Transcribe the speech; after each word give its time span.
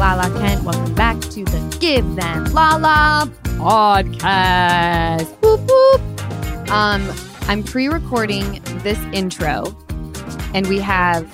Lala 0.00 0.30
Kent. 0.40 0.64
Welcome 0.64 0.94
back 0.94 1.20
to 1.20 1.44
the 1.44 1.76
Give 1.78 2.16
Them 2.16 2.46
Lala 2.54 3.30
podcast. 3.58 5.26
Whoop, 5.42 5.60
whoop. 5.60 6.70
Um, 6.70 7.06
I'm 7.42 7.62
pre-recording 7.62 8.62
this 8.78 8.98
intro, 9.12 9.76
and 10.54 10.66
we 10.68 10.78
have 10.78 11.28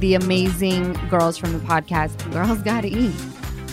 the 0.00 0.14
amazing 0.14 0.94
girls 1.10 1.36
from 1.36 1.52
the 1.52 1.58
podcast. 1.58 2.32
Girls 2.32 2.62
gotta 2.62 2.88
eat. 2.88 3.14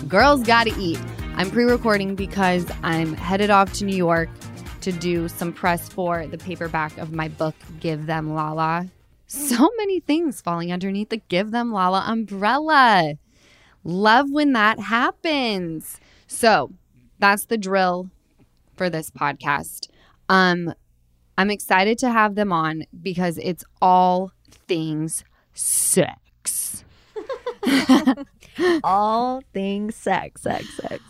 Girls 0.09 0.43
gotta 0.43 0.77
eat. 0.77 0.99
I'm 1.37 1.49
pre-recording 1.49 2.15
because 2.15 2.69
I'm 2.83 3.13
headed 3.13 3.51
off 3.51 3.71
to 3.75 3.85
New 3.85 3.95
York 3.95 4.27
to 4.81 4.91
do 4.91 5.29
some 5.29 5.53
press 5.53 5.87
for 5.87 6.27
the 6.27 6.37
paperback 6.37 6.97
of 6.97 7.13
my 7.13 7.29
book, 7.29 7.55
Give 7.79 8.05
Them 8.05 8.33
Lala. 8.33 8.89
So 9.27 9.71
many 9.77 10.01
things 10.01 10.41
falling 10.41 10.73
underneath 10.73 11.07
the 11.07 11.21
Give 11.29 11.51
Them 11.51 11.71
Lala 11.71 12.03
umbrella. 12.05 13.17
Love 13.85 14.31
when 14.31 14.53
that 14.53 14.79
happens. 14.79 15.99
So 16.27 16.71
that's 17.19 17.45
the 17.45 17.57
drill 17.57 18.09
for 18.75 18.89
this 18.89 19.11
podcast. 19.11 19.87
Um, 20.27 20.73
I'm 21.37 21.51
excited 21.51 21.97
to 21.99 22.09
have 22.09 22.35
them 22.35 22.51
on 22.51 22.83
because 23.01 23.37
it's 23.37 23.63
all 23.81 24.31
things 24.67 25.23
sex. 25.53 26.83
All 28.83 29.41
things 29.53 29.95
sex, 29.95 30.41
sex, 30.41 30.65
sex. 30.77 31.03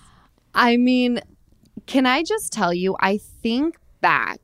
I 0.53 0.77
mean, 0.77 1.20
can 1.85 2.05
I 2.05 2.23
just 2.23 2.51
tell 2.51 2.73
you, 2.73 2.95
I 2.99 3.17
think 3.17 3.77
back, 4.01 4.39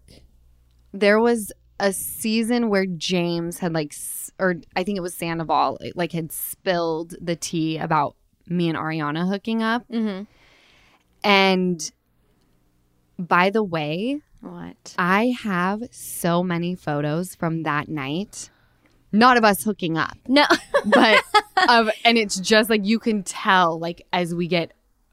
there 0.92 1.20
was 1.20 1.52
a 1.80 1.94
season 1.94 2.70
where 2.70 2.86
James 2.86 3.60
had 3.60 3.74
like, 3.74 3.94
or 4.40 4.56
I 4.76 4.84
think 4.84 4.98
it 4.98 5.02
was 5.02 5.16
Sandoval, 5.16 5.80
like 5.96 6.12
had 6.12 6.32
spilled 6.32 7.16
the 7.20 7.36
tea 7.36 7.78
about 7.78 8.16
me 8.52 8.70
and 8.70 8.78
Ariana 8.78 9.28
hooking 9.28 9.64
up. 9.64 9.88
Mm-hmm. 9.88 10.24
And 11.24 11.92
by 13.18 13.50
the 13.50 13.64
way, 13.64 14.22
What? 14.42 14.96
I 14.98 15.36
have 15.44 15.84
so 15.92 16.44
many 16.44 16.76
photos 16.76 17.36
from 17.36 17.64
that 17.64 17.88
night. 17.90 18.50
Not 19.12 19.38
of 19.38 19.44
us 19.44 19.64
hooking 19.64 19.98
up, 19.98 20.18
No. 20.28 20.46
but 20.86 21.24
of, 21.70 21.90
and 22.06 22.18
it's 22.18 22.40
just 22.40 22.70
like 22.70 22.86
you 22.86 22.98
can 22.98 23.24
tell, 23.24 23.78
like, 23.78 24.08
as 24.14 24.34
we 24.34 24.48
get 24.48 24.72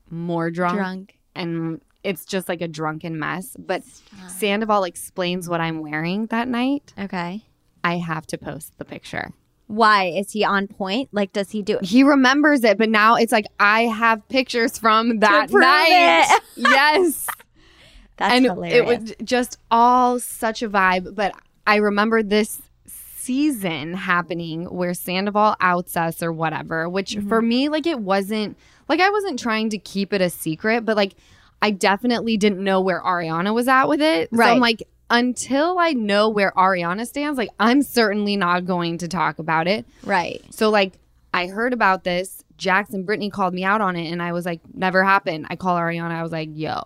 more 0.09 0.51
drunk, 0.51 0.77
Drunk. 0.77 1.19
and 1.35 1.81
it's 2.05 2.25
just 2.25 2.49
like 2.49 2.61
a 2.61 2.69
drunken 2.69 3.19
mess. 3.19 3.57
But 3.59 3.83
Sandoval 4.29 4.85
explains 4.85 5.49
what 5.49 5.61
I'm 5.61 5.81
wearing 5.81 6.27
that 6.27 6.47
night. 6.49 6.95
Okay. 6.99 7.43
I 7.83 7.97
have 7.99 8.27
to 8.29 8.39
post 8.39 8.73
the 8.79 8.85
picture. 8.85 9.33
Why 9.69 10.07
is 10.07 10.33
he 10.33 10.45
on 10.45 10.67
point? 10.67 11.11
Like, 11.13 11.33
does 11.33 11.51
he 11.51 11.63
do 11.63 11.77
it? 11.77 11.85
He 11.85 12.03
remembers 12.03 12.65
it, 12.65 12.77
but 12.79 12.89
now 12.89 13.15
it's 13.15 13.33
like 13.33 13.47
I 13.61 13.83
have 13.83 14.27
pictures 14.29 14.77
from 14.79 15.21
that 15.21 15.51
night. 15.53 16.41
yes. 16.57 17.27
That's 18.17 18.35
and 18.35 18.45
hilarious. 18.47 18.75
it 18.77 18.85
was 18.87 19.15
just 19.23 19.59
all 19.71 20.19
such 20.19 20.63
a 20.63 20.69
vibe. 20.69 21.15
But 21.15 21.33
I 21.67 21.77
remember 21.77 22.23
this 22.23 22.61
season 22.87 23.95
happening 23.95 24.65
where 24.65 24.95
Sandoval 24.95 25.55
outs 25.61 25.97
us 25.97 26.23
or 26.23 26.33
whatever, 26.33 26.89
which 26.89 27.15
Mm-hmm. 27.15 27.29
for 27.29 27.43
me, 27.43 27.69
like 27.69 27.87
it 27.87 28.01
wasn't 28.01 28.57
like 28.89 29.01
I 29.01 29.11
wasn't 29.11 29.39
trying 29.39 29.71
to 29.71 29.79
keep 29.79 30.13
it 30.13 30.21
a 30.21 30.31
secret, 30.31 30.85
but 30.85 30.97
like 30.97 31.15
I 31.61 31.71
definitely 31.73 32.37
didn't 32.37 32.63
know 32.63 32.81
where 32.81 33.01
Ariana 33.03 33.53
was 33.55 33.69
at 33.69 33.87
with 33.87 34.01
it. 34.01 34.31
So 34.31 34.37
Right. 34.39 34.51
I'm 34.53 34.61
like, 34.61 34.83
until 35.11 35.79
I 35.79 35.93
know 35.93 36.29
where 36.29 36.53
Ariana 36.57 37.07
stands, 37.07 37.39
like 37.39 37.51
I'm 37.59 37.83
certainly 37.83 38.37
not 38.37 38.67
going 38.67 38.99
to 38.99 39.09
talk 39.09 39.39
about 39.39 39.67
it. 39.67 39.87
right. 40.05 40.43
So 40.51 40.71
like 40.71 40.95
I 41.33 41.47
heard 41.47 41.73
about 41.73 42.05
this. 42.05 42.45
Jax 42.57 42.91
and 42.91 43.07
Brittany 43.07 43.31
called 43.31 43.55
me 43.55 43.63
out 43.63 43.81
on 43.81 43.95
it 43.95 44.11
and 44.11 44.21
I 44.21 44.33
was 44.33 44.45
like, 44.45 44.61
never 44.75 45.05
happened. 45.05 45.47
I 45.49 45.57
call 45.57 45.77
Ariana, 45.77 46.11
I 46.11 46.23
was 46.23 46.33
like, 46.33 46.49
yo, 46.53 46.83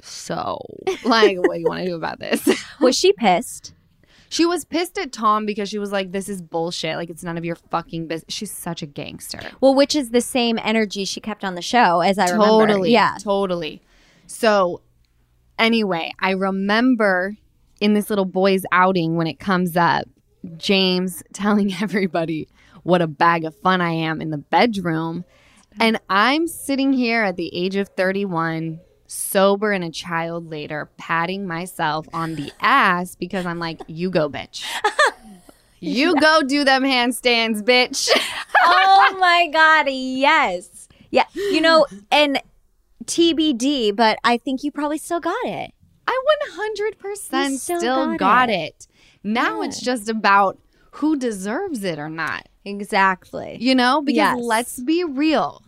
so 0.00 0.58
like 1.04 1.38
what 1.38 1.54
do 1.54 1.60
you 1.60 1.66
want 1.66 1.80
to 1.84 1.86
do 1.86 1.94
about 1.94 2.20
this? 2.20 2.48
Was 2.80 2.96
she 2.96 3.12
pissed? 3.12 3.74
she 4.34 4.44
was 4.44 4.64
pissed 4.64 4.98
at 4.98 5.12
Tom 5.12 5.46
because 5.46 5.68
she 5.68 5.78
was 5.78 5.92
like, 5.92 6.10
This 6.10 6.28
is 6.28 6.42
bullshit. 6.42 6.96
Like 6.96 7.08
it's 7.08 7.22
none 7.22 7.38
of 7.38 7.44
your 7.44 7.54
fucking 7.54 8.08
business. 8.08 8.34
She's 8.34 8.50
such 8.50 8.82
a 8.82 8.86
gangster. 8.86 9.38
Well, 9.60 9.76
which 9.76 9.94
is 9.94 10.10
the 10.10 10.20
same 10.20 10.58
energy 10.62 11.04
she 11.04 11.20
kept 11.20 11.44
on 11.44 11.54
the 11.54 11.62
show, 11.62 12.00
as 12.00 12.18
I 12.18 12.24
remember. 12.24 12.66
Totally. 12.66 12.90
Yeah. 12.90 13.16
Totally. 13.20 13.80
So 14.26 14.82
anyway, 15.56 16.12
I 16.18 16.32
remember 16.32 17.36
in 17.80 17.94
this 17.94 18.10
little 18.10 18.24
boys 18.24 18.62
outing 18.72 19.16
when 19.16 19.26
it 19.26 19.38
comes 19.38 19.76
up, 19.76 20.04
James 20.56 21.22
telling 21.32 21.74
everybody 21.74 22.48
what 22.82 23.02
a 23.02 23.06
bag 23.06 23.44
of 23.44 23.54
fun 23.56 23.80
I 23.80 23.90
am 23.90 24.20
in 24.20 24.30
the 24.30 24.38
bedroom. 24.38 25.24
And 25.80 25.98
I'm 26.08 26.46
sitting 26.46 26.92
here 26.92 27.24
at 27.24 27.36
the 27.36 27.54
age 27.54 27.74
of 27.74 27.88
31, 27.96 28.78
sober 29.06 29.72
and 29.72 29.82
a 29.82 29.90
child 29.90 30.48
later, 30.48 30.88
patting 30.98 31.46
myself 31.46 32.06
on 32.12 32.36
the 32.36 32.52
ass 32.60 33.16
because 33.16 33.44
I'm 33.44 33.58
like, 33.58 33.80
you 33.88 34.10
go, 34.10 34.28
bitch. 34.28 34.64
You 35.84 36.14
go 36.18 36.42
do 36.42 36.64
them 36.64 36.82
handstands, 36.82 37.60
bitch. 37.60 38.08
oh 38.64 39.16
my 39.20 39.50
god, 39.52 39.86
yes. 39.90 40.88
Yeah. 41.10 41.24
You 41.34 41.60
know, 41.60 41.86
and 42.10 42.40
TBD, 43.04 43.94
but 43.94 44.18
I 44.24 44.38
think 44.38 44.64
you 44.64 44.72
probably 44.72 44.96
still 44.96 45.20
got 45.20 45.44
it. 45.44 45.73
I 46.06 46.20
100% 46.56 47.58
still, 47.58 47.78
still 47.80 48.06
got, 48.16 48.18
got 48.18 48.50
it. 48.50 48.86
Now 49.22 49.60
Yeah. 49.60 49.68
it's 49.68 49.80
just 49.80 50.08
about 50.08 50.58
who 50.92 51.16
deserves 51.16 51.82
it 51.84 51.98
or 51.98 52.08
not. 52.08 52.48
Exactly. 52.64 53.56
You 53.60 53.74
know, 53.74 54.00
because 54.02 54.16
Yes. 54.16 54.38
let's 54.40 54.80
be 54.80 55.04
real. 55.04 55.62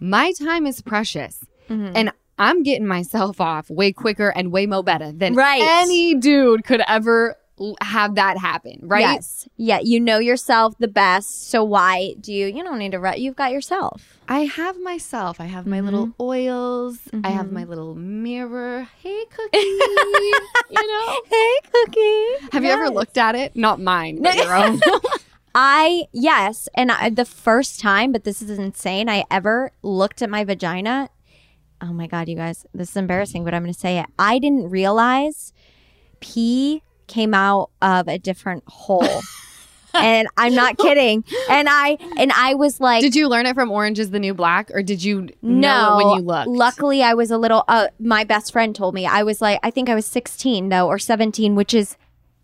My 0.00 0.32
time 0.32 0.66
is 0.66 0.80
precious. 0.80 1.44
Mhm. 1.68 1.92
And 1.94 2.12
I'm 2.38 2.62
getting 2.62 2.86
myself 2.86 3.40
off 3.40 3.68
way 3.68 3.92
quicker 3.92 4.28
and 4.30 4.52
way 4.52 4.66
more 4.66 4.82
better 4.84 5.10
than 5.12 5.34
Right. 5.34 5.60
any 5.62 6.14
dude 6.14 6.64
could 6.64 6.82
ever 6.86 7.36
have 7.80 8.14
that 8.16 8.38
happen, 8.38 8.80
right? 8.82 9.00
Yes. 9.00 9.48
Yeah. 9.56 9.80
You 9.82 10.00
know 10.00 10.18
yourself 10.18 10.74
the 10.78 10.88
best. 10.88 11.48
So 11.50 11.64
why 11.64 12.14
do 12.20 12.32
you? 12.32 12.46
You 12.46 12.62
don't 12.64 12.78
need 12.78 12.92
to. 12.92 12.98
Re- 12.98 13.18
you've 13.18 13.36
got 13.36 13.52
yourself. 13.52 14.18
I 14.28 14.40
have 14.40 14.78
myself. 14.80 15.40
I 15.40 15.46
have 15.46 15.66
my 15.66 15.80
little 15.80 16.08
Mm-hmm. 16.08 16.22
oils. 16.22 16.98
I 17.24 17.30
have 17.30 17.50
my 17.50 17.64
little 17.64 17.94
mirror. 17.94 18.88
Hey, 19.02 19.24
cookie. 19.30 19.58
you 19.58 20.32
know? 20.70 21.20
Hey, 21.26 21.52
Cookie. 21.72 22.48
Have 22.52 22.64
you 22.64 22.70
ever 22.70 22.90
looked 22.90 23.16
at 23.18 23.34
it? 23.34 23.56
Not 23.56 23.80
mine, 23.80 24.20
but 24.22 24.34
your 24.36 24.54
own. 24.54 24.80
I 25.54 26.04
yes, 26.12 26.68
and 26.74 26.92
I, 26.92 27.10
the 27.10 27.24
first 27.24 27.80
time, 27.80 28.12
but 28.12 28.24
this 28.24 28.42
is 28.42 28.50
insane. 28.58 29.08
I 29.08 29.24
ever 29.30 29.72
looked 29.82 30.20
at 30.22 30.30
my 30.30 30.44
vagina. 30.44 31.08
Oh 31.80 31.92
my 31.92 32.06
god, 32.06 32.28
you 32.28 32.36
guys, 32.36 32.66
this 32.74 32.90
is 32.90 32.96
embarrassing, 32.96 33.44
but 33.44 33.54
I'm 33.54 33.62
going 33.62 33.72
to 33.72 33.78
say 33.78 33.98
it. 33.98 34.06
I 34.18 34.38
didn't 34.38 34.68
realize 34.70 35.52
pee 36.20 36.82
came 37.08 37.34
out 37.34 37.70
of 37.82 38.08
a 38.08 38.18
different 38.18 38.64
hole. 38.66 39.22
and 39.94 40.28
I'm 40.36 40.54
not 40.54 40.76
kidding. 40.78 41.24
And 41.48 41.66
I 41.68 41.96
and 42.18 42.30
I 42.32 42.54
was 42.54 42.78
like 42.80 43.00
Did 43.00 43.16
you 43.16 43.28
learn 43.28 43.46
it 43.46 43.54
from 43.54 43.70
Orange 43.70 43.98
is 43.98 44.10
the 44.10 44.18
New 44.18 44.34
Black, 44.34 44.70
or 44.72 44.82
did 44.82 45.02
you 45.02 45.28
no, 45.42 45.60
know 45.60 45.96
when 45.96 46.18
you 46.18 46.22
looked? 46.22 46.48
Luckily, 46.48 47.02
I 47.02 47.14
was 47.14 47.30
a 47.30 47.38
little. 47.38 47.64
Uh, 47.66 47.88
my 47.98 48.24
best 48.24 48.52
friend 48.52 48.76
told 48.76 48.94
me 48.94 49.06
I 49.06 49.22
was 49.22 49.40
like, 49.40 49.58
I 49.62 49.70
think 49.70 49.88
I 49.88 49.94
was 49.94 50.06
16 50.06 50.68
though, 50.68 50.86
or 50.86 50.98
17, 50.98 51.54
which 51.54 51.74
is 51.74 51.96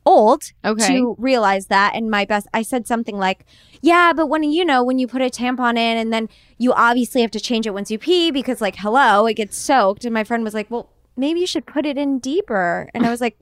old 0.07 0.53
Okay. 0.65 0.87
to 0.89 1.17
realize 1.19 1.67
that. 1.67 1.93
And 1.95 2.11
my 2.11 2.25
best, 2.25 2.47
I 2.53 2.63
said 2.63 2.87
something 2.87 3.19
like, 3.19 3.45
"Yeah, 3.83 4.13
but 4.15 4.27
when 4.27 4.43
you 4.43 4.65
know 4.65 4.83
when 4.83 4.99
you 4.99 5.07
put 5.07 5.23
a 5.23 5.27
tampon 5.27 5.73
in, 5.73 5.97
and 5.99 6.13
then 6.13 6.29
you 6.59 6.73
obviously 6.73 7.21
have 7.21 7.31
to 7.33 7.41
change 7.41 7.67
it 7.67 7.75
once 7.75 7.91
you 7.91 7.99
pee 7.99 8.31
because 8.31 8.61
like, 8.61 8.77
hello, 8.77 9.27
it 9.27 9.35
gets 9.35 9.57
soaked." 9.57 10.05
And 10.05 10.15
my 10.15 10.25
friend 10.25 10.45
was 10.45 10.55
like, 10.55 10.71
"Well, 10.71 10.89
maybe 11.17 11.41
you 11.41 11.47
should 11.47 11.67
put 11.67 11.87
it 11.87 11.99
in 11.99 12.19
deeper." 12.19 12.91
And 12.95 13.05
I 13.07 13.11
was 13.11 13.21
like. 13.21 13.37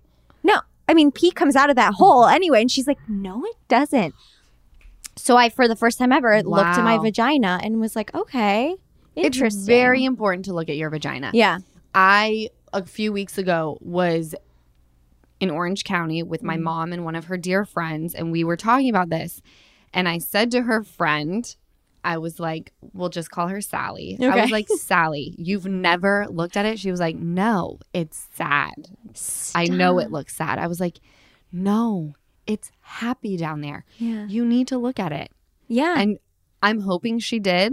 I 0.93 0.95
mean, 0.95 1.11
pee 1.11 1.31
comes 1.31 1.57
out 1.57 1.71
of 1.71 1.77
that 1.77 1.95
hole 1.95 2.25
mm-hmm. 2.25 2.35
anyway. 2.35 2.61
And 2.61 2.71
she's 2.71 2.87
like, 2.87 2.99
no, 3.09 3.43
it 3.47 3.57
doesn't. 3.69 4.15
So 5.17 5.39
I, 5.39 5.49
for 5.49 5.67
the 5.67 5.75
first 5.75 5.99
time 5.99 6.13
ever, 6.13 6.43
looked 6.43 6.67
at 6.67 6.85
my 6.85 6.99
vagina 6.99 7.59
and 7.63 7.81
was 7.81 7.97
like, 7.97 8.15
okay, 8.15 8.77
interesting. 9.17 9.61
It's 9.61 9.67
very 9.67 10.05
important 10.05 10.45
to 10.47 10.53
look 10.53 10.69
at 10.69 10.77
your 10.77 10.91
vagina. 10.91 11.31
yeah. 11.33 11.59
I 11.95 12.51
a 12.75 12.85
few 12.85 13.13
weeks 13.13 13.37
ago 13.37 13.79
was 13.81 14.35
in 15.41 15.51
Orange 15.51 15.85
County 15.85 16.23
with 16.23 16.43
my 16.43 16.55
mm-hmm. 16.55 16.65
mom 16.65 16.93
and 16.93 17.05
one 17.05 17.17
of 17.17 17.27
her 17.27 17.37
dear 17.37 17.65
friends, 17.65 18.15
and 18.15 18.31
we 18.31 18.45
were 18.45 18.57
talking 18.57 18.91
about 18.91 19.09
this. 19.09 19.41
And 19.95 20.09
I 20.09 20.19
said 20.19 20.51
to 20.53 20.63
her 20.63 20.83
friend, 20.83 21.55
I 22.05 22.19
was 22.19 22.41
like, 22.41 22.73
we'll 22.93 23.09
just 23.09 23.31
call 23.31 23.49
her 23.49 23.61
Sally. 23.61 24.19
I 24.21 24.43
was 24.43 24.51
like, 24.51 24.69
Sally, 24.79 25.35
you've 25.39 25.67
never 25.67 26.27
looked 26.29 26.57
at 26.57 26.67
it? 26.67 26.79
She 26.79 26.91
was 26.91 27.01
like, 27.01 27.17
no, 27.17 27.79
it's 27.93 28.27
sad. 28.35 28.89
I 29.55 29.67
know 29.67 29.99
it 29.99 30.11
looks 30.11 30.35
sad. 30.37 30.59
I 30.59 30.67
was 30.67 30.81
like, 30.81 30.99
no, 31.53 32.15
it's 32.47 32.73
happy 32.81 33.37
down 33.37 33.61
there. 33.61 33.85
Yeah. 33.99 34.27
You 34.27 34.45
need 34.45 34.69
to 34.69 34.79
look 34.79 34.99
at 34.99 35.13
it. 35.13 35.31
Yeah. 35.69 35.95
And 35.99 36.19
I'm 36.63 36.81
hoping 36.81 37.19
she 37.19 37.39
did. 37.39 37.73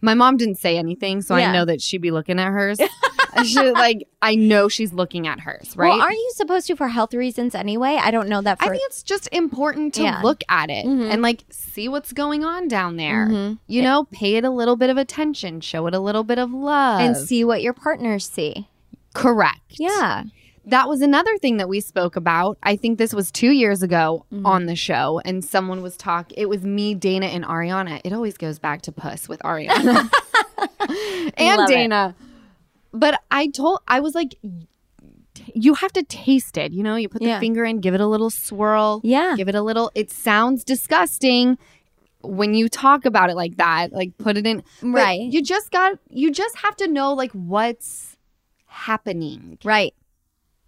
My 0.00 0.14
mom 0.14 0.36
didn't 0.36 0.58
say 0.58 0.78
anything, 0.78 1.20
so 1.20 1.36
Yeah. 1.36 1.50
I 1.50 1.52
know 1.52 1.64
that 1.64 1.80
she'd 1.82 1.98
be 2.02 2.10
looking 2.10 2.38
at 2.38 2.50
hers. 2.50 2.78
She- 3.44 3.70
like 3.70 4.06
I 4.22 4.34
know 4.34 4.68
she's 4.68 4.92
looking 4.92 5.26
at 5.26 5.40
hers, 5.40 5.74
right? 5.76 5.88
Well, 5.88 6.00
aren't 6.00 6.16
you 6.18 6.32
supposed 6.34 6.66
to 6.66 6.76
for 6.76 6.88
health 6.88 7.14
reasons 7.14 7.54
anyway? 7.54 7.98
I 8.00 8.10
don't 8.10 8.28
know 8.28 8.40
that 8.42 8.58
I 8.60 8.68
think 8.68 8.82
it's 8.86 9.02
just 9.02 9.28
important 9.32 9.94
to 9.94 10.02
Yeah. 10.02 10.20
look 10.22 10.42
at 10.48 10.68
it 10.70 10.84
Mhm. 10.86 11.10
and 11.10 11.22
like 11.22 11.44
see 11.50 11.88
what's 11.88 12.12
going 12.12 12.44
on 12.44 12.68
down 12.68 12.96
there. 12.96 13.28
Mhm. 13.28 13.58
You 13.66 13.82
know, 13.82 14.04
pay 14.10 14.36
it 14.36 14.44
a 14.44 14.50
little 14.50 14.76
bit 14.76 14.90
of 14.90 14.96
attention, 14.96 15.60
show 15.60 15.86
it 15.86 15.94
a 15.94 16.00
little 16.00 16.24
bit 16.24 16.38
of 16.38 16.52
love. 16.52 17.00
and 17.00 17.16
see 17.16 17.44
what 17.44 17.62
your 17.62 17.72
partners 17.72 18.28
see. 18.28 18.68
correct. 19.14 19.60
Yeah. 19.78 20.22
That 20.66 20.88
was 20.88 21.00
another 21.00 21.36
thing 21.38 21.56
that 21.56 21.68
we 21.68 21.80
spoke 21.80 22.14
about. 22.16 22.58
I 22.62 22.76
think 22.76 22.98
this 22.98 23.12
was 23.14 23.30
2 23.32 23.50
years 23.50 23.82
ago 23.82 24.24
Mm-hmm. 24.32 24.46
on 24.46 24.66
the 24.66 24.76
show 24.76 25.20
and 25.24 25.44
someone 25.44 25.82
was 25.82 25.96
talk 25.96 26.30
it 26.36 26.48
was 26.48 26.62
me, 26.62 26.94
Dana 26.94 27.26
and 27.26 27.44
Ariana. 27.44 28.00
It 28.04 28.12
always 28.12 28.36
goes 28.36 28.58
back 28.60 28.82
to 28.82 28.92
puss 28.92 29.28
with 29.28 29.40
Ariana. 29.40 30.08
and 31.36 31.58
Love 31.58 31.70
it. 31.70 32.14
But 32.92 33.20
I 33.30 33.48
told 33.48 33.80
I 33.88 34.00
was 34.00 34.14
like 34.14 34.36
you 35.54 35.74
have 35.74 35.92
to 35.92 36.02
taste 36.02 36.56
it, 36.58 36.72
you 36.72 36.82
know? 36.82 36.96
You 36.96 37.08
put 37.08 37.22
the 37.22 37.28
Yeah. 37.28 37.40
finger 37.40 37.64
in, 37.64 37.80
give 37.80 37.94
it 37.94 38.00
a 38.00 38.06
little 38.06 38.30
swirl. 38.30 39.00
Yeah. 39.04 39.34
Give 39.36 39.48
it 39.48 39.54
a 39.54 39.62
little. 39.62 39.90
It 39.94 40.10
sounds 40.10 40.64
disgusting 40.64 41.56
when 42.22 42.52
you 42.54 42.68
talk 42.68 43.04
about 43.06 43.30
it 43.30 43.36
like 43.36 43.56
that. 43.56 43.92
Like 43.92 44.16
put 44.18 44.36
it 44.36 44.46
in. 44.46 44.62
Right. 44.82 45.20
You 45.20 45.42
just 45.42 45.70
got. 45.70 45.98
You 46.10 46.30
just 46.30 46.56
have 46.58 46.76
to 46.76 46.88
know 46.88 47.14
like 47.14 47.32
what's 47.32 48.16
happening 48.66 49.58
Right. 49.64 49.94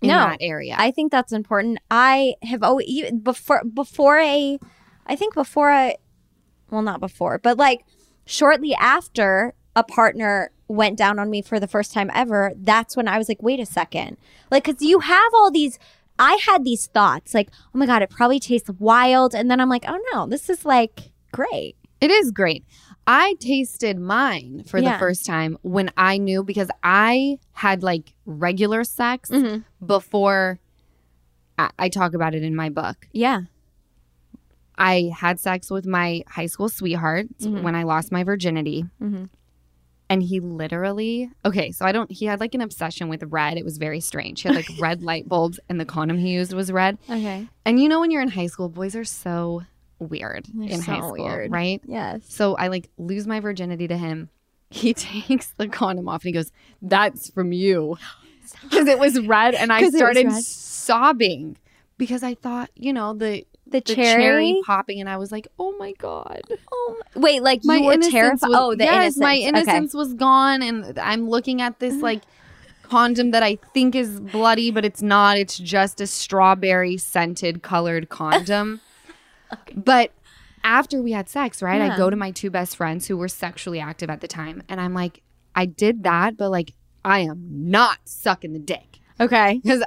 in 0.01 0.09
No, 0.09 0.15
that 0.15 0.39
area. 0.41 0.75
I 0.79 0.91
think 0.91 1.13
that's 1.13 1.33
important. 1.33 1.79
I 1.91 2.35
have 2.43 2.63
always 2.63 2.87
even 2.89 3.21
before 3.21 3.63
before 3.65 4.19
a, 4.19 4.59
I 5.07 5.17
think 5.17 5.35
before 5.35 5.71
a, 5.71 5.97
well, 6.71 6.83
not 6.83 7.01
before, 7.01 7.39
but 7.39 7.59
like 7.59 7.85
shortly 8.25 8.75
after 8.75 9.55
a 9.77 9.83
partner 9.85 10.51
went 10.73 10.97
down 10.99 11.19
on 11.19 11.31
me 11.31 11.43
for 11.43 11.61
the 11.61 11.67
first 11.69 11.93
time 11.93 12.11
ever. 12.15 12.53
That's 12.57 12.97
when 12.97 13.07
I 13.09 13.19
was 13.19 13.29
like, 13.29 13.43
wait 13.43 13.61
a 13.61 13.67
second, 13.67 14.17
like 14.51 14.65
because 14.65 14.83
you 14.83 15.01
have 15.01 15.33
all 15.35 15.51
these. 15.51 15.79
I 16.19 16.39
had 16.47 16.63
these 16.65 16.87
thoughts 16.87 17.33
like, 17.35 17.49
oh 17.75 17.79
my 17.79 17.87
god, 17.87 18.03
it 18.03 18.11
probably 18.11 18.39
tastes 18.41 18.71
wild, 18.79 19.35
and 19.35 19.51
then 19.51 19.61
I'm 19.61 19.69
like, 19.69 19.85
oh 19.89 19.99
no, 20.13 20.27
this 20.27 20.49
is 20.51 20.65
like 20.65 21.13
great. 21.33 21.77
It 22.01 22.11
is 22.11 22.31
great. 22.31 22.65
I 23.07 23.35
tasted 23.41 23.99
mine 23.99 24.63
for 24.67 24.79
Yeah. 24.79 24.93
the 24.93 24.99
first 24.99 25.25
time 25.27 25.57
when 25.63 25.91
I 25.97 26.19
knew 26.19 26.45
because 26.45 26.69
I 26.83 27.39
had 27.53 27.83
like 27.83 28.13
regular 28.27 28.85
sex 28.85 29.31
Mhm. 29.31 29.65
before. 29.85 30.61
I, 31.59 31.71
I 31.79 31.89
talk 31.89 32.15
about 32.15 32.35
it 32.35 32.43
in 32.45 32.55
my 32.55 32.69
book. 32.69 33.09
Yeah. 33.13 33.43
I 34.79 35.11
had 35.17 35.39
sex 35.41 35.71
with 35.71 35.87
my 35.87 36.23
high 36.29 36.47
school 36.47 36.69
sweetheart 36.69 37.27
Mhm. 37.41 37.63
when 37.63 37.75
I 37.75 37.83
lost 37.83 38.11
my 38.13 38.25
virginity. 38.25 38.85
Mhm. 39.01 39.29
And 40.13 40.23
he 40.23 40.41
literally, 40.41 41.31
okay, 41.43 41.73
so 41.73 41.87
I 41.87 41.93
don't, 41.93 42.11
he 42.11 42.27
had 42.27 42.39
like 42.39 42.55
an 42.55 42.61
obsession 42.61 43.09
with 43.09 43.23
red. 43.29 43.57
It 43.57 43.65
was 43.65 43.79
very 43.79 44.01
strange. 44.01 44.43
He 44.43 44.49
had 44.49 44.57
like 44.57 44.69
red 44.79 45.03
light 45.11 45.27
bulbs, 45.27 45.59
and 45.71 45.81
the 45.81 45.87
condom 45.87 46.19
he 46.19 46.33
used 46.33 46.53
was 46.53 46.71
red. 46.71 46.99
Okay. 47.09 47.49
And 47.65 47.81
you 47.81 47.89
know, 47.89 47.99
when 48.01 48.11
you're 48.11 48.21
in 48.21 48.29
high 48.29 48.49
school, 48.49 48.69
boys 48.69 48.95
are 48.95 49.05
so 49.05 49.63
weird 49.99 50.47
They're 50.53 50.69
in 50.69 50.83
high 50.83 50.99
school, 50.99 51.13
weird. 51.13 51.51
right? 51.51 51.81
Yes. 51.87 52.25
So 52.29 52.57
I 52.57 52.69
like 52.69 52.91
lose 52.99 53.27
my 53.27 53.41
virginity 53.41 53.89
to 53.89 53.97
him. 53.97 54.29
He 54.69 54.93
takes 54.95 55.49
the 55.57 55.67
condom 55.67 56.09
off 56.11 56.25
and 56.25 56.29
he 56.29 56.33
goes, 56.33 56.53
That's 56.83 57.31
from 57.31 57.53
you. 57.53 57.97
Because 58.65 58.87
it 58.87 58.99
was 58.99 59.19
red. 59.21 59.55
And 59.55 59.73
i 59.73 59.89
started 59.89 60.31
sobbing 60.31 61.57
because 61.97 62.23
I 62.23 62.35
thought, 62.35 62.69
you 62.75 62.93
know, 62.93 63.15
the, 63.15 63.47
The, 63.73 63.81
the 63.81 63.95
cherry. 63.95 64.23
cherry? 64.23 64.61
popping. 64.65 65.01
And 65.01 65.09
I 65.09 65.17
was 65.17 65.33
like, 65.33 65.49
Oh 65.59 65.77
my 65.79 65.93
God. 65.93 66.43
Oh 66.73 67.01
wait, 67.15 67.43
like 67.43 67.63
My 67.65 67.77
you 67.77 67.85
were 67.85 67.93
innocence 67.95 68.13
terrified. 68.13 68.49
was- 68.49 68.59
oh, 68.59 68.75
the 68.75 68.85
yes, 68.85 68.95
innocence. 68.95 69.21
my 69.21 69.35
Okay. 69.35 69.43
innocence 69.45 69.95
was 69.95 70.15
gone. 70.15 70.63
And 70.63 70.99
I'm 70.99 71.29
looking 71.29 71.61
at 71.61 71.79
this 71.81 71.95
like 72.03 72.23
condom 72.83 73.31
that 73.31 73.43
I 73.43 73.57
think 73.73 73.95
is 73.95 74.21
bloody, 74.21 74.71
but 74.71 74.85
it's 74.85 75.03
not. 75.03 75.39
It's 75.39 75.57
just 75.59 76.01
a 76.01 76.07
strawberry 76.07 76.97
scented 76.99 77.63
colored 77.63 78.09
condom. 78.09 78.81
But 79.75 80.13
after 80.65 81.03
we 81.03 81.13
had 81.13 81.29
sex, 81.29 81.61
right? 81.63 81.77
Yeah. 81.81 81.93
I 81.93 81.97
go 81.97 82.09
to 82.09 82.17
my 82.17 82.31
two 82.31 82.51
best 82.51 82.77
friends 82.77 83.07
who 83.07 83.17
were 83.19 83.29
sexually 83.29 83.81
active 83.81 84.09
at 84.09 84.21
the 84.23 84.29
time, 84.29 84.63
and 84.69 84.81
I'm 84.81 84.95
like, 84.95 85.21
I 85.55 85.67
did 85.67 86.05
that, 86.05 86.37
but 86.39 86.51
like, 86.51 86.73
I 87.05 87.21
am 87.21 87.47
not 87.51 87.99
sucking 88.05 88.53
the 88.55 88.59
dick 88.59 89.01
Okay. 89.21 89.59
because 89.63 89.83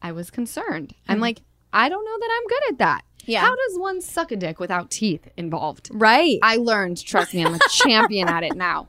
I 0.00 0.12
was 0.12 0.30
concerned. 0.30 0.94
I'm 1.08 1.18
mm. 1.18 1.22
like, 1.22 1.42
I 1.72 1.88
don't 1.88 2.04
know 2.04 2.18
that 2.18 2.30
I'm 2.32 2.46
good 2.48 2.72
at 2.72 2.78
that. 2.78 3.02
Yeah. 3.26 3.40
How 3.42 3.54
does 3.54 3.78
one 3.78 4.00
suck 4.00 4.32
a 4.32 4.36
dick 4.36 4.58
without 4.60 4.90
teeth 4.90 5.28
involved? 5.36 5.90
Right. 5.92 6.38
I 6.42 6.56
learned, 6.56 7.04
trust 7.04 7.34
me, 7.34 7.44
I'm 7.44 7.54
a 7.54 7.58
champion 7.70 8.28
at 8.28 8.42
it 8.42 8.56
now. 8.56 8.88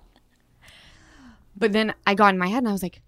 But 1.57 1.73
then 1.73 1.93
I 2.07 2.15
got 2.15 2.33
in 2.33 2.39
my 2.39 2.47
head 2.47 2.59
and 2.59 2.69
I 2.69 2.71
was 2.71 2.81
like, 2.83 3.01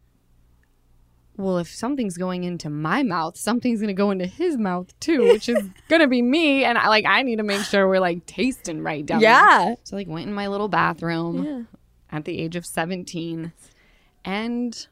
well, 1.36 1.58
if 1.58 1.68
something's 1.68 2.18
going 2.18 2.44
into 2.44 2.70
my 2.70 3.02
mouth, 3.02 3.36
something's 3.38 3.80
going 3.80 3.88
to 3.88 3.94
go 3.94 4.12
into 4.12 4.28
his 4.28 4.56
mouth 4.58 4.94
too, 5.00 5.24
which 5.30 5.50
is 5.50 5.58
going 5.90 6.02
to 6.02 6.08
be 6.08 6.22
me. 6.22 6.64
And 6.64 6.78
I 6.78 6.88
like, 6.90 7.06
I 7.06 7.24
need 7.24 7.38
to 7.38 7.44
make 7.44 7.62
sure 7.64 7.88
we're 7.88 8.00
like 8.00 8.26
tasting 8.28 8.84
right 8.84 9.04
down 9.04 9.20
there. 9.22 9.32
yeah. 9.32 9.76
So 9.84 9.96
like 9.96 10.08
went 10.08 10.28
in 10.28 10.34
my 10.34 10.48
little 10.48 10.68
bathroom 10.68 11.44
Yeah. 11.44 11.62
at 12.18 12.26
the 12.26 12.40
age 12.40 12.56
of 12.56 12.66
17 12.68 13.52
and 14.26 14.88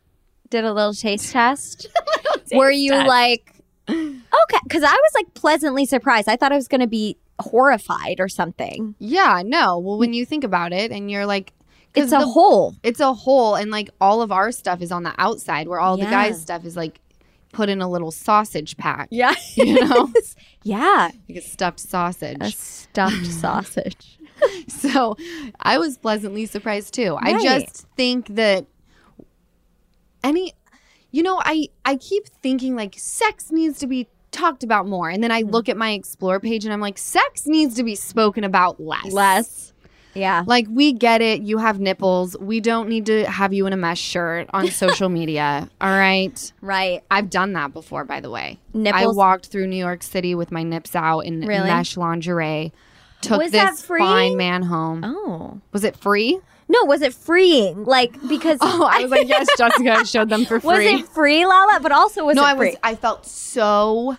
Did 0.50 0.64
a 0.66 0.74
little 0.74 0.94
taste 0.96 1.32
test. 1.32 1.88
Were 2.54 2.72
you 2.72 2.94
like, 2.96 3.54
okay? 3.92 4.58
Because 4.64 4.84
I 4.84 4.92
was 4.92 5.12
like 5.16 5.34
pleasantly 5.34 5.86
surprised. 5.86 6.28
I 6.30 6.36
thought 6.36 6.52
I 6.52 6.56
was 6.56 6.68
going 6.68 6.82
to 6.82 6.88
be 6.88 7.18
horrified 7.40 8.20
or 8.20 8.28
something. 8.30 8.96
yeah, 9.00 9.42
no. 9.46 9.78
Well, 9.80 9.98
when 9.98 10.14
you 10.14 10.26
think 10.26 10.44
about 10.44 10.74
it 10.74 10.92
and 10.92 11.10
you're 11.10 11.26
like, 11.26 11.54
It's 11.96 12.12
a 12.12 12.20
the- 12.20 12.26
hole. 12.28 12.76
it's 12.84 13.00
a 13.00 13.14
hole 13.14 13.56
and 13.56 13.72
like 13.72 13.90
all 14.00 14.22
of 14.22 14.32
our 14.32 14.52
stuff 14.52 14.82
is 14.82 14.92
on 14.92 15.04
the 15.04 15.14
outside 15.18 15.68
where 15.68 15.80
all 15.80 15.98
the 15.98 16.06
guys 16.06 16.42
stuff 16.42 16.64
is 16.66 16.76
like 16.76 17.00
put 17.52 17.68
in 17.68 17.82
a 17.82 17.90
little 17.90 18.12
sausage 18.12 18.78
pack 18.78 19.08
Yeah. 19.12 19.34
you 19.56 19.74
know 19.84 20.10
yeah. 20.64 21.10
like 21.28 21.38
a 21.40 21.42
stuffed 21.42 21.80
sausage 21.82 22.38
A 22.40 22.52
stuffed 22.52 23.26
sausage. 23.44 24.18
so 24.70 25.18
i 25.60 25.78
was 25.78 25.98
pleasantly 25.98 26.46
surprised 26.46 26.94
too 26.94 27.18
i 27.20 27.34
just 27.44 27.86
think 27.98 28.28
that 28.36 28.68
any 30.24 30.54
you 31.12 31.22
know 31.24 31.42
i 31.46 31.68
i 31.86 31.96
keep 31.96 32.28
thinking 32.28 32.76
like 32.76 32.96
sex 32.98 33.52
needs 33.52 33.80
to 33.80 33.88
be 33.88 34.08
talked 34.32 34.64
about 34.64 34.88
more 34.88 35.10
and 35.10 35.22
then 35.24 35.32
i 35.32 35.42
Mm-hmm. 35.42 35.52
look 35.52 35.70
at 35.70 35.76
my 35.78 35.92
explore 35.92 36.40
page 36.40 36.64
and 36.66 36.74
i'm 36.74 36.80
like 36.82 36.98
sex 36.98 37.46
needs 37.48 37.76
to 37.76 37.84
be 37.84 37.96
spoken 37.96 38.44
about 38.44 38.80
less 38.80 39.12
Less. 39.12 39.68
Yeah. 40.14 40.44
Like 40.46 40.68
we 40.70 40.92
get 40.92 41.22
it, 41.22 41.42
you 41.42 41.58
have 41.60 41.80
nipples. 41.80 42.36
We 42.38 42.60
don't 42.60 42.90
need 42.90 43.06
to 43.06 43.24
have 43.32 43.54
you 43.54 43.66
in 43.66 43.72
a 43.72 43.78
mesh 43.78 44.02
shirt 44.02 44.50
on 44.52 44.68
social 44.84 45.08
media. 45.08 45.70
All 45.80 45.90
right. 45.90 46.52
Right. 46.60 47.02
I've 47.10 47.30
done 47.30 47.54
that 47.54 47.72
before, 47.72 48.04
by 48.04 48.20
the 48.20 48.30
way. 48.30 48.60
Nipples. 48.74 49.02
I 49.02 49.08
walked 49.08 49.46
through 49.46 49.68
New 49.68 49.78
York 49.78 50.04
City 50.04 50.36
with 50.36 50.52
my 50.52 50.64
nips 50.64 50.98
out 50.98 51.22
in 51.22 51.40
Really? 51.48 51.64
mesh 51.66 51.96
lingerie. 51.96 52.74
Took 53.22 53.38
Was 53.40 53.52
this 53.52 53.62
that 53.62 53.78
free? 53.78 54.02
fine 54.02 54.36
man 54.36 54.64
home. 54.64 55.02
Oh. 55.06 55.62
Was 55.72 55.86
it 55.86 55.96
free? 55.96 56.42
No, 56.72 56.86
was 56.86 57.02
it 57.02 57.14
freeing? 57.14 57.84
Like 57.84 58.14
because 58.28 58.58
Oh, 58.62 58.88
I 58.90 59.02
was 59.02 59.12
like, 59.12 59.28
yes, 59.28 59.48
Jessica. 59.58 59.92
I 59.92 60.04
showed 60.04 60.30
them 60.30 60.46
for 60.46 60.60
free. 60.60 60.70
was 60.94 61.02
it 61.02 61.08
free, 61.10 61.46
Lala? 61.46 61.80
But 61.82 61.92
also 61.92 62.26
was 62.26 62.36
no, 62.38 62.44
it 62.44 62.46
I 62.48 62.56
free? 62.56 62.70
was. 62.70 62.78
I 62.84 62.96
felt 62.96 63.26
so 63.26 64.18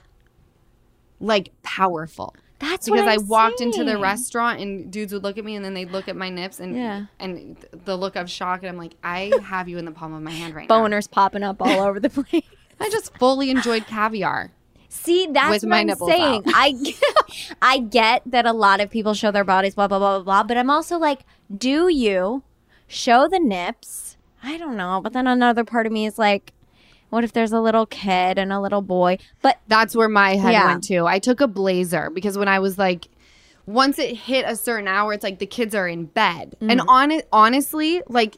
like 1.20 1.50
powerful 1.62 2.34
That's 2.58 2.86
because 2.86 3.00
what 3.06 3.08
I 3.08 3.16
walked 3.18 3.60
into 3.60 3.84
the 3.84 3.96
restaurant 3.98 4.60
and 4.60 4.90
dudes 4.92 5.12
would 5.12 5.22
look 5.22 5.38
at 5.38 5.44
me 5.44 5.54
and 5.56 5.64
then 5.64 5.72
they'd 5.74 5.90
look 5.92 6.08
at 6.08 6.16
my 6.16 6.28
nips 6.30 6.60
and 6.60 6.74
Yeah. 6.76 7.06
and 7.20 7.56
the 7.84 7.96
look 7.96 8.16
of 8.16 8.28
shock 8.30 8.60
and 8.62 8.68
I'm 8.68 8.76
like, 8.76 8.94
I 9.04 9.32
have 9.44 9.68
you 9.68 9.78
in 9.78 9.84
the 9.84 9.92
palm 9.92 10.12
of 10.12 10.22
my 10.22 10.30
hand 10.32 10.54
right 10.54 10.68
now. 10.68 10.80
Boners 10.82 11.10
popping 11.10 11.42
up 11.42 11.56
all 11.62 11.80
over 11.80 12.00
the 12.00 12.10
place. 12.22 12.44
I 12.80 12.90
just 12.90 13.16
fully 13.18 13.50
enjoyed 13.50 13.86
caviar. 13.86 14.50
See, 14.94 15.26
that's 15.26 15.48
With 15.50 15.62
what 15.64 15.70
my 15.70 15.78
I'm 15.80 15.96
saying. 15.96 16.42
I 16.48 16.94
I 17.62 17.78
get 17.78 18.22
that 18.26 18.44
a 18.44 18.52
lot 18.52 18.80
of 18.80 18.90
people 18.90 19.14
show 19.14 19.30
their 19.30 19.42
bodies, 19.42 19.74
blah 19.74 19.88
blah 19.88 19.98
blah 19.98 20.18
blah 20.18 20.24
blah. 20.24 20.42
But 20.42 20.58
I'm 20.58 20.68
also 20.68 20.98
like, 20.98 21.20
do 21.56 21.88
you 21.88 22.42
show 22.86 23.26
the 23.26 23.40
nips? 23.40 24.18
I 24.42 24.58
don't 24.58 24.76
know. 24.76 25.00
But 25.02 25.14
then 25.14 25.26
another 25.26 25.64
part 25.64 25.86
of 25.86 25.92
me 25.92 26.04
is 26.04 26.18
like, 26.18 26.52
what 27.08 27.24
if 27.24 27.32
there's 27.32 27.52
a 27.52 27.60
little 27.60 27.86
kid 27.86 28.36
and 28.38 28.52
a 28.52 28.60
little 28.60 28.82
boy? 28.82 29.16
But 29.40 29.60
That's 29.66 29.96
where 29.96 30.10
my 30.10 30.36
head 30.36 30.52
Yeah. 30.52 30.66
went 30.66 30.84
to. 30.84 31.06
I 31.06 31.18
took 31.18 31.40
a 31.40 31.48
blazer 31.48 32.10
because 32.10 32.36
when 32.36 32.48
I 32.48 32.58
was 32.58 32.76
like, 32.76 33.08
once 33.64 33.98
it 33.98 34.14
hit 34.14 34.44
a 34.46 34.56
certain 34.56 34.88
hour, 34.88 35.14
it's 35.14 35.24
like 35.24 35.38
the 35.38 35.46
kids 35.46 35.74
are 35.74 35.88
in 35.88 36.04
bed. 36.04 36.54
Mm-hmm. 36.56 36.70
And 36.70 36.80
on 36.86 37.10
it, 37.10 37.28
honestly, 37.32 38.02
like 38.08 38.36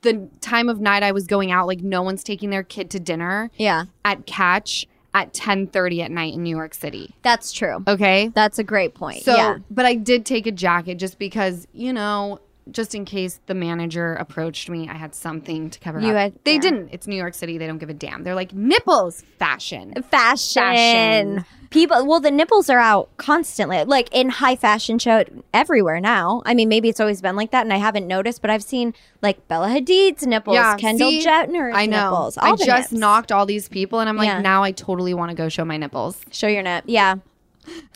the 0.00 0.28
time 0.40 0.70
of 0.70 0.80
night 0.80 1.02
I 1.02 1.12
was 1.12 1.26
going 1.26 1.52
out, 1.52 1.66
like 1.66 1.80
no 1.82 2.00
one's 2.02 2.24
taking 2.24 2.48
their 2.48 2.62
kid 2.62 2.90
to 2.92 3.00
dinner 3.00 3.50
yeah, 3.58 3.84
at 4.06 4.24
Catch 4.26 4.86
at 5.14 5.32
10:30 5.32 6.02
at 6.02 6.10
night 6.10 6.34
in 6.34 6.42
New 6.42 6.56
York 6.56 6.74
City. 6.74 7.14
that's 7.22 7.52
true. 7.52 7.82
Okay? 7.86 8.30
That's 8.34 8.58
a 8.58 8.64
great 8.64 8.94
point. 8.94 9.22
So, 9.22 9.34
yeah. 9.34 9.58
but 9.70 9.84
I 9.84 9.94
did 9.94 10.24
take 10.24 10.46
a 10.46 10.52
jacket 10.52 10.96
just 10.96 11.18
because, 11.18 11.66
you 11.72 11.92
know, 11.92 12.40
just 12.70 12.94
in 12.94 13.04
case 13.04 13.40
the 13.46 13.54
manager 13.54 14.14
approached 14.14 14.68
me, 14.70 14.88
I 14.88 14.94
had 14.94 15.14
something 15.14 15.68
to 15.70 15.80
cover 15.80 16.00
You 16.00 16.10
up. 16.10 16.16
had- 16.16 16.34
they 16.44 16.54
yeah. 16.54 16.60
didn't. 16.60 16.88
It's 16.92 17.06
New 17.06 17.16
York 17.16 17.34
City. 17.34 17.58
They 17.58 17.66
don't 17.66 17.78
give 17.78 17.90
a 17.90 17.94
damn. 17.94 18.22
They're 18.22 18.34
like 18.36 18.52
nipples 18.54 19.22
fashion. 19.38 19.92
fashion. 20.10 20.62
Fashion. 20.62 21.44
People, 21.70 22.06
well, 22.06 22.20
the 22.20 22.30
nipples 22.30 22.68
are 22.68 22.78
out 22.78 23.08
constantly, 23.16 23.82
like 23.84 24.08
in 24.12 24.28
high 24.28 24.56
fashion 24.56 24.98
show 24.98 25.24
everywhere 25.54 26.00
now. 26.00 26.42
I 26.44 26.52
mean, 26.54 26.68
maybe 26.68 26.90
it's 26.90 27.00
always 27.00 27.22
been 27.22 27.34
like 27.34 27.50
that, 27.52 27.62
and 27.64 27.72
I 27.72 27.78
haven't 27.78 28.06
noticed, 28.06 28.42
but 28.42 28.50
I've 28.50 28.62
seen 28.62 28.92
like 29.22 29.48
Bella 29.48 29.68
Hadid's 29.68 30.26
nipples, 30.26 30.54
Yeah, 30.54 30.76
Kendall 30.76 31.10
see? 31.10 31.22
Jenner's 31.22 31.74
I 31.74 31.86
know. 31.86 32.10
nipples. 32.10 32.36
I 32.38 32.54
just 32.56 32.92
nips. 32.92 33.00
knocked 33.00 33.32
all 33.32 33.46
these 33.46 33.68
people, 33.68 34.00
and 34.00 34.08
I'm 34.08 34.16
like, 34.16 34.26
Yeah. 34.28 34.40
now 34.42 34.62
I 34.62 34.72
totally 34.72 35.14
want 35.14 35.30
to 35.30 35.34
go 35.34 35.48
show 35.48 35.64
my 35.64 35.78
nipples. 35.78 36.20
Show 36.30 36.46
your 36.46 36.62
nip. 36.62 36.84
Yeah. 36.86 37.16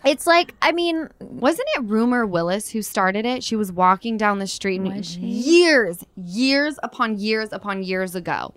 It's 0.04 0.26
like, 0.26 0.54
I 0.62 0.72
mean, 0.72 1.08
Wasn't 1.20 1.68
it 1.76 1.82
Rumor 1.84 2.26
Willis 2.26 2.70
who 2.70 2.82
started 2.82 3.26
it? 3.26 3.42
She 3.42 3.56
was 3.56 3.72
walking 3.72 4.16
down 4.16 4.38
the 4.38 4.46
street 4.46 4.80
Was 4.80 5.16
years, 5.16 6.04
years 6.16 6.78
upon 6.82 7.18
years 7.18 7.52
upon 7.52 7.82
years 7.82 8.14
ago. 8.14 8.54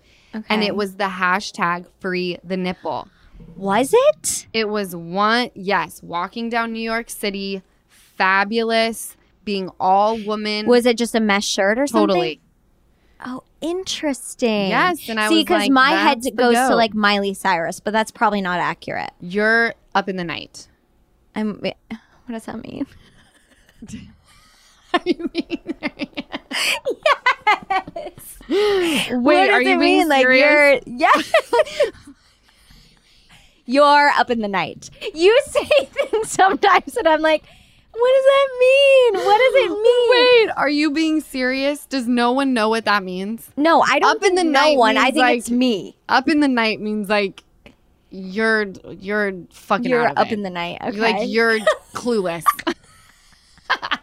And 0.47 0.63
it 0.63 0.75
was 0.75 0.95
the 0.97 1.05
hashtag 1.05 1.87
free 1.99 2.37
the 2.43 2.57
nipple. 2.57 3.07
was 3.55 3.93
it? 3.93 4.47
It 4.53 4.69
was 4.69 4.95
one, 4.95 5.49
yes, 5.55 6.03
walking 6.03 6.49
down 6.49 6.71
New 6.71 6.81
York 6.81 7.09
City, 7.09 7.63
fabulous, 7.87 9.17
being 9.43 9.69
all 9.79 10.19
woman. 10.23 10.67
Was 10.67 10.85
it 10.85 10.97
just 10.97 11.15
a 11.15 11.19
mesh 11.19 11.47
shirt 11.47 11.79
or 11.79 11.87
something? 11.87 12.07
totally. 12.09 12.41
Oh, 13.25 13.43
interesting. 13.59 14.69
Yes, 14.69 15.09
and 15.09 15.19
I 15.19 15.27
See, 15.27 15.41
because 15.41 15.63
like, 15.63 15.71
my 15.71 15.91
head 15.91 16.23
goes 16.35 16.55
to 16.55 16.75
like 16.75 16.93
Miley 16.93 17.33
Cyrus, 17.33 17.79
but 17.79 17.91
that's 17.91 18.11
probably 18.11 18.41
not 18.41 18.59
accurate. 18.59 19.11
You're 19.19 19.73
up 19.93 20.07
in 20.07 20.15
the 20.15 20.23
night. 20.23 20.68
I'm. 21.39 21.59
What 21.59 21.73
does 22.29 22.45
that 22.45 22.61
mean? 22.63 22.85
you 25.05 25.29
mean? 25.33 25.59
Yes. 27.95 28.37
Wait, 28.49 29.11
what 29.11 29.33
does 29.33 29.49
are 29.49 29.61
you 29.61 29.75
it 29.75 29.79
being 29.79 29.79
mean? 29.79 30.09
Like 30.09 30.23
you're 30.23 30.79
yeah. 30.85 31.11
you're 33.65 34.09
up 34.17 34.29
in 34.29 34.39
the 34.39 34.47
night. 34.47 34.89
You 35.13 35.39
say 35.47 35.65
things 35.85 36.31
sometimes, 36.31 36.97
and 36.97 37.07
I'm 37.07 37.21
like, 37.21 37.43
what 37.91 38.11
does 38.15 38.25
that 38.25 38.47
mean? 38.59 39.25
What 39.25 39.37
does 39.37 39.53
it 39.63 39.69
mean? 39.83 40.47
Wait, 40.47 40.53
are 40.57 40.69
you 40.69 40.91
being 40.91 41.21
serious? 41.21 41.85
Does 41.85 42.07
no 42.07 42.31
one 42.31 42.53
know 42.53 42.69
what 42.69 42.85
that 42.85 43.03
means? 43.03 43.49
No, 43.57 43.81
I 43.81 43.99
don't. 43.99 44.09
Up 44.09 44.15
in 44.17 44.35
think 44.35 44.37
the 44.37 44.43
no 44.45 44.51
night 44.51 44.77
one. 44.77 44.97
I 44.97 45.05
think 45.05 45.17
like- 45.17 45.37
it's 45.39 45.51
me. 45.51 45.97
Up 46.07 46.27
in 46.27 46.39
the 46.39 46.47
night 46.47 46.79
means 46.81 47.09
like 47.09 47.43
you're 48.11 48.67
you're 48.99 49.33
fucking 49.51 49.89
You're 49.89 50.07
up 50.07 50.27
it. 50.27 50.33
in 50.33 50.41
the 50.43 50.49
night. 50.49 50.79
Okay. 50.81 50.97
Like 50.99 51.29
you're 51.29 51.59
clueless. 51.93 52.43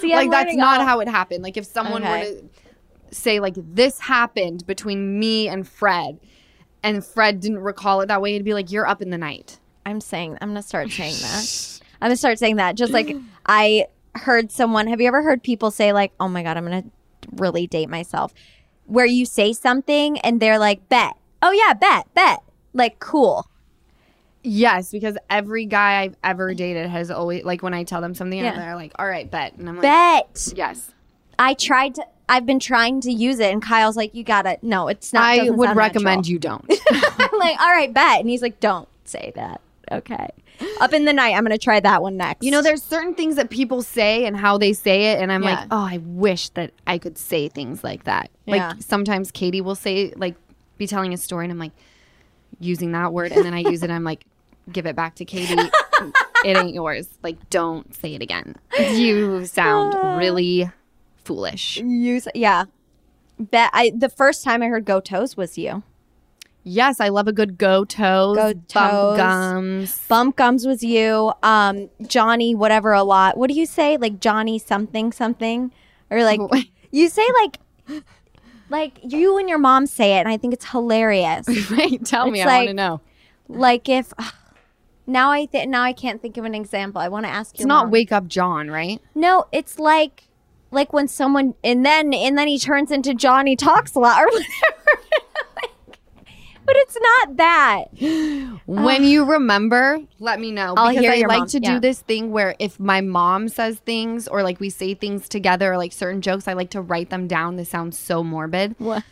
See, 0.00 0.14
like 0.14 0.30
that's 0.30 0.54
not 0.54 0.80
all- 0.80 0.86
how 0.86 1.00
it 1.00 1.08
happened. 1.08 1.42
Like 1.42 1.56
if 1.56 1.64
someone 1.64 2.02
Okay. 2.02 2.34
were 2.34 2.40
to 2.40 3.14
say 3.14 3.40
like 3.40 3.54
this 3.56 3.98
happened 4.00 4.66
between 4.66 5.18
me 5.18 5.48
and 5.48 5.66
Fred 5.66 6.18
and 6.82 7.04
Fred 7.04 7.40
didn't 7.40 7.60
recall 7.60 8.00
it 8.02 8.06
that 8.06 8.20
way, 8.20 8.34
it'd 8.34 8.44
be 8.44 8.54
like 8.54 8.70
you're 8.70 8.86
up 8.86 9.00
in 9.02 9.10
the 9.10 9.18
night. 9.18 9.58
I'm 9.86 10.00
saying. 10.00 10.38
I'm 10.40 10.50
gonna 10.50 10.62
start 10.62 10.90
saying 10.90 11.14
that. 11.20 11.80
I'm 12.02 12.08
gonna 12.08 12.16
start 12.16 12.38
saying 12.38 12.56
that. 12.56 12.74
Just 12.76 12.92
like 12.92 13.16
I 13.46 13.86
heard 14.14 14.50
someone. 14.52 14.86
Have 14.88 15.00
you 15.00 15.08
ever 15.08 15.22
heard 15.22 15.42
people 15.42 15.70
say 15.70 15.92
like, 15.92 16.12
"Oh 16.20 16.28
my 16.28 16.42
god, 16.42 16.56
I'm 16.56 16.64
gonna 16.64 16.84
really 17.32 17.66
date 17.66 17.88
myself," 17.88 18.34
where 18.86 19.06
you 19.06 19.24
say 19.26 19.52
something 19.52 20.18
and 20.20 20.40
they're 20.40 20.58
like, 20.58 20.88
"Bet." 20.88 21.16
Oh 21.42 21.50
yeah, 21.52 21.74
bet, 21.74 22.12
bet. 22.14 22.40
Like 22.74 22.98
cool. 22.98 23.48
Yes, 24.42 24.90
because 24.90 25.16
every 25.30 25.64
guy 25.64 26.02
I've 26.02 26.16
ever 26.22 26.52
dated 26.52 26.86
has 26.90 27.10
always 27.10 27.44
like 27.44 27.62
when 27.62 27.72
I 27.72 27.84
tell 27.84 28.02
them 28.02 28.14
something 28.14 28.38
Yeah. 28.38 28.52
and 28.52 28.60
they're 28.60 28.74
like, 28.76 28.92
"All 28.98 29.06
right, 29.06 29.30
bet," 29.30 29.54
and 29.54 29.66
I'm 29.68 29.76
like, 29.76 29.82
Bet. 29.82 30.52
"Yes." 30.54 30.90
I 31.38 31.54
tried 31.54 31.94
to. 31.94 32.04
I've 32.28 32.44
been 32.46 32.58
trying 32.60 33.00
to 33.02 33.10
use 33.12 33.38
it, 33.38 33.52
and 33.52 33.62
Kyle's 33.62 33.96
like, 33.96 34.14
"You 34.14 34.22
gotta." 34.22 34.58
No, 34.60 34.88
it's 34.88 35.12
not. 35.14 35.22
I 35.24 35.48
would 35.48 35.74
recommend 35.76 36.26
you 36.26 36.38
don't. 36.38 36.64
I'm 36.90 37.38
like, 37.38 37.58
all 37.58 37.68
right, 37.70 37.92
bet, 37.92 38.20
and 38.20 38.28
he's 38.28 38.42
like, 38.42 38.60
"Don't 38.60 38.88
say 39.04 39.32
that." 39.34 39.60
Okay. 39.90 40.28
Up 40.80 40.92
in 40.92 41.04
the 41.06 41.12
night, 41.12 41.34
I'm 41.34 41.42
gonna 41.42 41.56
try 41.58 41.80
that 41.80 42.02
one 42.02 42.16
next. 42.18 42.42
You 42.44 42.50
know, 42.50 42.60
there's 42.62 42.82
certain 42.82 43.14
things 43.14 43.36
that 43.36 43.48
people 43.50 43.82
say 43.82 44.26
and 44.26 44.36
how 44.36 44.58
they 44.58 44.72
say 44.74 45.12
it, 45.12 45.20
and 45.22 45.32
I'm 45.32 45.42
Yeah. 45.42 45.50
like, 45.60 45.66
oh, 45.70 45.84
I 45.84 45.98
wish 46.04 46.50
that 46.50 46.70
I 46.86 46.98
could 46.98 47.16
say 47.18 47.48
things 47.48 47.82
like 47.82 48.04
that. 48.04 48.30
Yeah. 48.46 48.68
Like 48.68 48.82
sometimes 48.82 49.30
Katie 49.30 49.60
will 49.62 49.74
say, 49.74 50.12
like, 50.16 50.34
be 50.78 50.86
telling 50.86 51.12
a 51.14 51.16
story, 51.16 51.46
and 51.46 51.52
I'm 51.52 51.58
like, 51.58 51.72
using 52.60 52.92
that 52.92 53.12
word, 53.12 53.32
and 53.32 53.44
then 53.44 53.54
I 53.54 53.60
use 53.60 53.82
it, 53.82 53.86
and 53.86 53.92
I'm 53.92 54.04
like, 54.04 54.24
give 54.72 54.86
it 54.86 54.96
back 54.96 55.14
to 55.16 55.24
Katie. 55.24 55.54
it 56.44 56.56
ain't 56.56 56.74
yours. 56.74 57.08
Like, 57.22 57.50
don't 57.50 57.94
say 57.94 58.14
it 58.14 58.22
again. 58.22 58.56
You 58.78 59.46
sound 59.46 59.94
really 60.18 60.70
foolish. 61.24 61.78
use. 61.78 62.28
Yeah. 62.34 62.64
Bet. 63.38 63.70
I 63.72 63.92
the 63.96 64.08
first 64.08 64.44
time 64.44 64.62
I 64.62 64.66
heard 64.66 64.84
"Go 64.84 65.00
Toes" 65.00 65.36
was 65.36 65.58
you. 65.58 65.82
Yes, 66.66 66.98
I 66.98 67.10
love 67.10 67.28
a 67.28 67.32
good 67.32 67.58
go 67.58 67.84
toes, 67.84 68.36
Go 68.36 68.54
bump 68.54 69.16
gums. 69.18 69.98
Bump 70.08 70.36
gums 70.36 70.66
was 70.66 70.82
you. 70.82 71.30
Um, 71.42 71.90
Johnny, 72.06 72.54
whatever, 72.54 72.92
a 72.92 73.02
lot. 73.02 73.36
What 73.36 73.50
do 73.50 73.54
you 73.54 73.66
say? 73.66 73.98
Like 73.98 74.18
Johnny 74.18 74.58
something 74.58 75.12
something, 75.12 75.70
or 76.10 76.24
like 76.24 76.40
you 76.90 77.10
say 77.10 77.26
like, 77.42 77.58
like 78.70 78.98
you 79.02 79.38
and 79.38 79.48
your 79.48 79.58
mom 79.58 79.86
say 79.86 80.16
it, 80.16 80.20
and 80.20 80.28
I 80.28 80.36
think 80.36 80.54
it's 80.54 80.64
hilarious. 80.66 81.46
Wait, 81.70 82.04
tell 82.04 82.30
me. 82.30 82.40
It's 82.40 82.48
I 82.48 82.56
want 82.56 82.60
like- 82.60 82.68
to 82.68 82.74
know. 82.74 83.00
like 83.48 83.88
if 83.88 84.12
now 85.06 85.30
I 85.30 85.44
th- 85.46 85.68
now 85.68 85.82
I 85.82 85.92
can't 85.92 86.20
think 86.22 86.36
of 86.36 86.44
an 86.44 86.54
example. 86.54 87.00
I 87.00 87.08
want 87.08 87.26
to 87.26 87.30
ask 87.30 87.58
you. 87.58 87.62
It's 87.62 87.66
not 87.66 87.90
wake 87.90 88.10
up 88.12 88.26
John, 88.26 88.70
right? 88.70 89.00
No, 89.14 89.46
it's 89.52 89.78
like 89.78 90.24
like 90.70 90.92
when 90.92 91.06
someone 91.08 91.54
and 91.62 91.84
then 91.84 92.12
and 92.14 92.36
then 92.38 92.48
he 92.48 92.58
turns 92.58 92.90
into 92.90 93.14
John. 93.14 93.46
He 93.46 93.54
talks 93.56 93.94
a 93.94 93.98
lot 93.98 94.22
or 94.22 94.26
whatever. 94.32 95.23
but 96.66 96.76
it's 96.76 96.96
not 97.00 97.36
that. 97.36 97.84
When 98.66 99.04
you 99.04 99.24
remember, 99.24 100.00
let 100.18 100.40
me 100.40 100.50
know. 100.50 100.74
I'll 100.76 100.90
because 100.90 101.02
hear 101.02 101.12
I 101.12 101.16
your 101.16 101.28
like 101.28 101.38
mom, 101.40 101.48
to 101.48 101.60
yeah. 101.62 101.74
do 101.74 101.80
this 101.80 102.00
thing 102.00 102.30
where 102.30 102.54
if 102.58 102.80
my 102.80 103.00
mom 103.00 103.48
says 103.48 103.78
things 103.80 104.26
or 104.28 104.42
like 104.42 104.60
we 104.60 104.70
say 104.70 104.94
things 104.94 105.28
together 105.28 105.72
or 105.72 105.76
like 105.76 105.92
certain 105.92 106.22
jokes, 106.22 106.48
I 106.48 106.54
like 106.54 106.70
to 106.70 106.80
write 106.80 107.10
them 107.10 107.26
down. 107.26 107.56
This 107.56 107.68
sounds 107.68 107.98
so 107.98 108.24
morbid. 108.24 108.74
What? 108.78 109.04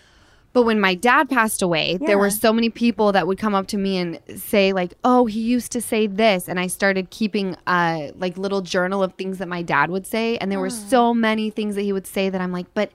But 0.52 0.64
when 0.64 0.80
my 0.80 0.94
dad 0.94 1.30
passed 1.30 1.62
away, 1.62 1.99
there 1.99 2.18
were 2.18 2.28
so 2.28 2.52
many 2.52 2.68
people 2.68 3.12
that 3.12 3.26
would 3.26 3.38
come 3.38 3.54
up 3.54 3.68
to 3.68 3.78
me 3.78 3.97
and 3.97 4.18
say 4.37 4.75
like, 4.75 4.92
"Oh, 5.02 5.25
he 5.25 5.40
used 5.40 5.73
to 5.73 5.80
say 5.80 6.06
this," 6.06 6.47
and 6.47 6.61
I 6.61 6.66
started 6.66 7.09
keeping 7.09 7.56
a 7.66 8.12
like 8.16 8.37
little 8.37 8.61
journal 8.61 9.02
of 9.02 9.14
things 9.14 9.38
that 9.38 9.49
my 9.49 9.62
dad 9.62 9.90
would 9.90 10.06
say, 10.06 10.37
and 10.38 10.52
there 10.52 10.61
were 10.61 10.66
ah. 10.66 10.68
so 10.90 11.14
many 11.14 11.49
things 11.49 11.75
that 11.76 11.82
he 11.82 11.92
would 11.92 12.06
say 12.06 12.28
that 12.30 12.40
I'm 12.40 12.52
like, 12.52 12.66
but. 12.75 12.90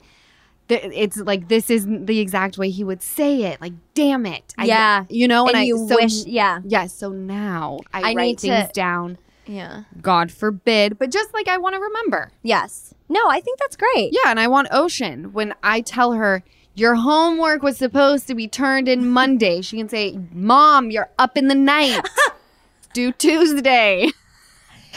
It's 0.68 1.16
like 1.16 1.48
this 1.48 1.70
isn't 1.70 2.06
the 2.06 2.18
exact 2.20 2.58
way 2.58 2.70
he 2.70 2.84
would 2.84 3.02
say 3.02 3.42
it. 3.44 3.60
Like, 3.60 3.72
damn 3.94 4.26
it! 4.26 4.54
I- 4.58 4.64
Yeah. 4.66 5.04
you 5.08 5.26
know, 5.28 5.42
and, 5.46 5.50
And 5.54 5.56
I 5.58 5.62
you 5.64 5.86
so 5.88 5.96
wish, 5.96 6.24
yeah, 6.26 6.60
Yes, 6.64 6.92
so 6.92 7.10
now 7.10 7.80
I, 7.92 8.10
I 8.10 8.14
write 8.14 8.40
things 8.40 8.66
to- 8.68 8.72
down. 8.74 9.18
yeah, 9.46 9.84
God 10.02 10.30
forbid, 10.30 10.98
but 10.98 11.10
just 11.10 11.32
like 11.32 11.48
I 11.48 11.56
want 11.58 11.74
to 11.74 11.80
remember. 11.80 12.30
yes. 12.42 12.92
No, 13.10 13.28
I 13.30 13.40
think 13.40 13.58
that's 13.58 13.74
great. 13.76 14.10
Yeah, 14.12 14.30
and 14.30 14.38
I 14.38 14.48
want 14.48 14.68
Ocean 14.70 15.32
when 15.32 15.54
I 15.62 15.80
tell 15.80 16.12
her 16.12 16.44
your 16.74 16.94
homework 16.96 17.62
was 17.62 17.78
supposed 17.78 18.26
to 18.26 18.34
be 18.34 18.46
turned 18.46 18.86
in 18.86 19.08
Monday. 19.10 19.62
She 19.62 19.78
can 19.78 19.88
say, 19.88 20.18
"Mom, 20.32 20.90
you're 20.90 21.08
up 21.18 21.38
in 21.38 21.48
the 21.48 21.54
night. 21.54 22.06
Do 22.92 23.10
Tuesday." 23.12 24.10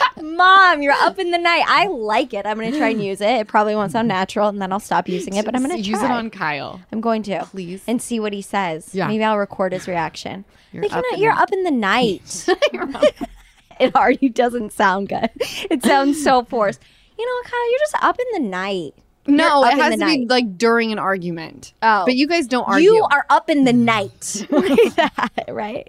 Mom, 0.21 0.81
you're 0.81 0.93
up 0.93 1.17
in 1.19 1.31
the 1.31 1.37
night. 1.37 1.63
I 1.67 1.87
like 1.87 2.33
it. 2.33 2.45
I'm 2.45 2.57
gonna 2.57 2.77
try 2.77 2.89
and 2.89 3.03
use 3.03 3.21
it. 3.21 3.29
It 3.41 3.47
probably 3.47 3.75
won't 3.75 3.91
sound 3.91 4.07
natural, 4.07 4.47
and 4.49 4.61
then 4.61 4.71
I'll 4.71 4.79
stop 4.79 5.07
using 5.09 5.35
it. 5.35 5.45
But 5.45 5.55
I'm 5.55 5.61
gonna 5.61 5.77
use 5.77 5.99
try. 5.99 6.05
it 6.09 6.11
on 6.11 6.29
Kyle, 6.29 6.81
I'm 6.91 7.01
going 7.01 7.23
to 7.23 7.45
please. 7.51 7.83
and 7.87 8.01
see 8.01 8.19
what 8.19 8.33
he 8.33 8.41
says. 8.41 8.93
Yeah. 8.93 9.07
Maybe 9.07 9.23
I'll 9.23 9.37
record 9.37 9.73
his 9.73 9.87
reaction. 9.87 10.45
You're 10.71 10.83
like, 10.83 10.91
you 10.91 10.97
up 10.97 11.03
know, 11.11 11.15
in 11.17 11.21
you're 11.23 11.35
the- 11.35 11.41
up 11.41 11.51
in 11.51 11.63
the 11.63 11.71
night. 11.71 12.45
it 13.79 13.95
already 13.95 14.29
doesn't 14.29 14.71
sound 14.73 15.09
good. 15.09 15.29
It 15.69 15.83
sounds 15.83 16.23
so 16.23 16.43
forced. 16.45 16.81
You 17.17 17.25
know, 17.25 17.49
Kyle, 17.49 17.71
you're 17.71 17.79
just 17.79 17.95
up 18.03 18.17
in 18.19 18.43
the 18.43 18.49
night. 18.49 18.93
no, 19.27 19.63
it 19.65 19.73
has 19.77 19.99
to 19.99 20.05
be 20.05 20.25
like 20.27 20.57
during 20.57 20.91
an 20.91 20.97
argument. 20.99 21.73
Oh. 21.83 22.05
But 22.05 22.15
you 22.15 22.25
guys 22.27 22.47
don't 22.47 22.67
argue. 22.67 22.93
You 22.93 23.07
are 23.11 23.25
up 23.29 23.49
in 23.49 23.63
the 23.65 23.73
night. 23.73 24.47
like 24.49 24.95
that, 24.95 25.45
right? 25.49 25.85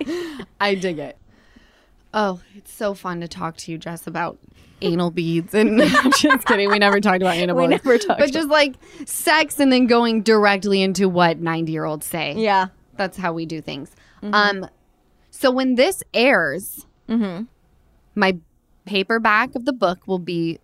I 0.60 0.74
dig 0.74 0.98
it. 0.98 1.16
Oh, 2.14 2.40
it's 2.54 2.72
so 2.72 2.94
fun 2.94 3.20
to 3.20 3.28
talk 3.28 3.56
to 3.58 3.72
you, 3.72 3.78
Jess, 3.78 4.06
about 4.06 4.38
anal 4.82 5.10
beads. 5.10 5.54
And 5.54 5.80
I'm 5.82 6.12
just 6.12 6.46
kidding. 6.46 6.68
We 6.70 6.78
never 6.78 7.00
talked 7.00 7.22
about 7.22 7.36
anal 7.36 7.56
beads. 7.56 7.82
We 7.84 7.90
never 7.90 7.98
talked 7.98 8.20
But 8.20 8.32
just 8.32 8.48
like 8.48 8.74
sex 9.06 9.58
and 9.60 9.72
then 9.72 9.86
going 9.86 10.22
directly 10.22 10.82
into 10.82 11.08
what 11.08 11.38
90 11.38 11.72
year 11.72 11.84
olds 11.84 12.06
say. 12.06 12.34
Yeah. 12.36 12.68
That's 12.96 13.16
how 13.16 13.32
we 13.32 13.46
do 13.46 13.60
things. 13.60 13.90
Um, 14.22 14.68
so 15.30 15.50
when 15.50 15.74
this 15.74 16.02
airs, 16.14 16.86
my 18.14 18.38
paperback 18.84 19.54
of 19.54 19.64
the 19.64 19.72
book 19.72 20.06
will 20.06 20.18
be 20.18 20.58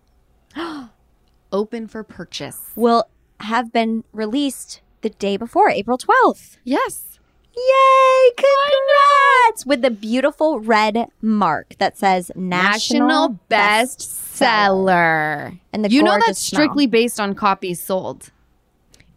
open 1.51 1.87
for 1.87 2.03
purchase. 2.03 2.59
Will 2.75 3.05
have 3.39 3.71
been 3.73 4.03
released 4.13 4.81
the 5.01 5.09
day 5.09 5.37
before, 5.37 5.69
April 5.69 5.97
12th. 5.97 6.57
Yes. 6.63 7.08
Yay! 7.55 8.31
Congrats! 8.37 9.65
With 9.65 9.81
the 9.81 9.91
beautiful 9.91 10.59
red 10.59 11.07
mark 11.21 11.75
that 11.79 11.97
says 11.97 12.31
National, 12.35 13.07
National 13.07 13.29
Best 13.49 14.01
Seller. 14.35 15.53
And 15.73 15.83
the 15.83 15.89
you 15.89 16.03
know 16.03 16.17
that's 16.25 16.39
smell. 16.39 16.61
strictly 16.61 16.87
based 16.87 17.19
on 17.19 17.35
copies 17.35 17.81
sold. 17.81 18.31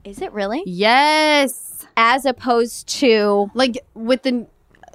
Is 0.04 0.20
it 0.20 0.32
really? 0.32 0.62
Yes. 0.66 1.86
As 1.96 2.24
opposed 2.24 2.88
to 3.00 3.50
Like 3.54 3.78
with 3.94 4.22
the 4.22 4.46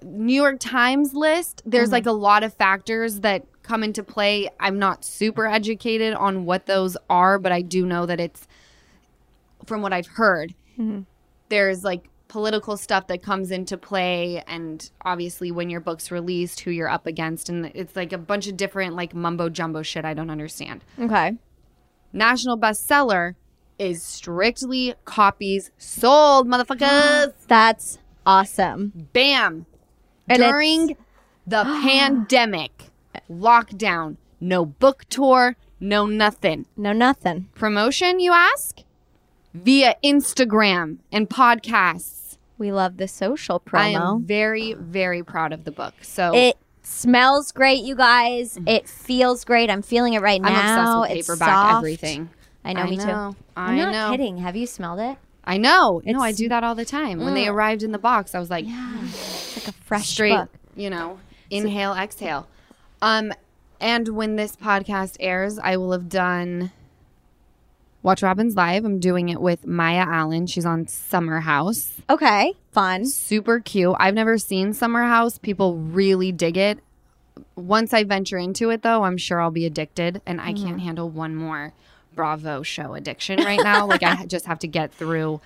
New 0.04 0.34
York 0.34 0.60
Times 0.60 1.14
list, 1.14 1.58
Mm-hmm. 1.58 1.70
there's 1.70 1.92
like 1.92 2.06
a 2.06 2.12
lot 2.12 2.44
of 2.44 2.54
factors 2.54 3.22
that 3.22 3.46
come 3.64 3.84
into 3.84 4.04
play. 4.04 4.50
I'm 4.60 4.80
not 4.80 5.06
super 5.06 5.46
educated 5.46 6.14
on 6.14 6.46
what 6.46 6.66
those 6.66 6.98
are, 7.10 7.38
but 7.40 7.52
I 7.52 7.62
do 7.62 7.86
know 7.86 8.06
that 8.06 8.20
it's 8.20 8.48
from 9.66 9.82
what 9.82 9.94
I've 9.94 10.08
heard. 10.08 10.54
Mm-hmm. 10.78 11.02
There's 11.50 11.84
like 11.84 12.10
political 12.28 12.78
stuff 12.78 13.08
that 13.08 13.22
comes 13.24 13.52
into 13.52 13.78
play 13.78 14.44
and 14.48 14.90
obviously 15.04 15.52
when 15.52 15.70
your 15.70 15.80
book's 15.80 16.12
released 16.12 16.60
who 16.62 16.72
you're 16.72 16.90
up 16.90 17.08
against 17.08 17.50
and 17.50 17.72
it's 17.74 17.96
like 17.96 18.12
a 18.14 18.18
bunch 18.18 18.48
of 18.48 18.58
different 18.58 18.96
like 18.96 19.14
mumbo 19.14 19.50
jumbo 19.50 19.82
shit 19.82 20.04
I 20.06 20.14
don't 20.14 20.30
understand. 20.30 20.84
Okay. 21.00 21.38
national 22.14 22.58
bestseller 22.58 23.36
is 23.80 24.02
strictly 24.04 24.96
copies 25.06 25.70
sold, 25.78 26.48
motherfuckers. 26.48 27.34
That's 27.48 28.00
awesome. 28.26 28.92
Bam. 29.14 29.66
And 30.28 30.40
it's- 30.40 30.50
During 30.52 30.98
the 31.46 31.64
pandemic, 31.84 32.86
lockdown, 33.30 34.18
no 34.42 34.66
book 34.66 35.06
tour, 35.10 35.56
no 35.80 36.06
nothing. 36.08 36.66
No 36.76 36.92
nothing. 36.92 37.50
Promotion, 37.56 38.20
you 38.20 38.34
ask? 38.34 38.80
Via 39.54 39.96
Instagram 40.04 40.98
and 41.12 41.30
podcasts. 41.30 42.17
We 42.58 42.72
love 42.72 42.98
the 42.98 43.08
social 43.08 43.60
promo. 43.60 43.80
I 43.80 43.88
am 43.90 44.24
very, 44.24 44.74
very 44.74 45.24
proud 45.24 45.54
of 45.54 45.64
the 45.64 45.72
book. 45.72 45.94
So 46.02 46.34
It 46.34 46.58
smells 46.82 47.52
great, 47.52 47.84
you 47.84 47.96
guys. 47.96 48.56
Mm-hmm. 48.56 48.68
It 48.68 48.90
feels 48.90 49.44
great. 49.44 49.70
I'm 49.70 49.82
feeling 49.82 50.14
it 50.14 50.22
right 50.22 50.42
I'm 50.44 50.52
now. 50.54 50.60
obsessed 50.60 51.12
with 51.12 51.20
It's 51.20 51.28
paperback 51.28 51.50
soft. 51.50 51.78
everything. 51.78 52.30
I 52.66 52.74
know, 52.74 52.86
me 52.86 52.98
too. 52.98 53.06
know. 53.06 53.36
I 53.56 53.72
I'm 53.72 53.78
not 53.78 53.92
know. 53.92 54.12
kidding. 54.12 54.38
Have 54.40 54.56
you 54.56 54.68
smelled 54.68 55.00
it? 55.00 55.18
I 55.44 55.58
know. 55.58 56.02
no, 56.04 56.20
I 56.20 56.34
do 56.34 56.50
that 56.50 56.64
all 56.66 56.76
the 56.76 56.84
time. 56.84 57.20
When 57.20 57.34
they 57.34 57.46
mm. 57.46 57.52
arrived 57.52 57.82
in 57.82 57.94
the 57.94 57.98
box, 57.98 58.36
I 58.36 58.40
was 58.40 58.50
like, 58.50 58.66
hmm. 58.68 59.06
It's 59.06 59.56
like 59.56 59.68
a 59.70 59.78
fresh 59.84 60.10
straight, 60.10 60.36
book. 60.36 60.50
you 60.76 60.90
know, 60.90 61.20
inhale, 61.50 61.94
exhale. 61.94 62.48
Um, 63.02 63.32
and 63.80 64.10
when 64.10 64.36
this 64.36 64.58
podcast 64.58 65.16
airs, 65.22 65.58
I 65.58 65.78
will 65.78 65.94
have 65.94 66.10
done 66.10 66.74
Watch 68.08 68.22
What 68.22 68.30
Happens 68.30 68.56
Live. 68.56 68.86
I'm 68.86 69.00
doing 69.00 69.28
it 69.28 69.42
with 69.42 69.68
Mya 69.68 70.06
Allen. 70.08 70.48
She's 70.48 70.66
on 70.66 70.88
Summer 70.88 71.42
House. 71.42 71.92
Okay, 72.10 72.54
fun. 72.72 73.06
Super 73.06 73.60
cute. 73.60 73.98
I've 74.00 74.14
never 74.14 74.38
seen 74.38 74.72
Summer 74.72 75.04
House. 75.04 75.38
People 75.38 75.76
really 75.76 76.32
dig 76.32 76.56
it. 76.56 76.80
Once 77.58 77.94
I 77.94 78.06
venture 78.06 78.38
into 78.38 78.70
it, 78.70 78.82
though, 78.82 79.04
I'm 79.04 79.18
sure 79.18 79.42
I'll 79.42 79.52
be 79.52 79.66
addicted, 79.66 80.22
and 80.26 80.40
I 80.40 80.54
can't 80.54 80.78
mm-hmm. 80.78 80.78
handle 80.78 81.10
one 81.10 81.36
more 81.36 81.74
Bravo 82.16 82.64
show 82.64 82.94
addiction 82.94 83.44
right 83.44 83.60
now. 83.62 83.86
like 83.86 84.04
I 84.04 84.26
just 84.28 84.46
have 84.46 84.60
to 84.60 84.68
get 84.68 84.94
through 84.94 85.42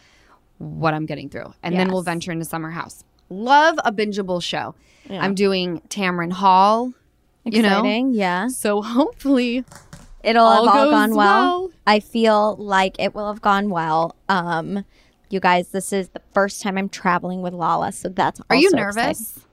what 0.60 0.94
I'm 0.94 1.08
getting 1.08 1.30
through, 1.30 1.56
and 1.64 1.76
then 1.76 1.92
we'll 1.92 2.04
venture 2.04 2.32
into 2.32 2.46
Summer 2.46 2.70
House. 2.70 3.04
Love 3.32 3.80
a 3.84 3.92
bingeable 3.92 4.40
show. 4.40 4.76
Yeah. 5.10 5.26
I'm 5.26 5.34
doing 5.34 5.82
Tamron 5.90 6.32
Hall. 6.32 6.94
You 7.44 7.64
know, 7.64 7.80
Exciting, 7.80 8.14
yeah. 8.14 8.50
so 8.50 8.84
hopefully 8.84 9.66
It'll 10.24 10.46
all 10.46 10.68
have 10.68 10.76
all 10.76 10.92
gone 10.92 11.16
well. 11.16 11.62
well. 11.62 11.72
I 11.88 12.00
feel 12.00 12.56
like 12.58 12.96
it 13.00 13.16
will 13.16 13.28
have 13.28 13.42
gone 13.42 13.70
well. 13.70 14.16
Um, 14.30 14.86
you 15.30 15.40
guys, 15.40 15.70
this 15.70 15.94
is 15.94 16.10
the 16.10 16.22
first 16.34 16.62
time 16.62 16.78
I'm 16.78 16.90
traveling 16.90 17.42
with 17.42 17.54
Lala, 17.54 17.92
so 17.92 18.10
that's. 18.10 18.42
Are 18.50 18.56
you 18.56 18.70
nervous? 18.72 19.22
exciting. 19.22 19.48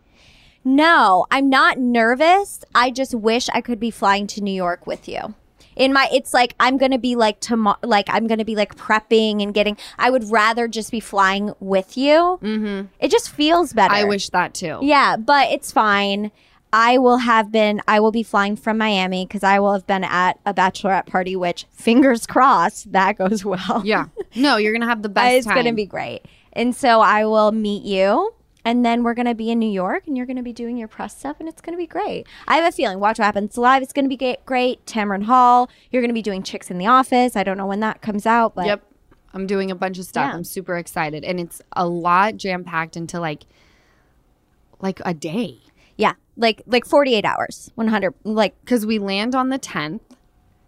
No, 0.65 1.27
I'm 1.31 1.49
not 1.49 1.79
nervous. 1.79 2.65
I 2.75 2.91
just 2.91 3.15
wish 3.15 3.49
I 3.51 3.61
could 3.61 3.81
be 3.81 3.91
flying 3.91 4.27
to 4.29 4.43
New 4.43 4.53
York 4.53 4.87
with 4.87 5.09
you. 5.09 5.35
In 5.77 5.93
my, 5.93 6.09
it's 6.13 6.35
like 6.35 6.55
I'm 6.59 6.77
gonna 6.77 6.99
be 6.99 7.15
like 7.15 7.39
tomorrow, 7.39 7.79
like 7.85 8.07
I'm 8.09 8.27
gonna 8.27 8.45
be 8.45 8.57
like 8.57 8.75
prepping 8.75 9.43
and 9.43 9.55
getting. 9.55 9.77
I 9.97 10.11
would 10.11 10.25
rather 10.31 10.67
just 10.67 10.91
be 10.91 10.99
flying 10.99 11.55
with 11.61 11.97
you. 11.97 12.41
Mm-hmm. 12.43 12.87
It 12.99 13.11
just 13.13 13.31
feels 13.31 13.73
better. 13.73 13.95
I 13.95 14.05
wish 14.05 14.29
that 14.31 14.55
too. 14.55 14.81
Yeah, 14.83 15.17
but 15.17 15.49
it's 15.53 15.71
fine. 15.71 16.33
I 16.73 16.99
will 16.99 17.19
have 17.19 17.51
been, 17.51 17.81
I 17.89 18.01
will 18.01 18.13
be 18.13 18.23
flying 18.23 18.57
from 18.57 18.79
Miami 18.79 19.25
because 19.27 19.43
I 19.43 19.59
will 19.59 19.73
have 19.73 19.87
been 19.87 20.05
at 20.05 20.39
a 20.45 20.53
bachelorette 20.53 21.07
party, 21.07 21.35
which 21.35 21.67
fingers 21.73 22.27
crossed 22.27 22.93
that 22.93 23.17
goes 23.17 23.45
well. 23.45 23.83
Yeah. 23.85 24.07
No, 24.37 24.57
you're 24.59 24.73
gonna 24.73 24.87
have 24.87 25.03
the 25.03 25.09
best 25.09 25.35
it's 25.39 25.47
going 25.47 25.65
to 25.65 25.73
be 25.73 25.87
great. 25.87 26.27
And 26.53 26.77
so 26.77 27.01
I 27.01 27.25
will 27.25 27.51
meet 27.51 27.83
you. 27.83 28.35
And 28.65 28.85
then 28.85 29.03
we're 29.03 29.15
going 29.15 29.27
to 29.27 29.35
be 29.35 29.51
in 29.51 29.59
New 29.59 29.71
York 29.71 30.07
and 30.07 30.15
you're 30.17 30.27
going 30.27 30.37
to 30.37 30.43
be 30.43 30.53
doing 30.53 30.77
your 30.77 30.89
press 30.89 31.17
stuff 31.17 31.37
and 31.41 31.49
it's 31.49 31.63
going 31.63 31.73
to 31.73 31.79
be 31.79 31.87
great. 31.87 32.27
I 32.47 32.57
have 32.57 32.67
a 32.67 32.73
feeling. 32.77 33.01
Watch 33.01 33.19
what 33.19 33.25
happens 33.25 33.57
live. 33.57 33.83
It's 33.83 33.95
going 33.95 34.05
to 34.05 34.15
be 34.15 34.37
great. 34.45 34.85
Tamron 34.85 35.23
Hall. 35.23 35.71
You're 35.91 36.03
going 36.03 36.11
to 36.11 36.15
be 36.15 36.21
doing 36.21 36.43
Chicks 36.43 36.71
in 36.71 36.77
the 36.77 36.87
Office. 36.87 37.35
I 37.35 37.45
don't 37.45 37.57
know 37.57 37.67
when 37.67 37.81
that 37.81 38.03
comes 38.03 38.27
out, 38.27 38.55
but 38.55 38.67
Yep. 38.67 38.83
I'm 39.33 39.47
doing 39.47 39.71
a 39.71 39.75
bunch 39.75 39.99
of 39.99 40.05
stuff. 40.05 40.29
Yeah. 40.31 40.35
I'm 40.37 40.45
super 40.45 40.77
excited. 40.77 41.25
And 41.25 41.41
it's 41.41 41.63
a 41.75 41.87
lot 41.87 42.37
jam 42.37 42.63
packed 42.65 42.97
into 42.97 43.19
like 43.19 43.45
like 44.81 45.01
a 45.05 45.15
day. 45.15 45.59
Yeah, 46.39 46.43
like 46.47 46.63
like 46.67 46.85
48 46.87 47.25
hours. 47.25 47.71
100 47.75 48.15
like 48.25 48.55
Because 48.65 48.87
we 48.87 48.99
land 48.99 49.35
on 49.35 49.49
the 49.49 49.59
10th. 49.59 50.01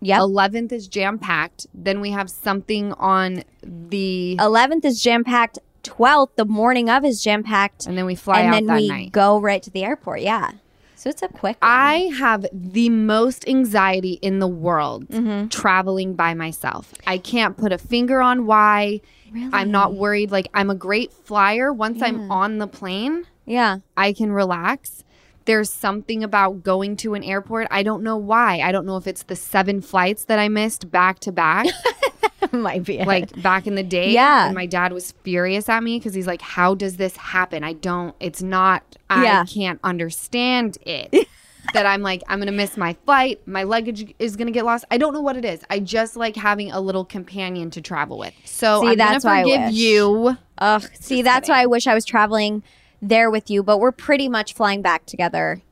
yeah 0.00 0.18
11th 0.18 0.72
is 0.72 0.88
jam 0.88 1.18
packed. 1.18 1.66
Then 1.74 2.00
we 2.00 2.10
have 2.10 2.28
something 2.30 2.92
on 2.94 3.44
the 3.62 4.36
11th 4.40 4.84
is 4.84 5.02
jam 5.02 5.24
packed. 5.24 5.58
12th, 5.82 6.36
the 6.36 6.44
morning 6.44 6.90
of 6.90 7.04
is 7.04 7.22
jam 7.22 7.42
packed. 7.42 7.86
and 7.86 7.96
then 7.96 8.04
we 8.04 8.14
fly 8.14 8.40
and 8.40 8.48
out 8.48 8.52
then 8.54 8.66
that 8.66 8.76
we 8.76 8.88
night. 8.88 9.12
go 9.12 9.40
right 9.40 9.62
to 9.62 9.70
the 9.70 9.82
airport. 9.84 10.20
Yeah. 10.20 10.50
So 10.94 11.08
it's 11.08 11.22
a 11.22 11.28
quick. 11.28 11.56
one. 11.62 11.70
I 11.70 12.10
have 12.18 12.44
the 12.52 12.90
most 12.90 13.48
anxiety 13.48 14.18
in 14.20 14.38
the 14.38 14.46
world 14.46 15.08
Mm-hmm. 15.08 15.48
traveling 15.48 16.12
by 16.14 16.34
myself. 16.34 16.92
I 17.06 17.16
can't 17.16 17.56
put 17.56 17.72
a 17.72 17.78
finger 17.78 18.20
on 18.20 18.44
why. 18.44 19.00
Really? 19.32 19.48
I'm 19.54 19.70
not 19.70 19.94
worried. 19.94 20.30
Like, 20.30 20.48
I'm 20.52 20.68
a 20.68 20.74
great 20.74 21.10
flyer. 21.12 21.72
Once 21.72 22.02
I'm 22.02 22.30
on 22.30 22.58
the 22.58 22.66
plane, 22.66 23.24
yeah. 23.46 23.78
I 23.96 24.12
can 24.12 24.30
relax. 24.32 25.02
There's 25.46 25.70
something 25.72 26.22
about 26.22 26.62
going 26.62 26.96
to 26.98 27.14
an 27.14 27.24
airport. 27.24 27.66
I 27.70 27.82
don't 27.82 28.02
know 28.02 28.16
why. 28.16 28.60
I 28.60 28.72
don't 28.72 28.86
know 28.86 28.96
if 28.96 29.06
it's 29.06 29.22
the 29.24 29.36
seven 29.36 29.80
flights 29.80 30.24
that 30.24 30.38
I 30.38 30.48
missed 30.48 30.90
back 30.90 31.18
to 31.20 31.32
back, 31.32 31.66
Might 32.52 32.84
be. 32.84 33.02
like 33.04 33.40
back 33.42 33.66
in 33.66 33.74
the 33.74 33.82
day. 33.82 34.10
Yeah. 34.12 34.46
And 34.46 34.54
my 34.54 34.66
dad 34.66 34.92
was 34.92 35.12
furious 35.24 35.68
at 35.68 35.82
me 35.82 35.98
because 35.98 36.14
he's 36.14 36.26
like, 36.26 36.42
How 36.42 36.74
does 36.74 36.96
this 36.96 37.16
happen? 37.16 37.64
I 37.64 37.72
don't, 37.74 38.14
it's 38.20 38.42
not, 38.42 38.82
I 39.08 39.24
Yeah. 39.24 39.44
can't 39.44 39.80
understand 39.82 40.78
it. 40.82 41.26
that 41.74 41.84
I'm 41.86 42.00
like, 42.02 42.22
I'm 42.26 42.38
going 42.38 42.46
to 42.46 42.52
miss 42.52 42.76
my 42.76 42.94
flight. 43.04 43.46
My 43.46 43.62
luggage 43.64 44.14
is 44.18 44.34
going 44.34 44.46
to 44.46 44.52
get 44.52 44.64
lost. 44.64 44.84
I 44.90 44.96
don't 44.98 45.12
know 45.12 45.20
what 45.20 45.36
it 45.36 45.44
is. 45.44 45.60
I 45.68 45.78
just 45.78 46.16
like 46.16 46.34
having 46.34 46.72
a 46.72 46.80
little 46.80 47.04
companion 47.04 47.70
to 47.72 47.82
travel 47.82 48.18
with. 48.18 48.32
So 48.44 48.80
See, 48.80 48.88
I'm 48.88 48.96
going 48.96 48.96
to 48.96 48.96
that's 48.96 49.24
why 49.24 49.40
I 49.40 49.42
forgive 49.42 49.60
wish. 49.66 49.74
you. 49.74 50.36
Ugh. 50.58 50.90
See, 50.98 51.22
that's 51.22 51.48
why 51.48 51.62
I 51.62 51.66
wish 51.66 51.86
I 51.86 51.94
was 51.94 52.04
traveling 52.04 52.62
there 53.02 53.30
with 53.30 53.50
you, 53.50 53.62
but 53.62 53.78
we're 53.78 53.92
pretty 53.92 54.28
much 54.28 54.54
flying 54.54 54.82
back 54.82 55.06
together. 55.06 55.62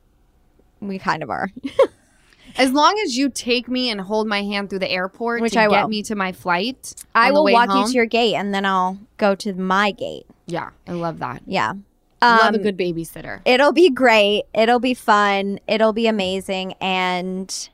We 0.79 0.97
kind 0.99 1.23
of 1.23 1.29
are. 1.29 1.49
As 2.57 2.71
long 2.71 2.99
as 3.05 3.15
you 3.15 3.29
take 3.29 3.67
me 3.69 3.89
and 3.89 4.01
hold 4.01 4.27
my 4.27 4.41
hand 4.41 4.69
through 4.69 4.79
the 4.79 4.89
airport 4.89 5.41
Which 5.41 5.53
to 5.53 5.59
I 5.61 5.67
get 5.69 5.83
will. 5.83 5.87
me 5.89 6.03
to 6.03 6.15
my 6.15 6.31
flight. 6.31 6.95
I 7.13 7.31
will 7.31 7.43
walk 7.45 7.69
you 7.73 7.85
to 7.87 7.93
your 7.93 8.05
gate 8.07 8.35
and 8.35 8.53
then 8.53 8.65
I'll 8.65 8.97
go 9.17 9.35
to 9.35 9.53
my 9.53 9.91
gate. 9.91 10.25
Yeah, 10.47 10.71
I 10.87 10.93
love 10.93 11.19
that. 11.19 11.43
Yeah. 11.45 11.73
love 12.21 12.53
a 12.55 12.57
Um, 12.57 12.61
good 12.63 12.75
babysitter. 12.75 13.41
It'll 13.45 13.71
be 13.71 13.89
great. 13.91 14.43
It'll 14.53 14.79
be 14.79 14.95
fun. 14.95 15.59
It'll 15.67 15.93
be 15.93 16.07
amazing. 16.07 16.73
And 16.81 17.69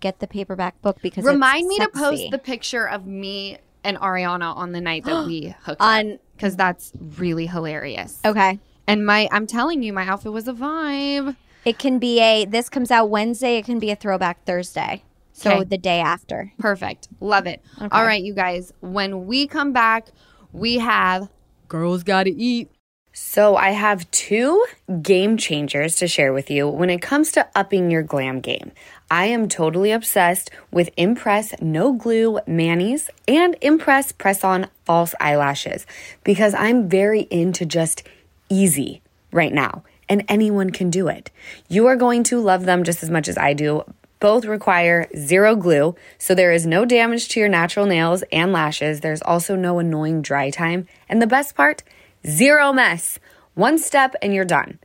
get 0.00 0.20
the 0.20 0.26
paperback 0.26 0.80
book 0.80 0.96
because 1.02 1.24
it's 1.24 1.32
Remind 1.32 1.68
me 1.68 1.78
to 1.78 1.88
post 1.88 2.30
the 2.30 2.38
picture 2.38 2.88
of 2.88 3.06
me 3.06 3.58
and 3.84 3.98
Ariana 3.98 4.56
on 4.56 4.72
the 4.72 4.80
night 4.80 5.04
that 5.04 5.26
we 5.26 5.54
hooked 5.64 5.82
On- 5.82 6.12
up 6.14 6.20
because 6.34 6.56
that's 6.56 6.92
really 7.18 7.46
hilarious. 7.46 8.20
Okay. 8.24 8.58
And 8.88 9.06
my, 9.06 9.28
I'm 9.30 9.46
telling 9.46 9.82
you, 9.82 9.92
my 9.92 10.06
outfit 10.06 10.32
was 10.32 10.48
a 10.48 10.52
vibe. 10.52 11.36
It 11.64 11.78
can 11.78 11.98
be 11.98 12.20
a. 12.20 12.44
This 12.46 12.68
comes 12.68 12.90
out 12.90 13.10
Wednesday. 13.10 13.58
It 13.58 13.64
can 13.66 13.78
be 13.78 13.90
a 13.90 13.96
throwback 13.96 14.44
Thursday. 14.44 15.04
So 15.32 15.52
Okay. 15.58 15.64
the 15.64 15.78
day 15.78 16.00
after. 16.00 16.52
Perfect. 16.58 17.06
Love 17.20 17.46
it. 17.46 17.62
All 17.80 18.02
right, 18.04 18.22
you 18.22 18.34
guys. 18.34 18.72
When 18.80 19.26
we 19.26 19.46
come 19.46 19.72
back, 19.72 20.08
we 20.52 20.78
have 20.78 21.28
Girls 21.68 22.02
Gotta 22.02 22.32
Eat. 22.34 22.70
So, 23.12 23.56
I 23.56 23.70
have 23.70 24.08
two 24.12 24.64
game 25.02 25.36
changers 25.36 25.96
to 25.96 26.06
share 26.06 26.32
with 26.32 26.50
you 26.52 26.68
when 26.68 26.88
it 26.88 27.02
comes 27.02 27.32
to 27.32 27.48
upping 27.56 27.90
your 27.90 28.02
glam 28.02 28.38
game. 28.40 28.70
I 29.10 29.24
am 29.26 29.48
totally 29.48 29.90
obsessed 29.90 30.50
with 30.70 30.90
Impress 30.96 31.52
No 31.60 31.92
Glue 31.92 32.38
Manis 32.46 33.10
and 33.26 33.56
Impress 33.60 34.12
Press 34.12 34.44
On 34.44 34.68
False 34.84 35.16
Eyelashes 35.20 35.84
because 36.22 36.54
I'm 36.54 36.88
very 36.88 37.22
into 37.22 37.66
just 37.66 38.04
easy 38.48 39.02
right 39.32 39.52
now, 39.52 39.82
and 40.08 40.24
anyone 40.28 40.70
can 40.70 40.90
do 40.90 41.08
it. 41.08 41.30
You 41.68 41.86
are 41.86 41.96
going 41.96 42.22
to 42.24 42.40
love 42.40 42.64
them 42.64 42.84
just 42.84 43.02
as 43.02 43.10
much 43.10 43.28
as 43.28 43.38
I 43.38 43.52
do. 43.52 43.84
Both 44.20 44.44
require 44.46 45.08
zero 45.16 45.54
glue, 45.54 45.94
so 46.18 46.34
there 46.34 46.52
is 46.52 46.66
no 46.66 46.84
damage 46.84 47.28
to 47.28 47.40
your 47.40 47.48
natural 47.48 47.86
nails 47.86 48.24
and 48.32 48.52
lashes. 48.52 49.00
There's 49.00 49.22
also 49.22 49.54
no 49.54 49.78
annoying 49.78 50.22
dry 50.22 50.50
time. 50.50 50.88
And 51.08 51.22
the 51.22 51.26
best 51.26 51.54
part, 51.54 51.84
zero 52.26 52.72
mess. 52.72 53.20
One 53.54 53.78
step 53.78 54.14
and 54.20 54.34
you're 54.34 54.44
done. 54.44 54.80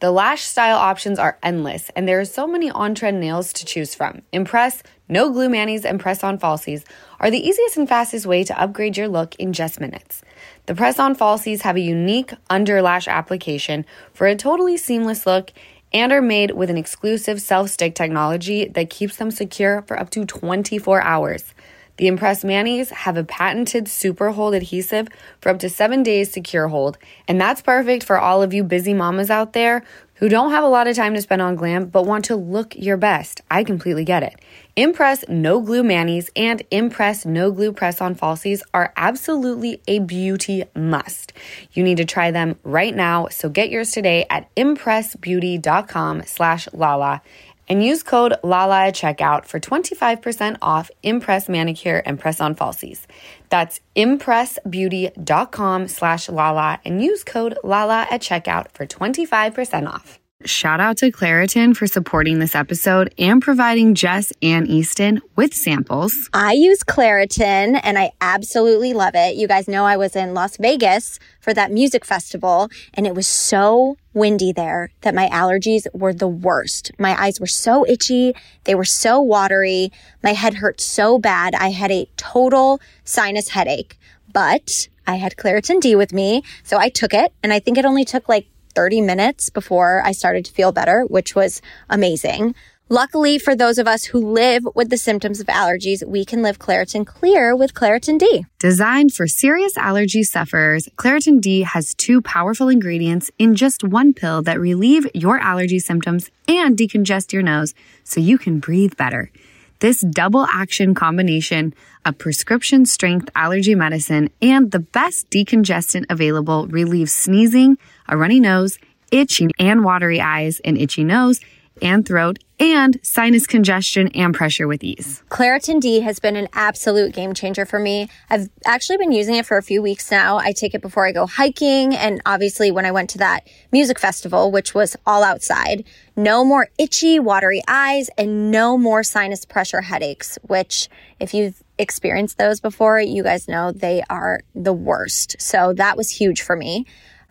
The 0.00 0.10
lash 0.10 0.42
style 0.42 0.76
options 0.76 1.18
are 1.18 1.38
endless, 1.42 1.90
and 1.96 2.06
there 2.06 2.20
are 2.20 2.26
so 2.26 2.46
many 2.46 2.70
on 2.70 2.94
trend 2.94 3.18
nails 3.18 3.52
to 3.54 3.64
choose 3.64 3.94
from. 3.94 4.20
Impress, 4.30 4.82
no 5.08 5.32
glue 5.32 5.48
manis, 5.48 5.86
and 5.86 5.98
press 5.98 6.22
on 6.22 6.38
falsies 6.38 6.84
are 7.18 7.30
the 7.30 7.40
easiest 7.40 7.78
and 7.78 7.88
fastest 7.88 8.26
way 8.26 8.44
to 8.44 8.60
upgrade 8.60 8.98
your 8.98 9.08
look 9.08 9.34
in 9.36 9.54
just 9.54 9.80
minutes. 9.80 10.20
The 10.66 10.74
press 10.74 10.98
on 10.98 11.14
falsies 11.14 11.62
have 11.62 11.76
a 11.76 11.80
unique 11.80 12.32
underlash 12.50 13.06
application 13.06 13.86
for 14.12 14.26
a 14.26 14.34
totally 14.34 14.76
seamless 14.76 15.24
look 15.24 15.52
and 15.92 16.10
are 16.10 16.20
made 16.20 16.50
with 16.50 16.70
an 16.70 16.76
exclusive 16.76 17.40
self 17.40 17.70
stick 17.70 17.94
technology 17.94 18.66
that 18.66 18.90
keeps 18.90 19.16
them 19.16 19.30
secure 19.30 19.82
for 19.82 19.98
up 19.98 20.10
to 20.10 20.24
24 20.24 21.02
hours. 21.02 21.54
The 21.98 22.08
Impress 22.08 22.44
Manis 22.44 22.90
have 22.90 23.16
a 23.16 23.24
patented 23.24 23.88
super 23.88 24.32
hold 24.32 24.54
adhesive 24.54 25.08
for 25.40 25.48
up 25.50 25.60
to 25.60 25.70
seven 25.70 26.02
days 26.02 26.32
secure 26.32 26.68
hold, 26.68 26.98
and 27.28 27.40
that's 27.40 27.62
perfect 27.62 28.02
for 28.02 28.18
all 28.18 28.42
of 28.42 28.52
you 28.52 28.64
busy 28.64 28.92
mamas 28.92 29.30
out 29.30 29.52
there 29.52 29.84
who 30.14 30.28
don't 30.28 30.50
have 30.50 30.64
a 30.64 30.68
lot 30.68 30.88
of 30.88 30.96
time 30.96 31.14
to 31.14 31.22
spend 31.22 31.40
on 31.40 31.54
glam 31.54 31.86
but 31.86 32.06
want 32.06 32.24
to 32.26 32.36
look 32.36 32.74
your 32.76 32.96
best. 32.96 33.40
I 33.50 33.62
completely 33.64 34.04
get 34.04 34.22
it. 34.22 34.40
Impress 34.78 35.24
No 35.26 35.62
Glue 35.62 35.82
Manis 35.82 36.28
and 36.36 36.62
Impress 36.70 37.24
No 37.24 37.50
Glue 37.50 37.72
Press 37.72 38.02
On 38.02 38.14
Falsies 38.14 38.60
are 38.74 38.92
absolutely 38.94 39.80
a 39.88 40.00
beauty 40.00 40.64
must. 40.74 41.32
You 41.72 41.82
need 41.82 41.96
to 41.96 42.04
try 42.04 42.30
them 42.30 42.58
right 42.62 42.94
now, 42.94 43.28
so 43.28 43.48
get 43.48 43.70
yours 43.70 43.90
today 43.90 44.26
at 44.28 44.54
impressbeauty.com 44.54 46.24
slash 46.26 46.68
lala 46.74 47.22
and 47.68 47.82
use 47.82 48.02
code 48.02 48.34
LALA 48.42 48.88
at 48.88 48.94
checkout 48.94 49.46
for 49.46 49.58
25% 49.58 50.58
off 50.60 50.90
Impress 51.02 51.48
Manicure 51.48 52.02
and 52.04 52.20
Press-On 52.20 52.54
Falsies. 52.54 53.06
That's 53.48 53.80
impressbeauty.com 53.96 55.88
slash 55.88 56.28
LALA 56.28 56.80
and 56.84 57.02
use 57.02 57.24
code 57.24 57.58
LALA 57.64 58.06
at 58.10 58.20
checkout 58.20 58.70
for 58.72 58.86
25% 58.86 59.88
off. 59.88 60.20
Shout 60.44 60.80
out 60.80 60.98
to 60.98 61.10
Claritin 61.10 61.74
for 61.74 61.86
supporting 61.86 62.40
this 62.40 62.54
episode 62.54 63.12
and 63.18 63.40
providing 63.40 63.94
Jess 63.94 64.34
and 64.42 64.68
Easton 64.68 65.22
with 65.34 65.54
samples. 65.54 66.28
I 66.34 66.52
use 66.52 66.84
Claritin 66.84 67.80
and 67.82 67.98
I 67.98 68.12
absolutely 68.20 68.92
love 68.92 69.14
it. 69.14 69.36
You 69.36 69.48
guys 69.48 69.66
know 69.66 69.86
I 69.86 69.96
was 69.96 70.14
in 70.14 70.34
Las 70.34 70.58
Vegas 70.58 71.18
for 71.40 71.54
that 71.54 71.72
music 71.72 72.04
festival 72.04 72.68
and 72.92 73.06
it 73.06 73.14
was 73.14 73.26
so 73.26 73.96
windy 74.12 74.52
there 74.52 74.90
that 75.00 75.14
my 75.14 75.26
allergies 75.30 75.86
were 75.94 76.12
the 76.12 76.28
worst. 76.28 76.92
My 76.98 77.18
eyes 77.18 77.40
were 77.40 77.46
so 77.46 77.86
itchy. 77.86 78.34
They 78.64 78.74
were 78.74 78.84
so 78.84 79.22
watery. 79.22 79.90
My 80.22 80.34
head 80.34 80.54
hurt 80.54 80.82
so 80.82 81.18
bad. 81.18 81.54
I 81.54 81.70
had 81.70 81.90
a 81.90 82.10
total 82.18 82.78
sinus 83.04 83.48
headache, 83.48 83.98
but 84.34 84.88
I 85.06 85.16
had 85.16 85.36
Claritin 85.36 85.80
D 85.80 85.96
with 85.96 86.12
me. 86.12 86.42
So 86.62 86.76
I 86.76 86.90
took 86.90 87.14
it 87.14 87.32
and 87.42 87.54
I 87.54 87.58
think 87.58 87.78
it 87.78 87.86
only 87.86 88.04
took 88.04 88.28
like 88.28 88.48
30 88.76 89.00
minutes 89.00 89.50
before 89.50 90.02
I 90.04 90.12
started 90.12 90.44
to 90.44 90.52
feel 90.52 90.70
better, 90.70 91.04
which 91.08 91.34
was 91.34 91.60
amazing. 91.90 92.54
Luckily, 92.88 93.36
for 93.40 93.56
those 93.56 93.78
of 93.78 93.88
us 93.88 94.04
who 94.04 94.20
live 94.20 94.62
with 94.76 94.90
the 94.90 94.96
symptoms 94.96 95.40
of 95.40 95.48
allergies, 95.48 96.06
we 96.06 96.24
can 96.24 96.40
live 96.40 96.60
Claritin 96.60 97.04
Clear 97.04 97.56
with 97.56 97.74
Claritin 97.74 98.16
D. 98.16 98.46
Designed 98.60 99.12
for 99.12 99.26
serious 99.26 99.76
allergy 99.76 100.22
sufferers, 100.22 100.88
Claritin 100.94 101.40
D 101.40 101.62
has 101.62 101.94
two 101.94 102.22
powerful 102.22 102.68
ingredients 102.68 103.28
in 103.40 103.56
just 103.56 103.82
one 103.82 104.14
pill 104.14 104.40
that 104.42 104.60
relieve 104.60 105.04
your 105.14 105.40
allergy 105.40 105.80
symptoms 105.80 106.30
and 106.46 106.76
decongest 106.76 107.32
your 107.32 107.42
nose 107.42 107.74
so 108.04 108.20
you 108.20 108.38
can 108.38 108.60
breathe 108.60 108.96
better. 108.96 109.32
This 109.80 110.00
double 110.00 110.46
action 110.46 110.94
combination 110.94 111.74
of 112.04 112.18
prescription 112.18 112.86
strength 112.86 113.28
allergy 113.34 113.74
medicine 113.74 114.30
and 114.40 114.70
the 114.70 114.78
best 114.78 115.28
decongestant 115.28 116.04
available 116.08 116.68
relieves 116.68 117.12
sneezing, 117.12 117.78
a 118.08 118.16
runny 118.16 118.40
nose, 118.40 118.78
itchy 119.10 119.48
and 119.58 119.84
watery 119.84 120.20
eyes, 120.20 120.60
an 120.60 120.76
itchy 120.76 121.04
nose, 121.04 121.40
and 121.82 122.06
throat, 122.06 122.38
and 122.58 122.98
sinus 123.02 123.46
congestion 123.46 124.08
and 124.14 124.34
pressure 124.34 124.66
with 124.66 124.82
ease. 124.82 125.22
Claritin 125.28 125.78
D 125.78 126.00
has 126.00 126.18
been 126.18 126.34
an 126.34 126.48
absolute 126.54 127.12
game 127.12 127.34
changer 127.34 127.66
for 127.66 127.78
me. 127.78 128.08
I've 128.30 128.48
actually 128.64 128.96
been 128.96 129.12
using 129.12 129.34
it 129.34 129.44
for 129.44 129.58
a 129.58 129.62
few 129.62 129.82
weeks 129.82 130.10
now. 130.10 130.38
I 130.38 130.52
take 130.52 130.74
it 130.74 130.80
before 130.80 131.06
I 131.06 131.12
go 131.12 131.26
hiking, 131.26 131.94
and 131.94 132.22
obviously 132.24 132.70
when 132.70 132.86
I 132.86 132.92
went 132.92 133.10
to 133.10 133.18
that 133.18 133.46
music 133.72 133.98
festival, 133.98 134.50
which 134.50 134.74
was 134.74 134.96
all 135.06 135.22
outside. 135.22 135.84
No 136.16 136.44
more 136.44 136.68
itchy, 136.78 137.18
watery 137.18 137.62
eyes, 137.68 138.08
and 138.16 138.50
no 138.50 138.78
more 138.78 139.02
sinus 139.02 139.44
pressure 139.44 139.82
headaches, 139.82 140.38
which, 140.42 140.88
if 141.20 141.34
you've 141.34 141.62
experienced 141.78 142.38
those 142.38 142.58
before, 142.58 143.02
you 143.02 143.22
guys 143.22 143.48
know 143.48 143.70
they 143.70 144.02
are 144.08 144.40
the 144.54 144.72
worst. 144.72 145.36
So 145.38 145.74
that 145.74 145.98
was 145.98 146.08
huge 146.08 146.40
for 146.40 146.56
me. 146.56 146.86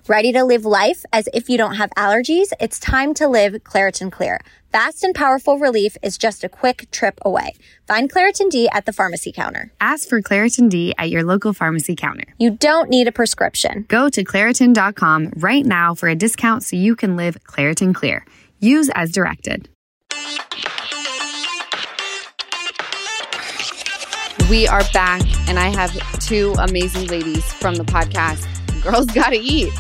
Ready 0.07 0.31
to 0.33 0.43
live 0.43 0.65
life 0.65 1.03
as 1.11 1.27
if 1.33 1.49
you 1.49 1.57
don't 1.57 1.77
have 1.77 1.89
allergies? 1.97 2.49
It's 2.59 2.77
time 2.77 3.15
to 3.15 3.27
live 3.27 3.53
Claritin 3.63 4.11
Clear. 4.11 4.39
Fast 4.71 5.03
and 5.03 5.15
powerful 5.15 5.57
relief 5.57 5.97
is 6.03 6.15
just 6.15 6.43
a 6.43 6.49
quick 6.49 6.91
trip 6.91 7.17
away. 7.23 7.53
Find 7.87 8.07
Claritin 8.07 8.51
D 8.51 8.69
at 8.71 8.85
the 8.85 8.93
pharmacy 8.93 9.31
counter. 9.31 9.71
Ask 9.81 10.07
for 10.07 10.21
Claritin 10.21 10.69
D 10.69 10.93
at 10.99 11.09
your 11.09 11.23
local 11.23 11.53
pharmacy 11.53 11.95
counter. 11.95 12.25
You 12.37 12.51
don't 12.51 12.87
need 12.87 13.07
a 13.07 13.11
prescription. 13.11 13.85
Go 13.87 14.07
to 14.09 14.23
Claritin.com 14.23 15.33
right 15.37 15.65
now 15.65 15.95
for 15.95 16.07
a 16.07 16.13
discount 16.13 16.61
so 16.61 16.75
you 16.75 16.95
can 16.95 17.17
live 17.17 17.43
Claritin 17.43 17.95
Clear. 17.95 18.27
Use 18.59 18.91
as 18.93 19.11
directed. 19.11 19.69
We 24.51 24.67
are 24.67 24.83
back, 24.93 25.23
and 25.49 25.57
I 25.57 25.69
have 25.69 26.19
two 26.19 26.53
amazing 26.59 27.07
ladies 27.07 27.51
from 27.53 27.73
the 27.73 27.85
podcast. 27.85 28.45
Girls 28.83 29.07
Gotta 29.07 29.39
Eat. 29.41 29.73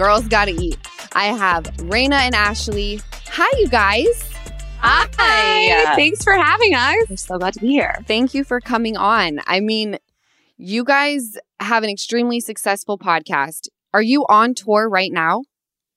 Girls 0.00 0.26
Gotta 0.28 0.52
Eat. 0.52 0.78
I 1.12 1.26
have 1.26 1.64
Rayna 1.76 2.14
and 2.14 2.34
Ashley. 2.34 3.02
Hi, 3.32 3.58
you 3.58 3.68
guys. 3.68 4.32
Hi. 4.78 5.94
Thanks 5.94 6.24
for 6.24 6.32
having 6.32 6.74
us. 6.74 7.04
We're 7.10 7.16
so 7.18 7.36
glad 7.36 7.52
to 7.52 7.60
be 7.60 7.68
here. 7.68 7.98
Thank 8.08 8.32
you 8.32 8.42
for 8.42 8.62
coming 8.62 8.96
on. 8.96 9.40
I 9.46 9.60
mean, 9.60 9.98
you 10.56 10.84
guys 10.84 11.36
have 11.60 11.82
an 11.82 11.90
extremely 11.90 12.40
successful 12.40 12.96
podcast. 12.96 13.68
Are 13.92 14.00
you 14.00 14.24
on 14.30 14.54
tour 14.54 14.88
right 14.88 15.12
now? 15.12 15.42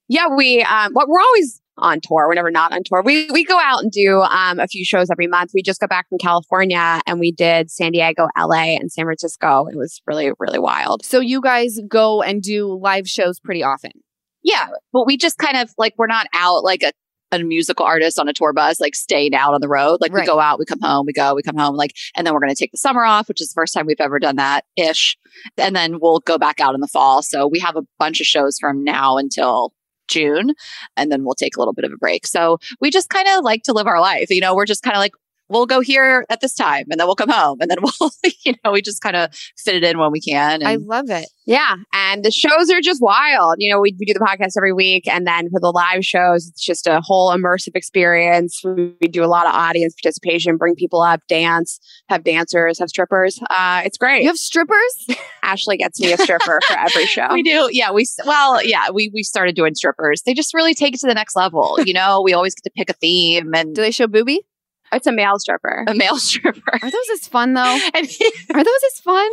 Yeah, 0.10 0.28
we 0.36 0.62
um 0.64 0.92
well, 0.94 1.06
we're 1.08 1.22
always 1.22 1.62
on 1.78 2.00
tour. 2.02 2.28
We're 2.28 2.50
not 2.52 2.72
on 2.74 2.84
tour. 2.86 3.02
We 3.04 3.30
we 3.32 3.44
go 3.44 3.60
out 3.60 3.82
and 3.82 3.92
do 3.92 4.22
um 4.22 4.60
a 4.60 4.68
few 4.68 4.86
shows 4.86 5.10
every 5.10 5.28
month. 5.28 5.52
We 5.54 5.62
just 5.64 5.80
got 5.80 5.90
back 5.90 6.08
from 6.10 6.18
California 6.20 7.02
and 7.08 7.20
we 7.20 7.32
did 7.32 7.72
San 7.72 7.92
Diego, 7.92 8.28
LA, 8.38 8.76
and 8.76 8.92
San 8.92 9.06
Francisco. 9.06 9.68
It 9.68 9.76
was 9.76 10.02
really, 10.06 10.32
really 10.40 10.60
wild. 10.60 11.06
So 11.06 11.20
you 11.20 11.42
guys 11.42 11.80
go 11.88 12.22
and 12.22 12.42
do 12.42 12.78
live 12.82 13.08
shows 13.08 13.40
pretty 13.40 13.64
often. 13.64 13.92
Yeah, 14.44 14.68
but 14.92 15.06
we 15.06 15.18
just 15.18 15.38
kind 15.38 15.58
of 15.58 15.70
like 15.78 15.94
we're 15.98 16.08
not 16.08 16.28
out 16.34 16.64
like 16.64 16.84
a 16.84 16.92
a 17.32 17.40
musical 17.44 17.84
artist 17.84 18.20
on 18.20 18.28
a 18.30 18.34
tour 18.34 18.54
bus, 18.54 18.80
like 18.80 18.94
staying 18.94 19.34
out 19.34 19.56
on 19.56 19.62
the 19.62 19.68
road. 19.68 19.98
Like 20.02 20.14
Right. 20.14 20.22
we 20.22 20.28
go 20.28 20.40
out, 20.40 20.60
we 20.60 20.66
come 20.66 20.80
home, 20.82 21.08
we 21.08 21.14
go, 21.14 21.34
we 21.34 21.42
come 21.42 21.58
home, 21.58 21.76
like, 21.76 21.96
and 22.16 22.28
then 22.28 22.34
we're 22.36 22.40
going 22.40 22.54
to 22.54 22.56
take 22.56 22.72
the 22.72 22.78
summer 22.78 23.04
off, 23.04 23.28
which 23.28 23.42
is 23.42 23.50
the 23.50 23.56
first 23.60 23.74
time 23.74 23.88
we've 23.88 24.00
ever 24.00 24.20
done 24.20 24.36
that 24.36 24.66
ish. 24.78 25.18
And 25.58 25.76
then 25.76 25.98
we'll 26.00 26.20
go 26.20 26.38
back 26.38 26.60
out 26.60 26.76
in 26.76 26.80
the 26.82 26.88
fall. 26.88 27.24
So 27.24 27.48
we 27.48 27.58
have 27.58 27.76
a 27.76 27.82
bunch 27.98 28.22
of 28.22 28.28
shows 28.28 28.60
from 28.60 28.84
now 28.84 29.18
until 29.18 29.74
June, 30.08 30.54
and 30.98 31.12
then 31.12 31.24
we'll 31.24 31.36
take 31.36 31.56
a 31.56 31.60
little 31.60 31.74
bit 31.74 31.86
of 31.86 31.92
a 31.92 31.98
break. 31.98 32.28
So 32.28 32.60
we 32.80 32.90
just 32.90 33.10
kind 33.10 33.28
of 33.30 33.44
like 33.44 33.64
to 33.64 33.74
live 33.74 33.88
our 33.88 34.02
life. 34.02 34.30
You 34.30 34.42
know, 34.42 34.56
we're 34.56 34.66
just 34.66 34.84
kind 34.84 34.96
of 34.96 35.00
like, 35.00 35.14
we'll 35.54 35.66
go 35.66 35.80
here 35.82 36.26
at 36.30 36.42
this 36.42 36.54
time 36.54 36.86
and 36.90 37.00
then 37.00 37.08
we'll 37.08 37.16
come 37.16 37.30
home 37.30 37.58
and 37.62 37.70
then 37.70 37.78
we'll, 38.00 38.12
you 38.46 38.54
know, 38.64 38.72
we 38.72 38.82
just 38.82 39.02
kind 39.02 39.16
of 39.16 39.34
fit 39.58 39.76
it 39.76 39.84
in 39.84 39.98
when 39.98 40.12
we 40.12 40.20
can. 40.20 40.62
And 40.62 40.68
I 40.68 40.76
love 40.76 41.10
it. 41.10 41.28
yeah. 41.46 41.76
And 41.94 42.24
the 42.26 42.32
shows 42.32 42.70
are 42.70 42.82
just 42.82 43.02
wild. 43.02 43.56
You 43.60 43.72
know, 43.74 43.80
we, 43.80 43.96
we 44.00 44.06
do 44.06 44.14
the 44.14 44.20
podcast 44.20 44.58
every 44.58 44.74
week. 44.74 45.08
And 45.08 45.26
then 45.26 45.50
for 45.50 45.60
the 45.60 45.72
live 45.72 46.04
shows, 46.04 46.48
it's 46.48 46.64
just 46.64 46.88
a 46.88 47.02
whole 47.02 47.32
immersive 47.32 47.76
experience. 47.76 48.62
We, 48.64 48.94
we 49.00 49.08
do 49.08 49.24
a 49.24 49.28
lot 49.28 49.48
of 49.48 49.54
audience 49.54 49.96
participation, 50.02 50.58
bring 50.58 50.76
people 50.76 51.02
up, 51.02 51.22
dance, 51.30 51.80
have 52.10 52.24
dancers, 52.24 52.80
have 52.80 52.90
strippers. 52.90 53.40
Uh, 53.50 53.82
it's 53.86 53.98
great. 53.98 54.22
You 54.24 54.28
have 54.28 54.38
strippers? 54.38 55.08
Ashley 55.44 55.78
gets 55.78 56.00
me 56.00 56.12
a 56.14 56.18
stripper 56.18 56.60
for 56.68 56.78
every 56.78 57.06
show. 57.08 57.28
We 57.32 57.44
do. 57.44 57.70
Yeah. 57.72 57.92
We, 57.92 58.06
well, 58.26 58.64
yeah, 58.66 58.90
we, 58.92 59.12
we 59.14 59.24
started 59.24 59.56
doing 59.56 59.76
strippers. 59.76 60.22
They 60.26 60.34
just 60.34 60.54
really 60.54 60.74
take 60.74 60.94
it 60.96 61.00
to 61.02 61.08
the 61.08 61.14
next 61.14 61.36
level. 61.36 61.78
You 61.86 61.94
know, 61.94 62.22
we 62.22 62.34
always 62.34 62.56
get 62.56 62.64
to 62.64 62.72
pick 62.76 62.90
a 62.90 62.94
theme 62.94 63.54
and 63.54 63.76
Do 63.76 63.82
they 63.82 63.92
show 63.92 64.08
booby? 64.08 64.42
It's 64.94 65.08
a 65.08 65.12
male 65.12 65.38
stripper, 65.40 65.86
a 65.88 65.94
male 65.96 66.18
stripper. 66.20 66.62
Are 66.82 66.90
those 66.92 67.10
as 67.14 67.28
fun 67.28 67.54
though? 67.54 67.62
And 67.94 68.08
Are 68.56 68.64
those 68.64 68.84
as 68.94 69.00
fun? 69.02 69.30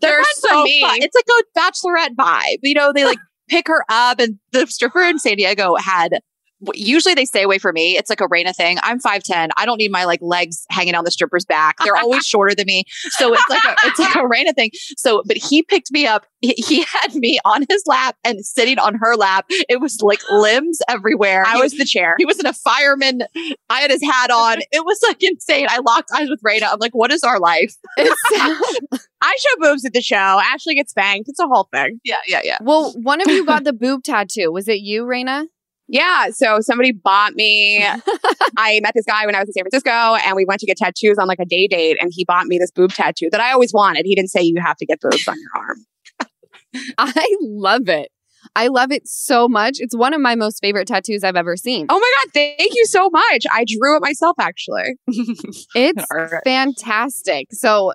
they're, 0.00 0.16
fun 0.16 0.24
so 0.34 0.48
for 0.48 0.64
me. 0.64 0.80
fun. 0.80 0.98
It's 1.02 1.14
like 1.14 1.26
a 1.28 1.58
bachelorette 1.58 2.14
vibe. 2.16 2.58
You 2.62 2.74
know, 2.74 2.92
they 2.92 3.04
like 3.04 3.18
pick 3.48 3.66
her 3.68 3.84
up 3.88 4.18
and 4.20 4.38
the 4.52 4.66
stripper 4.66 5.02
in 5.02 5.18
San 5.18 5.36
Diego 5.36 5.74
had 5.76 6.20
usually 6.74 7.14
they 7.14 7.24
stay 7.24 7.42
away 7.42 7.58
from 7.58 7.74
me. 7.74 7.96
It's 7.96 8.10
like 8.10 8.20
a 8.20 8.28
Rayna 8.28 8.54
thing. 8.54 8.78
I'm 8.82 9.00
5'10. 9.00 9.48
I 9.56 9.64
don't 9.66 9.78
need 9.78 9.90
my 9.90 10.04
like 10.04 10.20
legs 10.22 10.64
hanging 10.70 10.94
on 10.94 11.04
the 11.04 11.10
stripper's 11.10 11.44
back. 11.44 11.76
They're 11.84 11.96
always 11.96 12.26
shorter 12.26 12.54
than 12.54 12.66
me. 12.66 12.84
So 13.10 13.32
it's 13.32 13.48
like 13.48 13.62
a, 13.64 13.76
it's 13.84 13.98
like 13.98 14.14
a 14.14 14.18
Rayna 14.18 14.54
thing. 14.54 14.70
So, 14.96 15.22
but 15.26 15.36
he 15.36 15.62
picked 15.62 15.90
me 15.92 16.06
up. 16.06 16.26
He, 16.40 16.54
he 16.56 16.82
had 16.84 17.14
me 17.14 17.38
on 17.44 17.64
his 17.68 17.82
lap 17.86 18.16
and 18.24 18.44
sitting 18.44 18.78
on 18.78 18.94
her 18.94 19.14
lap. 19.16 19.46
It 19.68 19.80
was 19.80 20.00
like 20.00 20.20
limbs 20.30 20.78
everywhere. 20.88 21.44
I 21.46 21.56
He- 21.56 21.62
was 21.62 21.72
the 21.72 21.84
chair. 21.84 22.14
he 22.18 22.24
was 22.26 22.38
in 22.38 22.46
a 22.46 22.52
fireman. 22.54 23.22
I 23.68 23.80
had 23.80 23.90
his 23.90 24.02
hat 24.02 24.30
on. 24.30 24.58
It 24.72 24.84
was 24.84 25.00
like 25.06 25.22
insane. 25.22 25.66
I 25.68 25.78
locked 25.78 26.10
eyes 26.14 26.28
with 26.30 26.40
Rayna. 26.42 26.68
I'm 26.72 26.78
like, 26.78 26.94
what 26.94 27.10
is 27.12 27.22
our 27.24 27.38
life? 27.40 27.74
I 27.98 29.36
show 29.38 29.56
boobs 29.58 29.84
at 29.84 29.92
the 29.92 30.00
show. 30.00 30.16
Ashley 30.16 30.74
gets 30.74 30.90
spanked. 30.92 31.28
It's 31.28 31.40
a 31.40 31.46
whole 31.46 31.68
thing. 31.72 32.00
Yeah, 32.04 32.16
yeah, 32.26 32.40
yeah. 32.44 32.58
well, 32.62 32.92
one 33.02 33.20
of 33.20 33.28
you 33.28 33.44
got 33.44 33.64
the 33.64 33.72
boob 33.72 34.02
tattoo. 34.02 34.50
Was 34.52 34.68
it 34.68 34.80
you, 34.80 35.04
Rayna? 35.04 35.46
Yeah. 35.90 36.28
So 36.30 36.58
somebody 36.60 36.92
bought 36.92 37.34
me. 37.34 37.84
I 38.56 38.80
met 38.80 38.92
this 38.94 39.04
guy 39.04 39.26
when 39.26 39.34
I 39.34 39.40
was 39.40 39.48
in 39.48 39.52
San 39.54 39.64
Francisco 39.64 39.90
and 40.24 40.36
we 40.36 40.44
went 40.44 40.60
to 40.60 40.66
get 40.66 40.76
tattoos 40.76 41.18
on 41.18 41.26
like 41.26 41.40
a 41.40 41.44
day 41.44 41.66
date 41.66 41.98
and 42.00 42.12
he 42.14 42.24
bought 42.24 42.46
me 42.46 42.58
this 42.58 42.70
boob 42.70 42.92
tattoo 42.92 43.28
that 43.32 43.40
I 43.40 43.52
always 43.52 43.72
wanted. 43.74 44.06
He 44.06 44.14
didn't 44.14 44.30
say 44.30 44.40
you 44.40 44.54
have 44.64 44.76
to 44.76 44.86
get 44.86 45.00
boobs 45.00 45.26
on 45.26 45.36
your 45.38 45.50
arm. 45.54 45.76
I 46.98 47.36
love 47.40 47.88
it. 47.88 48.10
I 48.54 48.68
love 48.68 48.90
it 48.92 49.06
so 49.06 49.48
much. 49.48 49.76
It's 49.80 49.94
one 49.94 50.14
of 50.14 50.20
my 50.20 50.34
most 50.36 50.60
favorite 50.60 50.86
tattoos 50.86 51.24
I've 51.24 51.36
ever 51.36 51.56
seen. 51.56 51.86
Oh 51.88 51.98
my 51.98 52.12
God. 52.24 52.32
Thank 52.32 52.74
you 52.74 52.86
so 52.86 53.10
much. 53.10 53.44
I 53.50 53.64
drew 53.66 53.96
it 53.96 54.02
myself 54.02 54.36
actually. 54.38 54.94
It's 55.74 56.04
right. 56.12 56.40
fantastic. 56.44 57.48
So, 57.52 57.92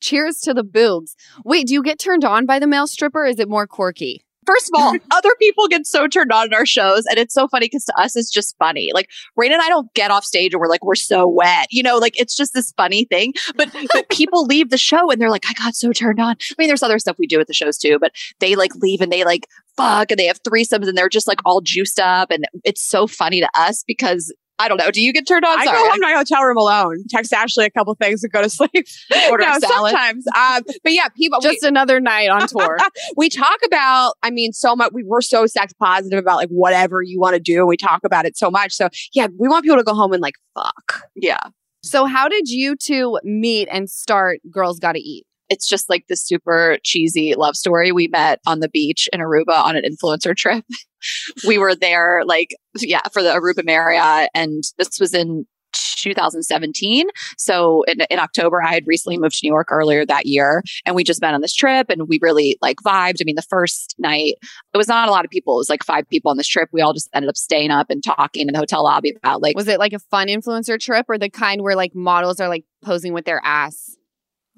cheers 0.00 0.38
to 0.40 0.54
the 0.54 0.62
boobs. 0.62 1.16
Wait, 1.44 1.66
do 1.66 1.74
you 1.74 1.82
get 1.82 1.98
turned 1.98 2.24
on 2.24 2.46
by 2.46 2.58
the 2.58 2.66
male 2.66 2.86
stripper? 2.86 3.24
Is 3.24 3.40
it 3.40 3.48
more 3.48 3.66
quirky? 3.66 4.24
First 4.48 4.70
of 4.72 4.80
all, 4.80 4.96
other 5.10 5.30
people 5.38 5.68
get 5.68 5.86
so 5.86 6.08
turned 6.08 6.32
on 6.32 6.46
in 6.46 6.54
our 6.54 6.64
shows, 6.64 7.04
and 7.04 7.18
it's 7.18 7.34
so 7.34 7.48
funny 7.48 7.66
because 7.66 7.84
to 7.84 8.00
us 8.00 8.16
it's 8.16 8.30
just 8.30 8.56
funny. 8.58 8.90
Like 8.94 9.10
Rain 9.36 9.52
and 9.52 9.60
I 9.60 9.68
don't 9.68 9.92
get 9.92 10.10
off 10.10 10.24
stage 10.24 10.54
and 10.54 10.60
we're 10.60 10.70
like 10.70 10.82
we're 10.82 10.94
so 10.94 11.28
wet, 11.28 11.66
you 11.70 11.82
know. 11.82 11.98
Like 11.98 12.18
it's 12.18 12.34
just 12.34 12.54
this 12.54 12.72
funny 12.72 13.04
thing. 13.04 13.34
But 13.56 13.68
but 13.92 14.08
people 14.10 14.46
leave 14.46 14.70
the 14.70 14.78
show 14.78 15.10
and 15.10 15.20
they're 15.20 15.28
like, 15.28 15.44
I 15.46 15.52
got 15.52 15.74
so 15.74 15.92
turned 15.92 16.18
on. 16.18 16.36
I 16.40 16.54
mean, 16.58 16.68
there's 16.68 16.82
other 16.82 16.98
stuff 16.98 17.16
we 17.18 17.26
do 17.26 17.38
at 17.40 17.46
the 17.46 17.52
shows 17.52 17.76
too, 17.76 17.98
but 18.00 18.12
they 18.40 18.56
like 18.56 18.74
leave 18.76 19.02
and 19.02 19.12
they 19.12 19.24
like 19.24 19.46
fuck 19.76 20.10
and 20.10 20.18
they 20.18 20.26
have 20.26 20.42
threesomes 20.42 20.88
and 20.88 20.96
they're 20.96 21.10
just 21.10 21.28
like 21.28 21.40
all 21.44 21.60
juiced 21.60 22.00
up, 22.00 22.30
and 22.30 22.46
it's 22.64 22.82
so 22.82 23.06
funny 23.06 23.40
to 23.40 23.50
us 23.54 23.84
because 23.86 24.32
I 24.58 24.68
don't 24.68 24.76
know. 24.78 24.90
Do 24.90 25.00
you 25.00 25.12
get 25.12 25.26
turned 25.26 25.44
on? 25.44 25.58
I 25.58 25.64
Sorry, 25.64 25.76
go 25.78 25.84
home 25.84 25.94
to 25.94 26.00
my 26.00 26.12
hotel 26.12 26.42
room 26.42 26.56
alone, 26.56 27.04
text 27.08 27.32
Ashley 27.32 27.64
a 27.64 27.70
couple 27.70 27.94
things 27.94 28.22
and 28.24 28.32
go 28.32 28.42
to 28.42 28.48
sleep. 28.50 28.86
order 29.30 29.44
no, 29.44 29.52
a 29.56 29.60
salad. 29.60 29.90
sometimes. 29.92 30.26
Um, 30.36 30.62
but 30.82 30.92
yeah, 30.92 31.08
people, 31.16 31.38
we- 31.42 31.50
Just 31.50 31.62
another 31.62 32.00
night 32.00 32.28
on 32.28 32.46
tour. 32.48 32.76
we 33.16 33.28
talk 33.28 33.58
about 33.64 34.14
i 34.22 34.30
mean 34.30 34.52
so 34.52 34.74
much 34.74 34.90
we 34.92 35.04
were 35.04 35.20
so 35.22 35.46
sex 35.46 35.72
positive 35.74 36.18
about 36.18 36.36
like 36.36 36.48
whatever 36.48 37.02
you 37.02 37.18
want 37.20 37.34
to 37.34 37.40
do 37.40 37.58
and 37.58 37.68
we 37.68 37.76
talk 37.76 38.00
about 38.04 38.24
it 38.26 38.36
so 38.36 38.50
much 38.50 38.72
so 38.72 38.88
yeah 39.14 39.26
we 39.38 39.48
want 39.48 39.62
people 39.64 39.76
to 39.78 39.84
go 39.84 39.94
home 39.94 40.12
and 40.12 40.22
like 40.22 40.34
fuck 40.54 41.02
Yeah. 41.14 41.38
so, 41.82 42.04
how 42.06 42.28
did 42.28 42.48
you 42.48 42.74
two 42.76 43.18
meet 43.24 43.68
and 43.70 43.88
start 43.88 44.40
Girls 44.50 44.78
Gotta 44.78 44.98
Eat? 45.02 45.24
It's 45.48 45.68
just 45.68 45.88
like 45.88 46.06
this 46.08 46.24
super 46.24 46.78
cheesy 46.82 47.34
love 47.34 47.56
story. 47.56 47.92
We 47.92 48.08
met 48.08 48.40
on 48.46 48.60
the 48.60 48.68
beach 48.68 49.08
in 49.12 49.20
Aruba 49.20 49.54
on 49.54 49.76
an 49.76 49.84
influencer 49.84 50.36
trip. 50.36 50.64
we 51.46 51.58
were 51.58 51.74
there, 51.74 52.22
like, 52.24 52.54
yeah, 52.78 53.02
for 53.12 53.22
the 53.22 53.30
Aruba 53.30 53.64
Marriott. 53.64 54.30
And 54.34 54.62
this 54.78 55.00
was 55.00 55.14
in 55.14 55.46
2017. 55.72 57.06
So 57.36 57.82
in, 57.84 58.00
in 58.10 58.18
October, 58.18 58.62
I 58.62 58.72
had 58.72 58.86
recently 58.86 59.18
moved 59.18 59.36
to 59.36 59.40
New 59.46 59.52
York 59.52 59.68
earlier 59.70 60.04
that 60.06 60.26
year. 60.26 60.62
And 60.86 60.94
we 60.94 61.04
just 61.04 61.20
met 61.20 61.34
on 61.34 61.40
this 61.40 61.54
trip 61.54 61.90
and 61.90 62.08
we 62.08 62.18
really 62.22 62.56
like 62.60 62.78
vibed. 62.78 63.16
I 63.20 63.24
mean, 63.24 63.36
the 63.36 63.42
first 63.42 63.94
night, 63.98 64.34
it 64.72 64.76
was 64.76 64.88
not 64.88 65.08
a 65.08 65.10
lot 65.10 65.24
of 65.24 65.30
people. 65.30 65.54
It 65.54 65.58
was 65.58 65.70
like 65.70 65.84
five 65.84 66.08
people 66.08 66.30
on 66.30 66.36
this 66.36 66.48
trip. 66.48 66.68
We 66.72 66.80
all 66.80 66.92
just 66.92 67.10
ended 67.14 67.28
up 67.28 67.36
staying 67.36 67.70
up 67.70 67.90
and 67.90 68.02
talking 68.02 68.48
in 68.48 68.52
the 68.52 68.58
hotel 68.58 68.84
lobby 68.84 69.14
about 69.16 69.42
like, 69.42 69.56
Was 69.56 69.68
it 69.68 69.78
like 69.78 69.92
a 69.92 69.98
fun 69.98 70.28
influencer 70.28 70.78
trip 70.80 71.06
or 71.08 71.18
the 71.18 71.30
kind 71.30 71.62
where 71.62 71.76
like 71.76 71.94
models 71.94 72.40
are 72.40 72.48
like 72.48 72.64
posing 72.82 73.12
with 73.12 73.24
their 73.24 73.40
ass? 73.44 73.97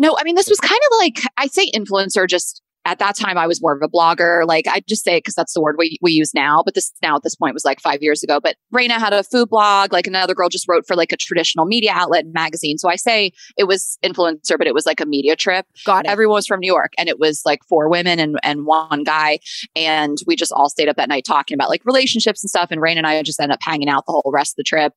No, 0.01 0.17
I 0.19 0.25
mean, 0.25 0.35
this 0.35 0.49
was 0.49 0.59
kind 0.59 0.81
of 0.91 0.99
like, 0.99 1.21
I 1.37 1.47
say 1.47 1.71
influencer 1.73 2.27
just 2.27 2.63
at 2.85 2.99
that 2.99 3.16
time 3.16 3.37
I 3.37 3.47
was 3.47 3.61
more 3.61 3.75
of 3.75 3.83
a 3.83 3.88
blogger. 3.88 4.47
Like 4.47 4.66
I 4.66 4.81
just 4.88 5.05
say 5.05 5.16
it 5.16 5.25
because 5.25 5.35
that's 5.35 5.53
the 5.53 5.61
word 5.61 5.77
we, 5.79 5.99
we 6.01 6.12
use 6.12 6.33
now. 6.35 6.62
But 6.64 6.75
this 6.75 6.93
now 7.03 7.16
at 7.16 7.23
this 7.23 7.35
point 7.35 7.55
was 7.55 7.64
like 7.64 7.81
five 7.81 8.03
years 8.03 8.23
ago. 8.23 8.40
But 8.40 8.57
Rayna 8.75 8.99
had 8.99 9.12
a 9.12 9.23
food 9.23 9.51
blog. 9.51 9.93
Like 9.93 10.07
another 10.07 10.35
girl 10.35 10.49
just 10.49 10.66
wrote 10.69 10.87
for 10.87 10.97
like 10.97 11.12
a 11.12 11.16
traditional 11.16 11.66
media 11.66 11.93
outlet 11.93 12.25
and 12.25 12.33
magazine. 12.33 12.79
So 12.79 12.88
I 12.88 12.97
say 12.97 13.33
it 13.57 13.64
was 13.64 13.99
influencer, 14.03 14.57
but 14.57 14.66
it 14.66 14.75
was 14.75 14.87
like 14.87 15.01
a 15.01 15.07
media 15.07 15.37
trip. 15.37 15.66
Got 15.85 16.07
it. 16.07 16.11
Everyone 16.11 16.37
was 16.37 16.47
from 16.47 16.61
New 16.61 16.73
York 16.73 16.93
and 16.97 17.09
it 17.09 17.19
was 17.19 17.43
like 17.45 17.61
four 17.69 17.88
women 17.88 18.19
and, 18.19 18.38
and 18.43 18.64
one 18.64 19.05
guy. 19.05 19.40
And 19.77 20.16
we 20.27 20.37
just 20.37 20.53
all 20.53 20.71
stayed 20.71 20.88
up 20.88 20.97
that 20.97 21.09
night 21.09 21.25
talking 21.27 21.55
about 21.55 21.69
like 21.69 21.85
relationships 21.85 22.43
and 22.43 22.49
stuff. 22.49 22.71
And 22.71 22.81
Rain 22.81 22.97
and 22.97 23.07
I 23.07 23.23
just 23.23 23.40
ended 23.40 23.55
up 23.55 23.62
hanging 23.62 23.88
out 23.88 24.07
the 24.07 24.12
whole 24.12 24.33
rest 24.33 24.53
of 24.53 24.57
the 24.57 24.64
trip. 24.64 24.95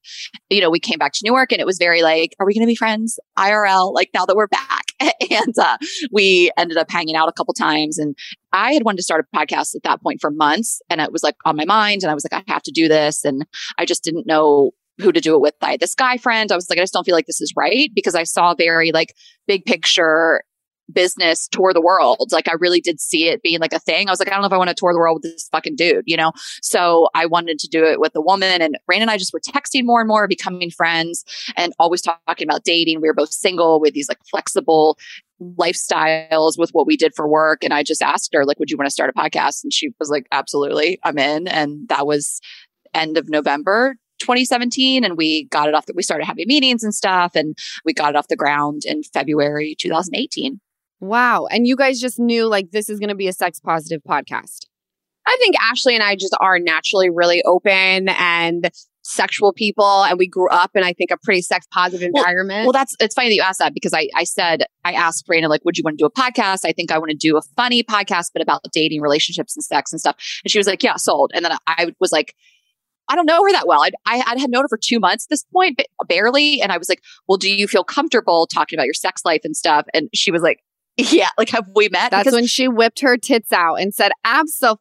You 0.49 0.61
know, 0.61 0.69
we 0.69 0.79
came 0.79 0.97
back 0.97 1.13
to 1.13 1.19
New 1.23 1.33
York 1.33 1.51
and 1.51 1.59
it 1.59 1.65
was 1.65 1.77
very 1.77 2.01
like, 2.01 2.33
are 2.39 2.45
we 2.45 2.53
going 2.53 2.65
to 2.65 2.71
be 2.71 2.75
friends 2.75 3.19
IRL? 3.37 3.93
Like 3.93 4.09
now 4.13 4.25
that 4.25 4.35
we're 4.35 4.47
back. 4.47 4.83
and 5.31 5.57
uh, 5.59 5.77
we 6.11 6.51
ended 6.57 6.77
up 6.77 6.89
hanging 6.89 7.15
out 7.15 7.27
a 7.27 7.31
couple 7.31 7.53
times. 7.53 7.72
And 7.97 8.15
I 8.51 8.73
had 8.73 8.83
wanted 8.83 8.97
to 8.97 9.03
start 9.03 9.25
a 9.25 9.37
podcast 9.37 9.75
at 9.75 9.83
that 9.83 10.01
point 10.01 10.21
for 10.21 10.31
months. 10.31 10.81
And 10.89 11.01
it 11.01 11.11
was 11.11 11.23
like 11.23 11.35
on 11.45 11.55
my 11.55 11.65
mind. 11.65 12.03
And 12.03 12.11
I 12.11 12.13
was 12.13 12.25
like, 12.29 12.41
I 12.47 12.51
have 12.51 12.63
to 12.63 12.71
do 12.71 12.87
this. 12.87 13.25
And 13.25 13.45
I 13.77 13.85
just 13.85 14.03
didn't 14.03 14.27
know 14.27 14.71
who 14.99 15.11
to 15.11 15.21
do 15.21 15.35
it 15.35 15.41
with. 15.41 15.55
I 15.61 15.71
had 15.71 15.79
this 15.79 15.95
guy 15.95 16.17
friend. 16.17 16.51
I 16.51 16.55
was 16.55 16.69
like, 16.69 16.77
I 16.77 16.83
just 16.83 16.93
don't 16.93 17.03
feel 17.03 17.15
like 17.15 17.25
this 17.25 17.41
is 17.41 17.53
right 17.55 17.89
because 17.95 18.15
I 18.15 18.23
saw 18.23 18.53
very 18.53 18.91
like 18.91 19.15
big 19.47 19.65
picture 19.65 20.43
business 20.91 21.47
tour 21.47 21.73
the 21.73 21.81
world. 21.81 22.31
Like 22.31 22.47
I 22.47 22.53
really 22.59 22.81
did 22.81 22.99
see 22.99 23.27
it 23.27 23.41
being 23.41 23.59
like 23.59 23.73
a 23.73 23.79
thing. 23.79 24.07
I 24.07 24.11
was 24.11 24.19
like, 24.19 24.27
I 24.27 24.31
don't 24.31 24.41
know 24.41 24.47
if 24.47 24.53
I 24.53 24.57
want 24.57 24.69
to 24.69 24.75
tour 24.75 24.93
the 24.93 24.99
world 24.99 25.21
with 25.23 25.31
this 25.31 25.47
fucking 25.51 25.75
dude, 25.75 26.03
you 26.05 26.17
know? 26.17 26.31
So 26.61 27.09
I 27.15 27.25
wanted 27.25 27.59
to 27.59 27.67
do 27.67 27.85
it 27.85 27.99
with 27.99 28.15
a 28.15 28.21
woman 28.21 28.61
and 28.61 28.77
Rain 28.87 29.01
and 29.01 29.11
I 29.11 29.17
just 29.17 29.33
were 29.33 29.39
texting 29.39 29.85
more 29.85 30.01
and 30.01 30.07
more, 30.07 30.27
becoming 30.27 30.69
friends 30.69 31.23
and 31.55 31.73
always 31.79 32.01
talking 32.01 32.47
about 32.47 32.63
dating. 32.63 33.01
We 33.01 33.07
were 33.07 33.13
both 33.13 33.31
single 33.31 33.79
with 33.79 33.93
these 33.93 34.09
like 34.09 34.19
flexible 34.29 34.97
lifestyles 35.41 36.57
with 36.57 36.69
what 36.71 36.87
we 36.87 36.97
did 36.97 37.13
for 37.15 37.27
work. 37.27 37.63
And 37.63 37.73
I 37.73 37.83
just 37.83 38.01
asked 38.01 38.31
her, 38.33 38.45
like, 38.45 38.59
would 38.59 38.69
you 38.69 38.77
want 38.77 38.87
to 38.87 38.91
start 38.91 39.13
a 39.15 39.19
podcast? 39.19 39.63
And 39.63 39.73
she 39.73 39.89
was 39.99 40.09
like, 40.09 40.27
absolutely, 40.31 40.99
I'm 41.03 41.17
in. 41.17 41.47
And 41.47 41.87
that 41.89 42.07
was 42.07 42.39
end 42.93 43.17
of 43.17 43.29
November 43.29 43.95
2017 44.19 45.03
and 45.03 45.17
we 45.17 45.45
got 45.45 45.67
it 45.67 45.75
off 45.75 45.85
that 45.87 45.95
we 45.95 46.03
started 46.03 46.25
having 46.25 46.47
meetings 46.47 46.83
and 46.83 46.93
stuff 46.93 47.35
and 47.35 47.57
we 47.83 47.93
got 47.93 48.11
it 48.11 48.15
off 48.15 48.27
the 48.27 48.35
ground 48.35 48.83
in 48.85 49.03
February 49.03 49.75
2018. 49.77 50.59
Wow. 50.99 51.47
And 51.47 51.67
you 51.67 51.75
guys 51.75 51.99
just 51.99 52.19
knew 52.19 52.47
like 52.47 52.71
this 52.71 52.89
is 52.89 52.99
going 52.99 53.09
to 53.09 53.15
be 53.15 53.27
a 53.27 53.33
sex 53.33 53.59
positive 53.59 54.01
podcast. 54.07 54.67
I 55.27 55.35
think 55.39 55.55
Ashley 55.59 55.95
and 55.95 56.03
I 56.03 56.15
just 56.15 56.35
are 56.39 56.59
naturally 56.59 57.09
really 57.09 57.41
open 57.43 58.09
and 58.09 58.69
sexual 59.03 59.53
people. 59.53 60.03
And 60.03 60.17
we 60.17 60.27
grew 60.27 60.49
up 60.49 60.71
in, 60.75 60.83
I 60.83 60.93
think, 60.93 61.11
a 61.11 61.17
pretty 61.23 61.41
sex 61.41 61.67
positive 61.71 62.09
Well- 62.13 62.23
environment. 62.23 62.65
Well, 62.65 62.73
that's 62.73 62.95
it's 62.99 63.13
funny 63.13 63.29
that 63.29 63.35
you 63.35 63.41
asked 63.41 63.59
that 63.59 63.73
because 63.73 63.93
I 63.93 64.09
I 64.15 64.23
said 64.23 64.63
I 64.83 64.93
asked 64.93 65.25
Brandon 65.27 65.49
like, 65.49 65.63
would 65.65 65.77
you 65.77 65.83
want 65.83 65.97
to 65.97 66.01
do 66.01 66.05
a 66.05 66.11
podcast? 66.11 66.61
I 66.65 66.71
think 66.71 66.91
I 66.91 66.97
want 66.97 67.11
to 67.11 67.17
do 67.17 67.37
a 67.37 67.41
funny 67.55 67.83
podcast, 67.83 68.31
but 68.33 68.41
about 68.41 68.61
dating, 68.73 69.01
relationships, 69.01 69.55
and 69.55 69.63
sex 69.63 69.91
and 69.91 69.99
stuff. 69.99 70.15
And 70.43 70.51
she 70.51 70.57
was 70.57 70.67
like, 70.67 70.81
yeah, 70.83 70.95
sold. 70.95 71.31
And 71.35 71.45
then 71.45 71.51
I 71.67 71.93
was 71.99 72.11
like. 72.11 72.33
I 73.09 73.15
don't 73.17 73.25
know 73.25 73.43
her 73.43 73.51
that 73.51 73.67
well. 73.67 73.83
I'd, 73.83 73.95
I, 74.05 74.23
I 74.25 74.39
had 74.39 74.49
known 74.49 74.61
her 74.63 74.69
for 74.69 74.79
two 74.81 74.97
months 74.97 75.25
at 75.25 75.29
this 75.29 75.43
point, 75.53 75.75
but 75.77 76.07
barely. 76.07 76.61
And 76.61 76.71
I 76.71 76.77
was 76.77 76.87
like, 76.87 77.01
well, 77.27 77.37
do 77.37 77.53
you 77.53 77.67
feel 77.67 77.83
comfortable 77.83 78.47
talking 78.47 78.79
about 78.79 78.85
your 78.85 78.93
sex 78.93 79.23
life 79.25 79.41
and 79.43 79.57
stuff? 79.57 79.85
And 79.93 80.07
she 80.15 80.31
was 80.31 80.41
like, 80.41 80.61
yeah, 80.95 81.27
like, 81.37 81.49
have 81.49 81.67
we 81.75 81.89
met? 81.89 82.11
That's 82.11 82.23
Because- 82.23 82.33
when 82.33 82.47
she 82.47 82.69
whipped 82.69 83.01
her 83.01 83.17
tits 83.17 83.51
out 83.51 83.75
and 83.75 83.93
said, 83.93 84.13
"Absolutely." 84.23 84.79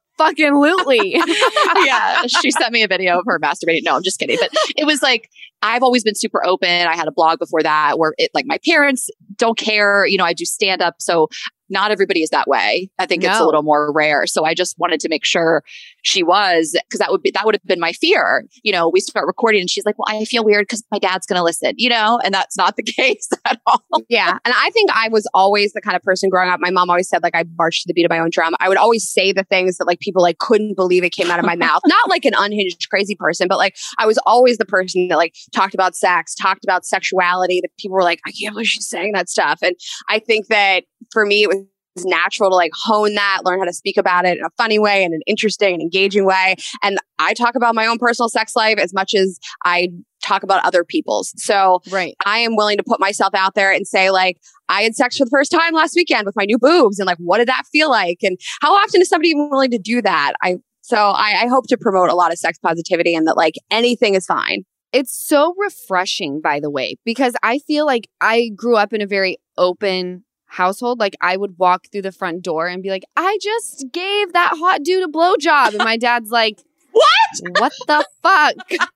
yeah, 1.85 2.27
she 2.27 2.51
sent 2.51 2.72
me 2.72 2.83
a 2.83 2.88
video 2.88 3.18
of 3.18 3.25
her 3.27 3.38
masturbating. 3.38 3.81
No, 3.85 3.96
I'm 3.96 4.03
just 4.03 4.18
kidding. 4.18 4.38
But 4.40 4.51
it 4.77 4.85
was 4.85 5.03
like 5.03 5.29
I've 5.62 5.83
always 5.83 6.03
been 6.03 6.14
super 6.14 6.44
open. 6.44 6.68
I 6.68 6.96
had 6.96 7.09
a 7.09 7.12
blog 7.12 7.38
before 7.38 7.62
that 7.62 7.98
where 7.98 8.14
it 8.18 8.31
like 8.35 8.46
my 8.46 8.59
parents 8.66 9.09
don't 9.37 9.57
care. 9.57 10.05
You 10.07 10.18
know, 10.18 10.25
I 10.25 10.33
do 10.33 10.44
stand 10.44 10.83
up, 10.83 10.96
so 10.98 11.29
not 11.73 11.91
everybody 11.91 12.23
is 12.23 12.31
that 12.31 12.47
way. 12.47 12.91
I 12.99 13.07
think 13.07 13.25
it's 13.25 13.39
a 13.39 13.45
little 13.45 13.63
more 13.63 13.93
rare. 13.93 14.27
So 14.27 14.45
I 14.45 14.55
just 14.55 14.79
wanted 14.79 15.01
to 15.01 15.09
make 15.09 15.25
sure 15.25 15.63
she 16.03 16.23
was 16.23 16.77
because 16.89 16.99
that 16.99 17.11
would 17.11 17.23
be 17.23 17.31
that 17.33 17.45
would 17.45 17.55
have 17.55 17.65
been 17.65 17.81
my 17.81 17.93
fear. 17.93 18.45
You 18.63 18.73
know, 18.73 18.89
we 18.89 19.01
start 19.01 19.27
recording 19.27 19.61
and 19.61 19.71
she's 19.71 19.85
like, 19.85 19.99
"Well, 19.99 20.07
I 20.09 20.25
feel 20.25 20.45
weird 20.45 20.63
because 20.63 20.85
my 20.93 20.99
dad's 20.99 21.27
going 21.27 21.39
to 21.39 21.43
listen." 21.43 21.75
You 21.77 21.89
know, 21.89 22.21
and 22.23 22.33
that's 22.33 22.57
not 22.57 22.77
the 22.77 22.83
case 22.93 23.29
at 23.45 23.61
all. 23.67 23.83
yeah. 24.09 24.39
And 24.45 24.55
I 24.57 24.71
think 24.71 24.91
I 24.93 25.09
was 25.09 25.29
always 25.35 25.73
the 25.73 25.81
kind 25.81 25.97
of 25.97 26.03
person 26.03 26.29
growing 26.29 26.51
up. 26.51 26.61
My 26.61 26.71
mom 26.71 26.91
always 26.91 27.09
said, 27.09 27.23
like, 27.23 27.35
I 27.35 27.45
marched 27.57 27.83
to 27.83 27.89
the 27.89 27.95
beat 27.95 28.05
of 28.05 28.11
my 28.11 28.19
own 28.19 28.31
drum. 28.31 28.55
I 28.61 28.69
would 28.69 28.79
always 28.79 29.09
say 29.09 29.33
the 29.33 29.45
things 29.45 29.79
that, 29.79 29.87
like, 29.87 30.01
people 30.01 30.23
like 30.23 30.39
couldn't 30.39 30.77
believe 30.77 31.05
it 31.05 31.11
came 31.11 31.31
out 31.31 31.39
of 31.39 31.45
my 31.45 31.57
mouth. 31.57 31.81
Not 31.87 32.11
like 32.11 32.25
an 32.25 32.35
unhinged, 32.37 32.89
crazy 32.91 33.15
person, 33.15 33.49
but 33.49 33.59
like, 33.59 33.77
I 33.99 34.07
was 34.07 34.19
always 34.27 34.59
the 34.59 34.65
person 34.65 35.09
that, 35.09 35.17
like, 35.17 35.35
talked 35.55 35.75
about 35.75 35.97
sex, 35.97 36.35
talked 36.35 36.65
about 36.65 36.85
sexuality, 36.85 37.61
that 37.63 37.71
people 37.79 37.95
were 37.95 38.03
like, 38.03 38.21
I 38.27 38.33
can't 38.33 38.55
believe 38.55 38.69
she's 38.69 38.89
saying 38.89 39.13
that 39.13 39.29
stuff. 39.29 39.61
And 39.63 39.77
I 40.09 40.19
think 40.19 40.49
that 40.49 40.85
for 41.12 41.27
me, 41.27 41.44
it 41.44 41.48
was 41.48 42.05
natural 42.05 42.51
to 42.51 42.57
like 42.57 42.72
hone 42.75 43.14
that, 43.14 43.40
learn 43.44 43.59
how 43.59 43.66
to 43.66 43.72
speak 43.72 43.96
about 43.96 44.25
it 44.25 44.38
in 44.38 44.44
a 44.44 44.51
funny 44.57 44.79
way 44.79 45.05
and 45.05 45.12
an 45.12 45.20
interesting 45.27 45.75
and 45.75 45.83
engaging 45.83 46.25
way. 46.25 46.57
And 46.83 46.98
I 47.18 47.35
talk 47.35 47.55
about 47.55 47.75
my 47.75 47.87
own 47.87 47.98
personal 47.98 48.29
sex 48.29 48.57
life 48.57 48.79
as 48.79 48.94
much 48.94 49.14
as 49.14 49.38
I 49.64 49.88
talk 50.22 50.42
about 50.42 50.64
other 50.64 50.85
people's. 50.85 51.33
So 51.37 51.81
right. 51.90 52.14
I 52.25 52.38
am 52.38 52.57
willing 52.57 52.79
to 52.79 52.85
put 52.87 53.01
myself 53.01 53.35
out 53.35 53.55
there 53.55 53.72
and 53.72 53.87
say, 53.87 54.11
like, 54.11 54.38
I 54.68 54.83
had 54.83 54.94
sex 54.94 55.18
for 55.18 55.25
the 55.25 55.31
first 55.31 55.51
time 55.51 55.75
last 55.75 55.94
weekend 55.94 56.25
with 56.25 56.37
my 56.37 56.44
new 56.44 56.59
boobs. 56.59 56.98
And 56.98 57.07
like, 57.07 57.18
what 57.18 57.38
did 57.38 57.48
that 57.48 57.64
feel 57.70 57.90
like? 57.90 58.18
And 58.22 58.38
how 58.62 58.72
often 58.72 59.03
is 59.03 59.09
somebody 59.09 59.31
even 59.31 59.51
willing 59.51 59.72
to 59.72 59.79
do 59.79 60.01
that? 60.01 60.33
I, 60.42 60.57
So 60.81 60.96
I, 60.96 61.42
I 61.42 61.46
hope 61.48 61.66
to 61.68 61.77
promote 61.77 62.09
a 62.09 62.14
lot 62.14 62.33
of 62.33 62.38
sex 62.38 62.59
positivity 62.59 63.14
and 63.14 63.27
that 63.27 63.37
like 63.37 63.55
anything 63.70 64.14
is 64.14 64.25
fine. 64.25 64.64
It's 64.92 65.12
so 65.12 65.55
refreshing, 65.59 66.40
by 66.40 66.61
the 66.61 66.70
way, 66.70 66.96
because 67.05 67.35
I 67.42 67.59
feel 67.59 67.87
like 67.87 68.09
I 68.20 68.51
grew 68.55 68.77
up 68.77 68.92
in 68.92 69.01
a 69.01 69.07
very 69.07 69.38
open 69.57 70.25
household. 70.53 71.01
Like 71.01 71.17
I 71.21 71.37
would 71.37 71.59
walk 71.59 71.87
through 71.91 72.03
the 72.03 72.12
front 72.12 72.43
door 72.43 72.67
and 72.67 72.83
be 72.83 72.91
like, 72.91 73.05
I 73.17 73.38
just 73.43 73.87
gave 73.93 74.33
that 74.33 74.53
hot 74.57 74.83
dude 74.83 75.05
a 75.05 75.11
blowjob. 75.11 75.71
And 75.71 75.79
my 75.79 75.97
dad's 75.97 76.31
like, 76.31 76.62
What? 76.93 77.61
What 77.61 77.73
the 77.87 78.07
fuck? 78.23 78.88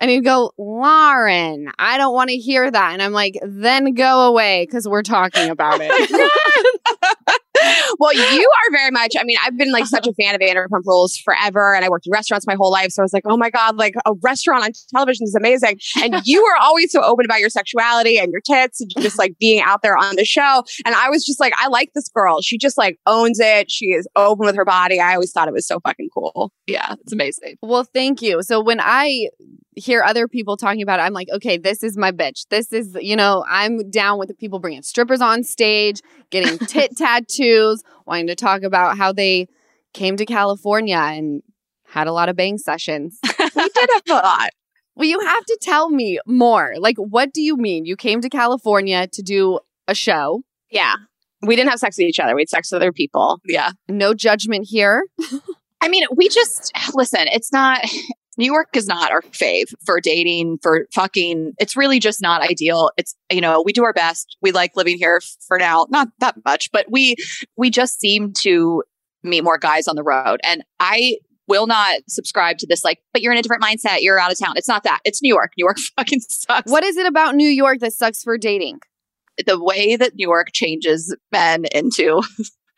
And 0.00 0.10
he'd 0.10 0.24
go, 0.24 0.52
Lauren, 0.58 1.72
I 1.78 1.96
don't 1.98 2.14
want 2.14 2.30
to 2.30 2.36
hear 2.36 2.70
that. 2.70 2.92
And 2.92 3.02
I'm 3.02 3.12
like, 3.12 3.34
then 3.42 3.94
go 3.94 4.28
away 4.28 4.64
because 4.64 4.86
we're 4.86 5.02
talking 5.02 5.50
about 5.50 5.80
it. 5.82 5.90
well, 7.98 8.14
you 8.14 8.50
are 8.50 8.72
very 8.72 8.90
much. 8.90 9.14
I 9.18 9.24
mean, 9.24 9.36
I've 9.44 9.56
been 9.56 9.72
like 9.72 9.86
such 9.86 10.06
a 10.06 10.12
fan 10.14 10.34
of 10.34 10.40
Vanderpump 10.40 10.84
Rules 10.84 11.16
forever, 11.16 11.74
and 11.74 11.84
I 11.84 11.88
worked 11.88 12.06
in 12.06 12.12
restaurants 12.12 12.46
my 12.46 12.54
whole 12.54 12.70
life. 12.70 12.90
So 12.90 13.02
I 13.02 13.04
was 13.04 13.12
like, 13.12 13.24
oh 13.26 13.36
my 13.36 13.50
god, 13.50 13.76
like 13.76 13.94
a 14.06 14.12
restaurant 14.22 14.64
on 14.64 14.70
television 14.90 15.24
is 15.24 15.34
amazing. 15.34 15.78
And 16.02 16.20
you 16.24 16.42
were 16.42 16.56
always 16.62 16.92
so 16.92 17.02
open 17.02 17.24
about 17.24 17.40
your 17.40 17.50
sexuality 17.50 18.18
and 18.18 18.32
your 18.32 18.40
tits, 18.40 18.80
and 18.80 18.90
just 18.98 19.18
like 19.18 19.38
being 19.38 19.60
out 19.60 19.82
there 19.82 19.96
on 19.96 20.16
the 20.16 20.24
show. 20.24 20.64
And 20.84 20.94
I 20.94 21.10
was 21.10 21.24
just 21.24 21.40
like, 21.40 21.52
I 21.56 21.68
like 21.68 21.90
this 21.94 22.08
girl. 22.08 22.40
She 22.40 22.58
just 22.58 22.78
like 22.78 22.98
owns 23.06 23.38
it. 23.40 23.70
She 23.70 23.86
is 23.86 24.08
open 24.16 24.46
with 24.46 24.56
her 24.56 24.64
body. 24.64 25.00
I 25.00 25.14
always 25.14 25.32
thought 25.32 25.48
it 25.48 25.54
was 25.54 25.66
so 25.66 25.80
fucking 25.80 26.08
cool. 26.14 26.52
Yeah, 26.66 26.94
it's 27.00 27.12
amazing. 27.12 27.56
well, 27.62 27.84
thank 27.84 28.22
you. 28.22 28.42
So 28.42 28.60
when 28.60 28.80
I 28.80 29.28
hear 29.78 30.02
other 30.02 30.28
people 30.28 30.56
talking 30.56 30.82
about 30.82 31.00
it, 31.00 31.02
I'm 31.02 31.12
like, 31.12 31.28
okay, 31.32 31.56
this 31.56 31.82
is 31.82 31.96
my 31.96 32.12
bitch. 32.12 32.46
This 32.48 32.72
is, 32.72 32.96
you 33.00 33.16
know, 33.16 33.44
I'm 33.48 33.90
down 33.90 34.18
with 34.18 34.28
the 34.28 34.34
people 34.34 34.58
bringing 34.58 34.82
strippers 34.82 35.20
on 35.20 35.44
stage, 35.44 36.00
getting 36.30 36.58
tit 36.66 36.96
tattoos, 36.96 37.82
wanting 38.06 38.28
to 38.28 38.34
talk 38.34 38.62
about 38.62 38.96
how 38.96 39.12
they 39.12 39.48
came 39.94 40.16
to 40.16 40.26
California 40.26 40.96
and 40.98 41.42
had 41.86 42.06
a 42.06 42.12
lot 42.12 42.28
of 42.28 42.36
bang 42.36 42.58
sessions. 42.58 43.18
We 43.24 43.30
did 43.38 43.90
have 43.94 44.02
a 44.08 44.14
lot. 44.14 44.50
Well, 44.98 45.06
you 45.06 45.20
have 45.20 45.44
to 45.44 45.58
tell 45.62 45.90
me 45.90 46.18
more. 46.26 46.74
Like, 46.76 46.96
what 46.96 47.32
do 47.32 47.40
you 47.40 47.56
mean? 47.56 47.84
You 47.84 47.94
came 47.94 48.20
to 48.20 48.28
California 48.28 49.06
to 49.06 49.22
do 49.22 49.60
a 49.86 49.94
show. 49.94 50.42
Yeah. 50.72 50.96
We 51.40 51.54
didn't 51.54 51.70
have 51.70 51.78
sex 51.78 51.96
with 51.98 52.08
each 52.08 52.18
other. 52.18 52.34
We 52.34 52.40
had 52.40 52.48
sex 52.48 52.72
with 52.72 52.82
other 52.82 52.90
people. 52.90 53.40
Yeah. 53.46 53.70
No 53.88 54.12
judgment 54.12 54.66
here. 54.68 55.04
I 55.80 55.88
mean, 55.88 56.04
we 56.16 56.28
just 56.28 56.72
listen, 56.94 57.28
it's 57.28 57.52
not 57.52 57.80
New 58.38 58.46
York 58.46 58.68
is 58.74 58.86
not 58.86 59.10
our 59.10 59.22
fave 59.22 59.66
for 59.84 60.00
dating, 60.00 60.58
for 60.62 60.86
fucking. 60.94 61.52
It's 61.58 61.76
really 61.76 61.98
just 61.98 62.22
not 62.22 62.40
ideal. 62.40 62.90
It's, 62.96 63.14
you 63.30 63.40
know, 63.40 63.62
we 63.64 63.72
do 63.72 63.84
our 63.84 63.92
best. 63.92 64.36
We 64.40 64.52
like 64.52 64.76
living 64.76 64.96
here 64.96 65.20
for 65.46 65.58
now, 65.58 65.86
not 65.90 66.08
that 66.20 66.36
much, 66.44 66.70
but 66.72 66.86
we, 66.90 67.16
we 67.56 67.68
just 67.68 68.00
seem 68.00 68.32
to 68.38 68.84
meet 69.22 69.42
more 69.42 69.58
guys 69.58 69.88
on 69.88 69.96
the 69.96 70.04
road. 70.04 70.40
And 70.44 70.62
I 70.78 71.18
will 71.48 71.66
not 71.66 72.00
subscribe 72.08 72.58
to 72.58 72.66
this, 72.66 72.84
like, 72.84 73.00
but 73.12 73.22
you're 73.22 73.32
in 73.32 73.38
a 73.38 73.42
different 73.42 73.62
mindset. 73.62 73.98
You're 74.00 74.20
out 74.20 74.30
of 74.30 74.38
town. 74.38 74.54
It's 74.56 74.68
not 74.68 74.84
that. 74.84 75.00
It's 75.04 75.22
New 75.22 75.32
York. 75.32 75.52
New 75.56 75.64
York 75.64 75.78
fucking 75.96 76.20
sucks. 76.20 76.70
What 76.70 76.84
is 76.84 76.96
it 76.96 77.06
about 77.06 77.34
New 77.34 77.48
York 77.48 77.80
that 77.80 77.92
sucks 77.92 78.22
for 78.22 78.38
dating? 78.38 78.80
the 79.46 79.62
way 79.62 79.96
that 79.96 80.14
New 80.16 80.28
York 80.28 80.48
changes 80.52 81.14
men 81.32 81.64
into 81.72 82.22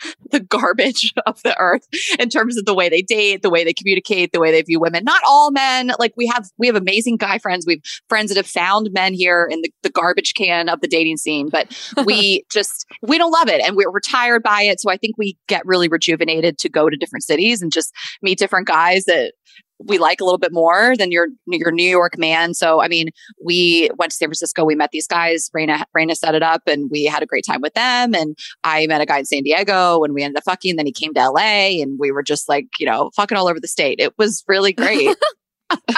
the 0.31 0.41
garbage 0.41 1.13
of 1.27 1.43
the 1.43 1.57
earth 1.59 1.87
in 2.19 2.29
terms 2.29 2.57
of 2.57 2.65
the 2.65 2.75
way 2.75 2.89
they 2.89 3.03
date, 3.03 3.43
the 3.43 3.51
way 3.51 3.65
they 3.65 3.73
communicate, 3.73 4.33
the 4.33 4.41
way 4.41 4.51
they 4.51 4.63
view 4.63 4.81
women. 4.81 5.05
Not 5.05 5.23
all 5.27 5.51
men. 5.51 5.93
Like 5.99 6.15
we 6.17 6.27
have, 6.27 6.49
we 6.59 6.67
have 6.67 6.77
amazing 6.77 7.17
guy 7.17 7.39
friends. 7.39 7.65
We've 7.67 7.83
friends 8.09 8.31
that 8.31 8.37
have 8.37 8.47
found 8.47 8.91
men 8.93 9.15
here 9.15 9.49
in 9.51 9.63
the, 9.63 9.73
the 9.83 9.91
garbage 9.91 10.35
can 10.35 10.69
of 10.69 10.81
the 10.81 10.89
dating 10.89 11.17
scene, 11.17 11.49
but 11.49 11.69
we 12.05 12.45
just, 12.51 12.87
we 13.03 13.19
don't 13.19 13.33
love 13.33 13.49
it 13.49 13.61
and 13.65 13.77
we're, 13.77 13.91
we're 13.91 14.01
tired 14.01 14.43
by 14.43 14.63
it. 14.63 14.81
So 14.81 14.91
I 14.91 14.97
think 14.97 15.17
we 15.19 15.37
get 15.49 15.67
really 15.67 15.89
rejuvenated 15.89 16.59
to 16.59 16.69
go 16.69 16.89
to 16.89 16.97
different 16.97 17.25
cities 17.25 17.63
and 17.63 17.73
just 17.73 17.93
meet 18.23 18.39
different 18.39 18.67
guys 18.67 19.05
that 19.05 19.33
we 19.85 19.99
like 19.99 20.21
a 20.21 20.25
little 20.25 20.39
bit 20.39 20.53
more 20.53 20.95
than 20.97 21.11
your 21.11 21.29
your 21.47 21.71
New 21.73 21.89
York 21.89 22.19
man. 22.19 22.55
So 22.55 22.81
I 22.81 22.89
mean, 22.89 23.11
we 23.45 23.91
went 23.97 24.13
to 24.13 24.17
San 24.17 24.29
Francisco. 24.29 24.65
We 24.65 24.75
met 24.75 24.91
these 24.93 25.07
guys. 25.07 25.51
Rayna 25.57 25.85
Rayna 25.97 26.15
set 26.15 26.35
it 26.35 26.43
up, 26.43 26.63
and 26.67 26.91
we 26.91 27.05
had 27.05 27.23
a 27.23 27.27
great 27.27 27.45
time 27.47 27.61
with 27.61 27.75
them. 27.75 28.15
And 28.15 28.37
I 28.65 28.87
met 28.87 29.01
a 29.01 29.07
guy 29.07 29.19
in 29.19 29.25
San 29.25 29.43
Diego, 29.43 30.03
and 30.03 30.15
we 30.15 30.23
ended 30.23 30.39
up 30.39 30.45
fucking. 30.45 30.77
Then 30.77 30.87
he 30.87 30.93
came 30.93 31.15
to 31.15 31.31
LA, 31.31 31.81
and 31.83 31.99
we 31.99 32.11
were 32.11 32.23
just 32.23 32.49
like 32.49 32.67
you 32.79 32.87
know 32.87 33.11
fucking 33.17 33.37
all 33.37 33.49
over 33.49 33.61
the 33.61 33.69
state. 33.69 34.01
It 34.01 34.15
was 34.19 34.45
really 34.49 34.73
great. 34.73 35.17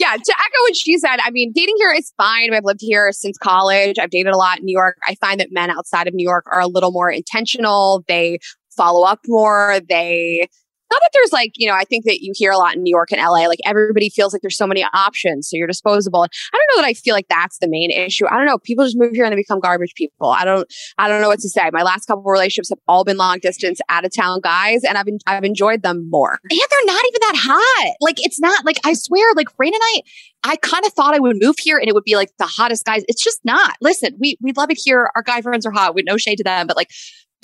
yeah, 0.00 0.16
to 0.16 0.34
echo 0.34 0.60
what 0.62 0.76
she 0.76 0.98
said, 0.98 1.18
I 1.22 1.30
mean, 1.30 1.52
dating 1.54 1.76
here 1.78 1.92
is 1.96 2.12
fine. 2.16 2.52
I've 2.52 2.64
lived 2.64 2.80
here 2.82 3.12
since 3.12 3.38
college. 3.38 3.96
I've 3.96 4.10
dated 4.10 4.32
a 4.32 4.36
lot 4.36 4.58
in 4.58 4.64
New 4.64 4.76
York. 4.76 4.96
I 5.06 5.14
find 5.20 5.38
that 5.38 5.52
men 5.52 5.70
outside 5.70 6.08
of 6.08 6.14
New 6.14 6.26
York 6.26 6.46
are 6.50 6.60
a 6.60 6.66
little 6.66 6.90
more 6.90 7.08
intentional. 7.08 8.04
They 8.08 8.40
follow 8.76 9.06
up 9.06 9.20
more. 9.28 9.80
They 9.88 10.48
not 10.90 11.00
that 11.00 11.10
there's 11.12 11.32
like, 11.32 11.52
you 11.56 11.66
know, 11.66 11.74
I 11.74 11.84
think 11.84 12.04
that 12.04 12.20
you 12.20 12.32
hear 12.34 12.52
a 12.52 12.58
lot 12.58 12.76
in 12.76 12.82
New 12.82 12.90
York 12.90 13.10
and 13.12 13.20
LA, 13.20 13.46
like 13.46 13.58
everybody 13.64 14.08
feels 14.08 14.32
like 14.32 14.42
there's 14.42 14.56
so 14.56 14.66
many 14.66 14.84
options, 14.94 15.48
so 15.48 15.56
you're 15.56 15.66
disposable. 15.66 16.22
I 16.22 16.56
don't 16.56 16.76
know 16.76 16.82
that 16.82 16.88
I 16.88 16.94
feel 16.94 17.14
like 17.14 17.26
that's 17.28 17.58
the 17.58 17.68
main 17.68 17.90
issue. 17.90 18.26
I 18.26 18.36
don't 18.36 18.46
know. 18.46 18.58
People 18.58 18.84
just 18.84 18.96
move 18.98 19.12
here 19.12 19.24
and 19.24 19.32
they 19.32 19.36
become 19.36 19.60
garbage 19.60 19.94
people. 19.94 20.30
I 20.30 20.44
don't 20.44 20.72
I 20.98 21.08
don't 21.08 21.20
know 21.20 21.28
what 21.28 21.40
to 21.40 21.48
say. 21.48 21.68
My 21.72 21.82
last 21.82 22.06
couple 22.06 22.22
relationships 22.24 22.70
have 22.70 22.78
all 22.88 23.04
been 23.04 23.16
long 23.16 23.38
distance 23.40 23.80
out 23.88 24.04
of 24.04 24.14
town 24.14 24.40
guys, 24.42 24.84
and 24.84 24.96
I've 24.96 25.06
been, 25.06 25.18
I've 25.26 25.44
enjoyed 25.44 25.82
them 25.82 26.08
more. 26.10 26.38
and 26.50 26.60
they're 26.70 26.94
not 26.94 27.04
even 27.04 27.20
that 27.20 27.36
hot. 27.36 27.94
Like 28.00 28.16
it's 28.18 28.40
not 28.40 28.64
like 28.64 28.78
I 28.84 28.94
swear, 28.94 29.24
like 29.34 29.48
Rain 29.58 29.72
and 29.74 29.82
I, 29.82 30.02
I 30.44 30.56
kind 30.56 30.84
of 30.84 30.92
thought 30.92 31.14
I 31.14 31.18
would 31.18 31.36
move 31.40 31.56
here 31.58 31.78
and 31.78 31.88
it 31.88 31.94
would 31.94 32.04
be 32.04 32.16
like 32.16 32.30
the 32.38 32.46
hottest 32.46 32.84
guys. 32.84 33.02
It's 33.08 33.22
just 33.22 33.40
not. 33.44 33.76
Listen, 33.80 34.16
we 34.20 34.36
we 34.40 34.52
love 34.56 34.70
it 34.70 34.78
here. 34.82 35.10
Our 35.16 35.22
guy 35.22 35.40
friends 35.42 35.66
are 35.66 35.72
hot. 35.72 35.94
We 35.94 36.02
no 36.02 36.16
shade 36.16 36.36
to 36.36 36.44
them, 36.44 36.66
but 36.66 36.76
like 36.76 36.90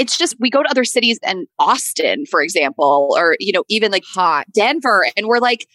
it's 0.02 0.18
just 0.18 0.34
we 0.40 0.50
go 0.50 0.62
to 0.62 0.68
other 0.70 0.84
cities 0.84 1.18
and 1.22 1.46
Austin, 1.58 2.26
for 2.26 2.42
example, 2.42 3.14
or 3.16 3.36
you 3.38 3.52
know, 3.52 3.64
even 3.68 3.90
like 3.92 4.04
Hot. 4.14 4.46
Denver, 4.52 5.06
and 5.16 5.26
we're 5.28 5.38
like, 5.38 5.66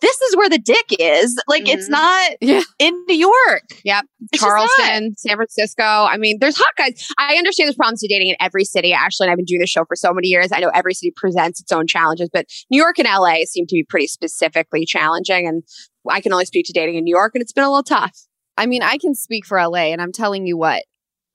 this 0.00 0.20
is 0.20 0.36
where 0.36 0.48
the 0.48 0.58
dick 0.58 0.86
is. 1.00 1.36
Like 1.48 1.68
it's 1.68 1.86
Mhm. 1.88 1.90
not 1.90 2.30
Yeah. 2.40 2.62
in 2.78 2.94
New 3.08 3.16
York. 3.16 3.62
Yep. 3.84 4.04
It's. 4.32 4.42
Charleston, 4.42 5.14
San 5.16 5.36
Francisco. 5.36 5.82
I 5.82 6.16
mean, 6.18 6.38
there's 6.40 6.56
hot 6.56 6.72
guys. 6.78 7.08
I 7.18 7.34
understand 7.36 7.66
there's 7.68 7.76
problems 7.76 8.00
to 8.00 8.08
dating 8.08 8.28
in 8.28 8.36
every 8.40 8.64
city. 8.64 8.92
Ashley 8.92 9.26
and 9.26 9.32
I've 9.32 9.38
been 9.38 9.44
doing 9.46 9.60
this 9.60 9.70
show 9.70 9.84
for 9.86 9.96
so 9.96 10.12
many 10.12 10.28
years. 10.28 10.48
I 10.52 10.60
know 10.60 10.70
every 10.74 10.94
city 10.94 11.12
presents 11.16 11.60
its 11.60 11.72
own 11.72 11.86
challenges, 11.88 12.28
but 12.32 12.46
New 12.70 12.78
York 12.78 12.98
and 12.98 13.08
LA 13.08 13.44
seem 13.44 13.66
to 13.66 13.74
be 13.74 13.84
pretty 13.88 14.06
specifically 14.06 14.84
challenging. 14.86 15.48
And 15.48 15.62
I 16.08 16.20
can 16.20 16.32
only 16.32 16.44
speak 16.44 16.66
to 16.66 16.72
dating 16.72 16.94
in 16.96 17.04
New 17.04 17.14
York, 17.14 17.32
and 17.34 17.42
it's 17.42 17.52
been 17.52 17.64
a 17.64 17.68
little 17.70 17.82
tough. 17.82 18.16
I 18.56 18.66
mean, 18.66 18.82
I 18.82 18.98
can 18.98 19.14
speak 19.14 19.46
for 19.46 19.58
LA, 19.58 19.90
and 19.92 20.00
I'm 20.02 20.12
telling 20.12 20.46
you 20.46 20.56
what, 20.58 20.82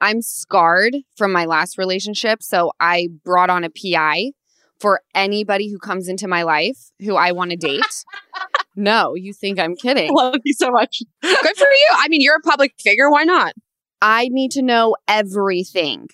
I'm 0.01 0.21
scarred 0.21 0.97
from 1.15 1.31
my 1.31 1.45
last 1.45 1.77
relationship. 1.77 2.43
So 2.43 2.71
I 2.79 3.09
brought 3.23 3.49
on 3.49 3.63
a 3.63 3.69
PI 3.69 4.31
for 4.79 5.01
anybody 5.15 5.69
who 5.71 5.79
comes 5.79 6.07
into 6.07 6.27
my 6.27 6.43
life 6.43 6.91
who 6.99 7.15
I 7.15 7.31
want 7.31 7.51
to 7.51 7.57
date. 7.57 7.83
no, 8.75 9.15
you 9.15 9.33
think 9.33 9.59
I'm 9.59 9.75
kidding. 9.75 10.13
Love 10.13 10.39
you 10.43 10.53
so 10.53 10.69
much. 10.71 11.01
Good 11.21 11.57
for 11.57 11.67
you. 11.67 11.87
I 11.95 12.07
mean, 12.09 12.21
you're 12.21 12.37
a 12.37 12.41
public 12.41 12.73
figure. 12.79 13.09
Why 13.09 13.23
not? 13.23 13.53
I 14.01 14.29
need 14.31 14.51
to 14.51 14.61
know 14.61 14.95
everything. 15.07 16.09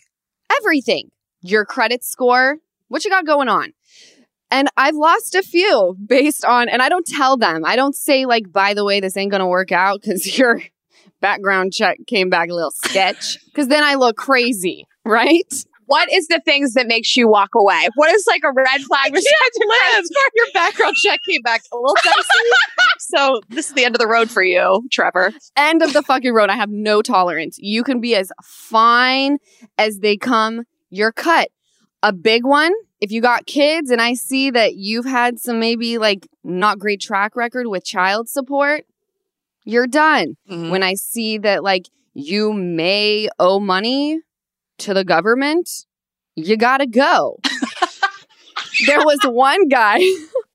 Everything. 0.58 1.10
Your 1.42 1.66
credit 1.66 2.04
score, 2.04 2.60
what 2.88 3.04
you 3.04 3.12
got 3.12 3.26
going 3.26 3.50
on. 3.50 3.74
And 4.50 4.70
I've 4.78 4.96
lost 4.96 5.36
a 5.36 5.42
few 5.42 5.98
based 6.06 6.46
on, 6.46 6.70
and 6.70 6.82
I 6.82 6.88
don't 6.88 7.08
tell 7.08 7.38
them. 7.38 7.66
I 7.66 7.76
don't 7.76 7.96
say, 7.96 8.26
like, 8.26 8.52
by 8.52 8.76
the 8.76 8.86
way, 8.86 9.00
this 9.00 9.18
ain't 9.18 9.32
going 9.32 9.40
to 9.40 9.48
work 9.48 9.72
out 9.72 10.02
because 10.02 10.38
your 10.38 10.62
background 11.24 11.72
check 11.74 11.98
came 12.06 12.30
back 12.30 12.50
a 12.50 12.54
little 12.54 12.72
sketch. 12.72 13.40
Because 13.54 13.68
then 13.68 13.84
I 13.84 13.94
look 13.94 14.18
crazy, 14.18 14.88
right? 15.06 15.66
What 15.86 16.12
is 16.12 16.26
the 16.26 16.42
things 16.44 16.74
that 16.74 16.88
makes 16.88 17.16
you 17.16 17.28
walk 17.28 17.50
away? 17.54 17.88
What 17.94 18.12
is 18.12 18.26
like 18.26 18.42
a 18.44 18.52
red 18.52 18.82
flag? 18.82 19.14
besides 19.14 19.28
your 19.60 19.70
credit 19.70 20.06
score? 20.08 20.24
Your 20.34 20.48
background 20.56 20.96
check 20.96 21.20
came 21.30 21.44
back 21.44 21.62
a 21.72 21.76
little 21.76 21.96
dicey. 22.04 22.50
so 23.00 23.42
this 23.50 23.68
is 23.68 23.76
the 23.76 23.86
end 23.86 23.94
of 23.94 24.00
the 24.00 24.08
road 24.08 24.32
for 24.32 24.42
you, 24.42 24.88
Trevor. 24.92 25.34
End 25.56 25.84
of 25.84 25.94
the 25.94 26.02
fucking 26.02 26.34
road. 26.34 26.50
I 26.50 26.56
have 26.56 26.72
no 26.72 27.04
tolerance. 27.04 27.58
You 27.60 27.84
can 27.84 28.02
be 28.02 28.16
as 28.16 28.32
fine 28.42 29.38
as 29.78 30.00
they 30.00 30.18
come. 30.18 30.64
You're 30.90 31.12
cut. 31.12 31.50
A 32.02 32.12
big 32.12 32.44
one, 32.44 32.74
if 33.02 33.12
you 33.12 33.22
got 33.22 33.46
kids 33.46 33.92
and 33.92 34.02
I 34.02 34.16
see 34.16 34.50
that 34.50 34.78
you've 34.78 35.06
had 35.06 35.40
some 35.40 35.60
maybe 35.60 36.00
like 36.00 36.28
not 36.44 36.80
great 36.80 37.02
track 37.02 37.36
record 37.36 37.68
with 37.68 37.86
child 37.86 38.30
support, 38.30 38.86
you're 39.64 39.88
done. 39.88 40.36
Mm-hmm. 40.50 40.70
When 40.70 40.84
I 40.84 40.96
see 40.96 41.38
that 41.40 41.64
like 41.64 41.90
you 42.14 42.54
may 42.54 43.30
owe 43.40 43.60
money 43.60 44.22
to 44.80 44.94
the 44.94 45.04
government, 45.04 45.86
you 46.36 46.58
gotta 46.58 46.88
go. 46.88 47.40
there 48.88 49.00
was 49.00 49.20
one 49.24 49.68
guy 49.68 50.00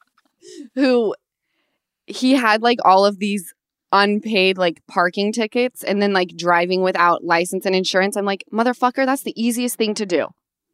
who 0.74 1.14
he 2.06 2.34
had 2.34 2.62
like 2.62 2.78
all 2.84 3.04
of 3.04 3.18
these 3.18 3.54
unpaid 3.92 4.58
like 4.58 4.82
parking 4.86 5.32
tickets 5.32 5.82
and 5.82 6.02
then 6.02 6.12
like 6.12 6.36
driving 6.36 6.82
without 6.82 7.24
license 7.24 7.64
and 7.64 7.74
insurance. 7.74 8.16
I'm 8.16 8.24
like, 8.24 8.44
motherfucker, 8.52 9.06
that's 9.06 9.22
the 9.22 9.40
easiest 9.40 9.76
thing 9.76 9.94
to 9.94 10.06
do. 10.06 10.28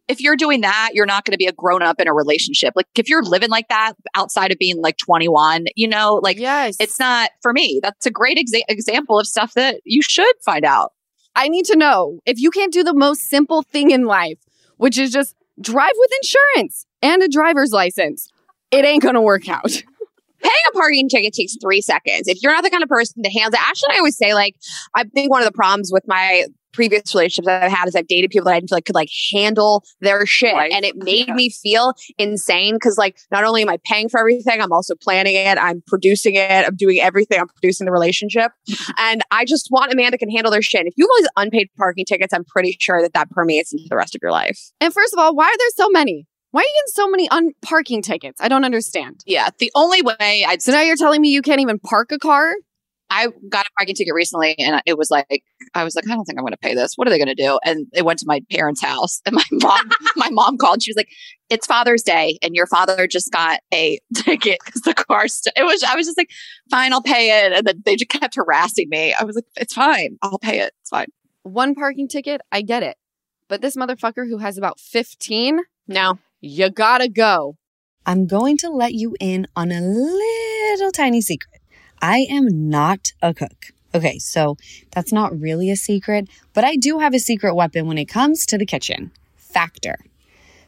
If 0.09 0.21
you're 0.21 0.37
doing 0.37 0.61
that, 0.61 0.91
you're 0.93 1.07
not 1.07 1.25
going 1.25 1.33
to 1.33 1.39
be 1.39 1.47
a 1.47 1.53
grown 1.53 1.83
up 1.83 2.01
in 2.01 2.09
a 2.09 2.13
relationship. 2.13 2.75
Like 2.77 2.87
if 2.95 3.09
you're 3.09 3.23
living 3.23 3.51
like 3.51 3.69
that 3.69 3.95
outside 4.15 4.53
of 4.53 4.59
being 4.59 4.81
like 4.81 4.99
21, 4.99 5.67
you 5.77 5.89
know, 5.89 6.21
like 6.23 6.39
yes. 6.39 6.77
it's 6.79 6.99
not 6.99 7.31
for 7.43 7.53
me. 7.53 7.81
That's 7.83 8.07
a 8.07 8.11
great 8.11 8.39
exa- 8.39 8.65
example 8.69 9.19
of 9.19 9.27
stuff 9.27 9.55
that 9.55 9.81
you 9.85 10.03
should 10.03 10.35
find 10.45 10.65
out. 10.65 10.93
I 11.35 11.49
need 11.49 11.65
to 11.67 11.77
know 11.77 12.21
if 12.27 12.39
you 12.39 12.51
can't 12.51 12.73
do 12.73 12.85
the 12.85 12.95
most 12.95 13.23
simple 13.23 13.63
thing 13.63 13.91
in 13.91 14.05
life, 14.05 14.39
which 14.77 14.99
is 14.99 15.11
just 15.11 15.35
drive 15.61 15.93
with 15.97 16.11
insurance 16.23 16.87
and 17.03 17.23
a 17.23 17.29
driver's 17.29 17.73
license. 17.73 18.29
it 18.71 18.85
ain't 18.85 19.03
gonna 19.03 19.23
work 19.23 19.49
out. 19.49 19.71
Paying 20.43 20.53
a 20.69 20.73
parking 20.75 21.09
ticket 21.09 21.33
takes 21.33 21.57
three 21.61 21.81
seconds. 21.81 22.29
If 22.29 22.43
you're 22.43 22.53
not 22.53 22.65
the 22.65 22.71
kind 22.71 22.83
of 22.83 22.89
person 22.89 23.23
to 23.23 23.31
handle 23.31 23.55
it, 23.55 23.67
actually, 23.67 23.95
I 23.95 23.99
always 23.99 24.17
say, 24.17 24.35
like, 24.35 24.57
I 24.95 25.05
think 25.05 25.31
one 25.31 25.41
of 25.41 25.47
the 25.47 25.53
problems 25.53 25.91
with 25.91 26.05
my 26.07 26.45
previous 26.75 27.15
relationships 27.15 27.47
that 27.47 27.63
I've 27.63 27.73
had 27.73 27.89
is 27.89 27.95
I've 27.95 28.07
dated 28.07 28.31
people 28.31 28.45
that 28.47 28.53
I 28.53 28.61
didn't 28.61 28.69
feel 28.71 28.77
like 28.77 28.85
could 28.85 28.95
like 28.95 29.09
handle 29.33 29.85
their 30.01 30.27
shit. 30.27 30.55
And 30.55 30.85
it 30.85 30.97
made 30.97 31.29
Yeah. 31.29 31.35
me 31.35 31.49
feel 31.49 31.95
insane 32.19 32.75
because 32.75 32.99
like 32.99 33.17
not 33.31 33.45
only 33.45 33.63
am 33.63 33.69
I 33.71 33.79
paying 33.85 34.09
for 34.09 34.21
everything, 34.21 34.61
I'm 34.61 34.73
also 34.73 34.95
planning 35.01 35.35
it, 35.37 35.57
I'm 35.59 35.83
producing 35.87 36.35
it, 36.35 36.67
I'm 36.67 36.77
doing 36.77 37.01
everything, 37.01 37.41
I'm 37.41 37.49
producing 37.49 37.87
the 37.87 37.93
relationship. 37.93 38.53
and 38.99 39.23
I 39.31 39.45
just 39.45 39.69
want 39.71 39.93
a 39.93 39.97
man 39.97 40.11
that 40.11 40.19
can 40.19 40.31
handle 40.31 40.51
their 40.51 40.63
shit. 40.63 40.87
If 40.87 40.95
you 40.97 41.05
have 41.07 41.11
all 41.11 41.19
these 41.23 41.29
unpaid 41.47 41.69
parking 41.79 42.05
tickets, 42.05 42.35
I'm 42.35 42.45
pretty 42.45 42.77
sure 42.81 43.01
that 43.03 43.15
that 43.15 43.31
permeates 43.31 43.73
into 43.73 43.85
the 43.89 43.97
rest 43.97 44.15
of 44.15 44.21
your 44.23 44.33
life. 44.33 44.59
And 44.81 44.93
first 44.93 45.13
of 45.15 45.19
all, 45.19 45.35
why 45.35 45.45
are 45.47 45.59
there 45.59 45.69
so 45.77 45.89
many? 45.89 46.27
Why 46.51 46.61
are 46.61 46.63
you 46.63 46.69
getting 46.69 46.93
so 47.05 47.09
many 47.11 47.29
un- 47.31 47.53
parking 47.63 48.01
tickets? 48.03 48.41
I 48.41 48.49
don't 48.49 48.65
understand. 48.65 49.23
Yeah. 49.27 49.49
The 49.59 49.73
only 49.75 50.03
way 50.03 50.45
I'd 50.47 50.63
So 50.63 50.71
now 50.73 50.83
you're 50.83 50.97
telling 50.97 51.21
me 51.21 51.31
you 51.31 51.43
can't 51.43 51.61
even 51.61 51.79
park 51.81 52.13
a 52.13 52.19
car? 52.19 52.53
I 53.15 53.29
got 53.49 53.65
a 53.65 53.71
parking 53.79 53.95
ticket 53.95 54.13
recently 54.13 54.57
and 54.59 54.83
it 54.87 54.99
was 54.99 55.09
like, 55.09 55.27
I 55.75 55.85
was 55.85 55.95
like, 55.95 56.05
I 56.11 56.15
don't 56.15 56.25
think 56.25 56.37
I'm 56.37 56.43
going 56.45 56.53
to 56.53 56.59
pay 56.59 56.75
this. 56.75 56.95
What 56.97 57.07
are 57.07 57.11
they 57.11 57.19
going 57.19 57.29
to 57.29 57.35
do? 57.37 57.61
And 57.65 57.87
it 57.93 58.05
went 58.05 58.19
to 58.19 58.27
my 58.27 58.41
parents' 58.51 58.83
house 58.83 59.21
and 59.25 59.37
my 59.37 59.45
mom, 59.53 59.89
my 60.17 60.31
mom 60.31 60.59
called. 60.59 60.83
She 60.83 60.91
was 60.91 60.97
like, 60.97 61.09
it's 61.49 61.65
Father's 61.67 62.03
Day 62.03 62.39
and 62.43 62.57
your 62.57 62.67
father 62.67 63.07
just 63.07 63.31
got 63.31 63.61
a 63.73 64.01
ticket 64.17 64.59
because 64.65 64.83
the 64.83 64.95
car, 64.95 65.29
st-. 65.29 65.53
it 65.57 65.63
was, 65.63 65.85
I 65.85 65.95
was 65.95 66.07
just 66.07 66.19
like, 66.19 66.31
fine, 66.71 66.93
I'll 66.93 67.03
pay 67.03 67.45
it. 67.47 67.53
And 67.53 67.65
then 67.67 67.83
they 67.85 67.95
just 67.95 68.09
kept 68.09 68.35
harassing 68.35 68.89
me. 68.89 69.15
I 69.19 69.23
was 69.23 69.37
like, 69.37 69.47
it's 69.57 69.75
fine. 69.75 70.19
I'll 70.21 70.39
pay 70.41 70.59
it. 70.61 70.73
It's 70.81 70.91
fine. 70.91 71.07
One 71.45 71.75
parking 71.77 72.09
ticket, 72.09 72.41
I 72.51 72.63
get 72.63 72.83
it. 72.83 72.97
But 73.49 73.61
this 73.61 73.77
motherfucker 73.77 74.27
who 74.29 74.39
has 74.39 74.59
about 74.59 74.81
15, 74.81 75.61
No. 75.87 76.19
you 76.41 76.69
gotta 76.71 77.09
go. 77.09 77.57
I'm 78.07 78.27
going 78.27 78.57
to 78.59 78.71
let 78.71 78.93
you 78.93 79.15
in 79.21 79.47
on 79.55 79.71
a 79.71 79.81
little 79.81 80.91
tiny 80.91 81.21
secret. 81.21 81.54
I 82.07 82.27
am 82.29 82.69
not 82.69 83.13
a 83.23 83.33
cook. 83.33 83.73
Okay, 83.95 84.19
so 84.19 84.59
that's 84.91 85.11
not 85.11 85.41
really 85.41 85.71
a 85.71 85.77
secret, 85.77 86.29
but 86.53 86.63
I 86.63 86.77
do 86.77 86.99
have 86.99 87.15
a 87.15 87.19
secret 87.19 87.55
weapon 87.55 87.87
when 87.87 87.97
it 87.97 88.11
comes 88.11 88.45
to 88.45 88.59
the 88.59 88.67
kitchen 88.67 89.11
Factor. 89.39 89.97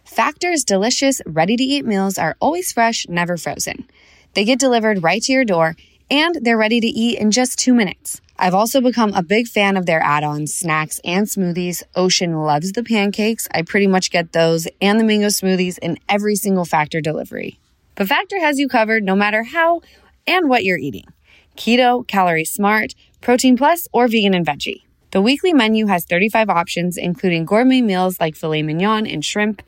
Factor's 0.03 0.65
delicious, 0.65 1.21
ready 1.27 1.55
to 1.59 1.63
eat 1.63 1.85
meals 1.85 2.17
are 2.17 2.37
always 2.41 2.73
fresh, 2.73 3.07
never 3.11 3.37
frozen. 3.37 3.87
They 4.33 4.47
get 4.47 4.59
delivered 4.59 5.03
right 5.03 5.21
to 5.25 5.33
your 5.33 5.45
door, 5.45 5.77
and 6.11 6.39
they're 6.41 6.57
ready 6.57 6.81
to 6.81 6.87
eat 6.87 7.19
in 7.19 7.31
just 7.31 7.59
two 7.59 7.75
minutes. 7.75 8.19
I've 8.39 8.55
also 8.55 8.81
become 8.81 9.13
a 9.13 9.23
big 9.23 9.47
fan 9.47 9.77
of 9.77 9.85
their 9.85 10.01
add 10.03 10.25
ons, 10.25 10.55
snacks, 10.55 11.03
and 11.05 11.27
smoothies. 11.27 11.83
Ocean 11.95 12.33
loves 12.33 12.73
the 12.73 12.83
pancakes. 12.83 13.47
I 13.53 13.61
pretty 13.61 13.89
much 13.89 14.11
get 14.11 14.33
those 14.33 14.67
and 14.81 14.99
the 14.99 15.05
mango 15.05 15.27
smoothies 15.27 15.79
in 15.81 15.99
every 16.09 16.37
single 16.37 16.65
Factor 16.65 17.03
delivery. 17.03 17.59
But 17.95 18.09
Factor 18.09 18.41
has 18.41 18.59
you 18.59 18.69
covered 18.69 19.05
no 19.05 19.15
matter 19.15 19.43
how 19.43 19.83
and 20.27 20.49
what 20.49 20.65
you're 20.65 20.79
eating 20.79 21.05
keto, 21.57 22.07
calorie 22.07 22.45
smart, 22.45 22.95
protein 23.21 23.57
plus, 23.57 23.89
or 23.93 24.09
vegan 24.09 24.35
and 24.35 24.47
veggie. 24.47 24.83
The 25.11 25.23
weekly 25.23 25.53
menu 25.53 25.87
has 25.87 26.05
35 26.05 26.51
options, 26.51 26.97
including 26.97 27.45
gourmet 27.45 27.81
meals 27.81 28.21
like 28.21 28.37
filet 28.37 28.63
mignon 28.63 29.07
and 29.07 29.25
shrimp. 29.25 29.63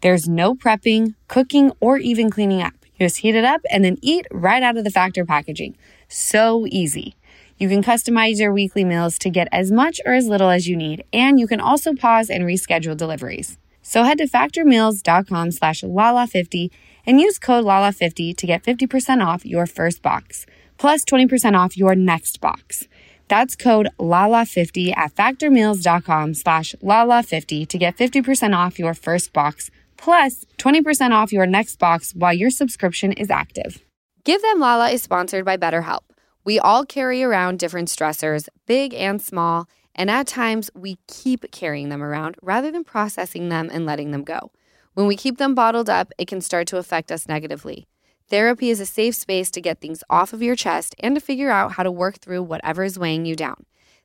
There's 0.00 0.28
no 0.28 0.54
prepping, 0.54 1.14
cooking, 1.28 1.72
or 1.80 1.98
even 1.98 2.30
cleaning 2.30 2.62
up. 2.62 2.74
You 2.96 3.06
just 3.06 3.18
heat 3.18 3.34
it 3.34 3.44
up 3.44 3.60
and 3.70 3.84
then 3.84 3.98
eat 4.02 4.26
right 4.30 4.62
out 4.62 4.76
of 4.76 4.84
the 4.84 4.90
Factor 4.90 5.24
packaging. 5.24 5.76
So 6.08 6.66
easy. 6.68 7.14
You 7.58 7.68
can 7.68 7.82
customize 7.82 8.38
your 8.38 8.52
weekly 8.52 8.84
meals 8.84 9.18
to 9.18 9.30
get 9.30 9.48
as 9.50 9.72
much 9.72 10.00
or 10.06 10.14
as 10.14 10.28
little 10.28 10.48
as 10.48 10.68
you 10.68 10.76
need, 10.76 11.04
and 11.12 11.40
you 11.40 11.46
can 11.46 11.60
also 11.60 11.92
pause 11.92 12.30
and 12.30 12.44
reschedule 12.44 12.96
deliveries. 12.96 13.58
So 13.82 14.04
head 14.04 14.18
to 14.18 14.26
factormeals.com 14.26 15.50
slash 15.50 15.82
lala50 15.82 16.70
and 17.06 17.20
use 17.20 17.38
code 17.38 17.64
lala50 17.64 18.36
to 18.36 18.46
get 18.46 18.62
50% 18.62 19.24
off 19.24 19.44
your 19.44 19.66
first 19.66 20.02
box, 20.02 20.46
plus 20.78 21.04
20% 21.04 21.58
off 21.58 21.76
your 21.76 21.94
next 21.94 22.40
box. 22.40 22.84
That's 23.28 23.56
code 23.56 23.88
LALA50 23.98 24.96
at 24.96 25.14
factormeals.com 25.14 26.34
slash 26.34 26.74
LALA50 26.82 27.68
to 27.68 27.78
get 27.78 27.96
50% 27.96 28.56
off 28.56 28.78
your 28.78 28.94
first 28.94 29.32
box, 29.32 29.70
plus 29.96 30.46
20% 30.56 31.10
off 31.10 31.32
your 31.32 31.46
next 31.46 31.78
box 31.78 32.14
while 32.14 32.32
your 32.32 32.50
subscription 32.50 33.12
is 33.12 33.30
active. 33.30 33.82
Give 34.24 34.40
Them 34.42 34.60
Lala 34.60 34.90
is 34.90 35.02
sponsored 35.02 35.44
by 35.44 35.56
BetterHelp. 35.56 36.00
We 36.44 36.58
all 36.58 36.86
carry 36.86 37.22
around 37.22 37.58
different 37.58 37.88
stressors, 37.88 38.48
big 38.66 38.94
and 38.94 39.20
small, 39.20 39.68
and 39.94 40.10
at 40.10 40.26
times 40.26 40.70
we 40.74 40.96
keep 41.06 41.50
carrying 41.50 41.88
them 41.88 42.02
around 42.02 42.36
rather 42.40 42.70
than 42.70 42.84
processing 42.84 43.48
them 43.48 43.68
and 43.72 43.84
letting 43.84 44.12
them 44.12 44.24
go. 44.24 44.52
When 44.94 45.06
we 45.06 45.16
keep 45.16 45.38
them 45.38 45.54
bottled 45.54 45.90
up, 45.90 46.12
it 46.18 46.28
can 46.28 46.40
start 46.40 46.66
to 46.68 46.78
affect 46.78 47.12
us 47.12 47.28
negatively. 47.28 47.86
Therapy 48.28 48.68
is 48.68 48.78
a 48.78 48.86
safe 48.86 49.14
space 49.14 49.50
to 49.52 49.60
get 49.60 49.80
things 49.80 50.04
off 50.10 50.34
of 50.34 50.42
your 50.42 50.54
chest 50.54 50.94
and 50.98 51.14
to 51.14 51.20
figure 51.20 51.50
out 51.50 51.72
how 51.72 51.82
to 51.82 51.90
work 51.90 52.18
through 52.18 52.42
whatever 52.42 52.84
is 52.84 52.98
weighing 52.98 53.24
you 53.24 53.34
down. 53.34 53.64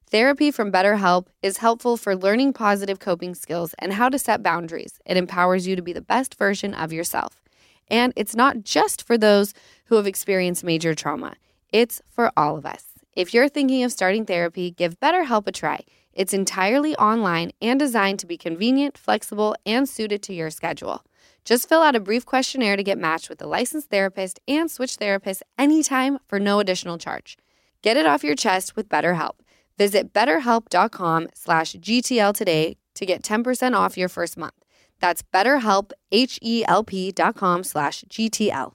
Therapy 0.09 0.49
from 0.49 0.71
BetterHelp 0.71 1.27
is 1.41 1.57
helpful 1.57 1.97
for 1.97 2.15
learning 2.15 2.53
positive 2.53 2.99
coping 2.99 3.35
skills 3.35 3.75
and 3.79 3.93
how 3.93 4.07
to 4.07 4.17
set 4.17 4.41
boundaries. 4.41 4.99
It 5.05 5.17
empowers 5.17 5.67
you 5.67 5.75
to 5.75 5.81
be 5.81 5.91
the 5.91 6.01
best 6.01 6.35
version 6.35 6.73
of 6.73 6.93
yourself. 6.93 7.41
And 7.89 8.13
it's 8.15 8.35
not 8.35 8.63
just 8.63 9.03
for 9.03 9.17
those 9.17 9.53
who 9.85 9.95
have 9.95 10.07
experienced 10.07 10.63
major 10.63 10.95
trauma, 10.95 11.35
it's 11.73 12.01
for 12.09 12.31
all 12.37 12.55
of 12.55 12.65
us. 12.65 12.85
If 13.15 13.33
you're 13.33 13.49
thinking 13.49 13.83
of 13.83 13.91
starting 13.91 14.25
therapy, 14.25 14.71
give 14.71 14.99
BetterHelp 15.01 15.47
a 15.47 15.51
try. 15.51 15.81
It's 16.13 16.33
entirely 16.33 16.95
online 16.95 17.51
and 17.61 17.77
designed 17.77 18.19
to 18.19 18.27
be 18.27 18.37
convenient, 18.37 18.97
flexible, 18.97 19.55
and 19.65 19.89
suited 19.89 20.23
to 20.23 20.33
your 20.33 20.49
schedule. 20.49 21.03
Just 21.45 21.67
fill 21.67 21.81
out 21.81 21.95
a 21.95 21.99
brief 21.99 22.25
questionnaire 22.25 22.77
to 22.77 22.83
get 22.83 22.97
matched 22.97 23.29
with 23.29 23.41
a 23.41 23.47
licensed 23.47 23.89
therapist 23.89 24.39
and 24.47 24.71
switch 24.71 24.97
therapists 24.97 25.41
anytime 25.57 26.19
for 26.27 26.39
no 26.39 26.59
additional 26.59 26.97
charge. 26.97 27.37
Get 27.81 27.97
it 27.97 28.05
off 28.05 28.23
your 28.23 28.35
chest 28.35 28.75
with 28.75 28.87
BetterHelp. 28.87 29.33
Visit 29.77 30.13
betterhelp.com 30.13 31.29
slash 31.33 31.73
GTL 31.73 32.33
today 32.33 32.77
to 32.95 33.05
get 33.05 33.23
10% 33.23 33.75
off 33.75 33.97
your 33.97 34.09
first 34.09 34.37
month. 34.37 34.53
That's 34.99 35.21
betterhelp, 35.33 35.91
H-E-L-P 36.11 37.11
dot 37.11 37.35
com 37.35 37.63
slash 37.63 38.05
GTL. 38.05 38.73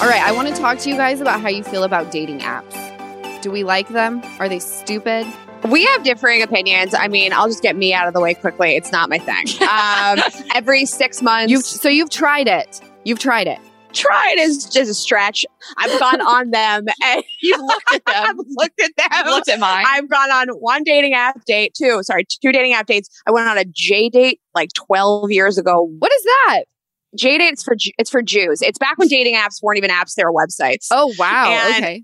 All 0.00 0.08
right, 0.08 0.22
I 0.22 0.32
want 0.32 0.48
to 0.48 0.54
talk 0.54 0.78
to 0.78 0.90
you 0.90 0.96
guys 0.96 1.20
about 1.20 1.40
how 1.40 1.48
you 1.48 1.64
feel 1.64 1.84
about 1.84 2.10
dating 2.12 2.40
apps. 2.40 2.83
Do 3.44 3.50
we 3.50 3.62
like 3.62 3.88
them? 3.90 4.22
Are 4.38 4.48
they 4.48 4.58
stupid? 4.58 5.26
We 5.68 5.84
have 5.84 6.02
differing 6.02 6.40
opinions. 6.40 6.94
I 6.94 7.08
mean, 7.08 7.30
I'll 7.34 7.46
just 7.46 7.62
get 7.62 7.76
me 7.76 7.92
out 7.92 8.08
of 8.08 8.14
the 8.14 8.20
way 8.20 8.32
quickly. 8.32 8.74
It's 8.74 8.90
not 8.90 9.10
my 9.10 9.18
thing. 9.18 9.44
Um, 9.68 10.46
every 10.54 10.86
six 10.86 11.20
months, 11.20 11.50
You've 11.52 11.62
so 11.62 11.90
you've 11.90 12.08
tried 12.08 12.48
it. 12.48 12.80
You've 13.04 13.18
tried 13.18 13.46
it. 13.46 13.58
tried 13.92 14.36
is 14.38 14.64
just 14.64 14.90
a 14.90 14.94
stretch. 14.94 15.44
I've 15.76 16.00
gone 16.00 16.20
on 16.26 16.52
them 16.52 16.86
and 17.04 17.22
You've 17.42 17.60
looked 17.60 17.92
at 17.94 18.02
I've 18.06 18.34
them. 18.38 18.46
looked 18.56 18.80
at 18.80 18.90
them. 18.96 19.08
You've 19.14 19.26
looked 19.26 19.48
at 19.50 19.60
mine. 19.60 19.84
I've 19.86 20.08
gone 20.08 20.30
on 20.30 20.48
one 20.60 20.82
dating 20.82 21.12
app 21.12 21.44
date, 21.44 21.74
two, 21.76 22.00
sorry, 22.02 22.24
two 22.24 22.50
dating 22.50 22.72
app 22.72 22.86
dates. 22.86 23.10
I 23.26 23.30
went 23.32 23.46
on 23.46 23.58
a 23.58 23.64
JDate 23.64 24.38
like 24.54 24.70
12 24.72 25.30
years 25.32 25.58
ago. 25.58 25.86
What 25.98 26.10
is 26.14 26.22
that? 26.22 26.62
JDate's 27.20 27.62
for 27.62 27.76
it's 27.98 28.08
for 28.10 28.22
Jews. 28.22 28.62
It's 28.62 28.78
back 28.78 28.96
when 28.96 29.08
dating 29.08 29.34
apps 29.34 29.62
weren't 29.62 29.76
even 29.76 29.90
apps; 29.90 30.14
they 30.14 30.24
were 30.24 30.32
websites. 30.32 30.86
Oh 30.90 31.12
wow. 31.18 31.50
And- 31.50 31.84
okay. 31.84 32.02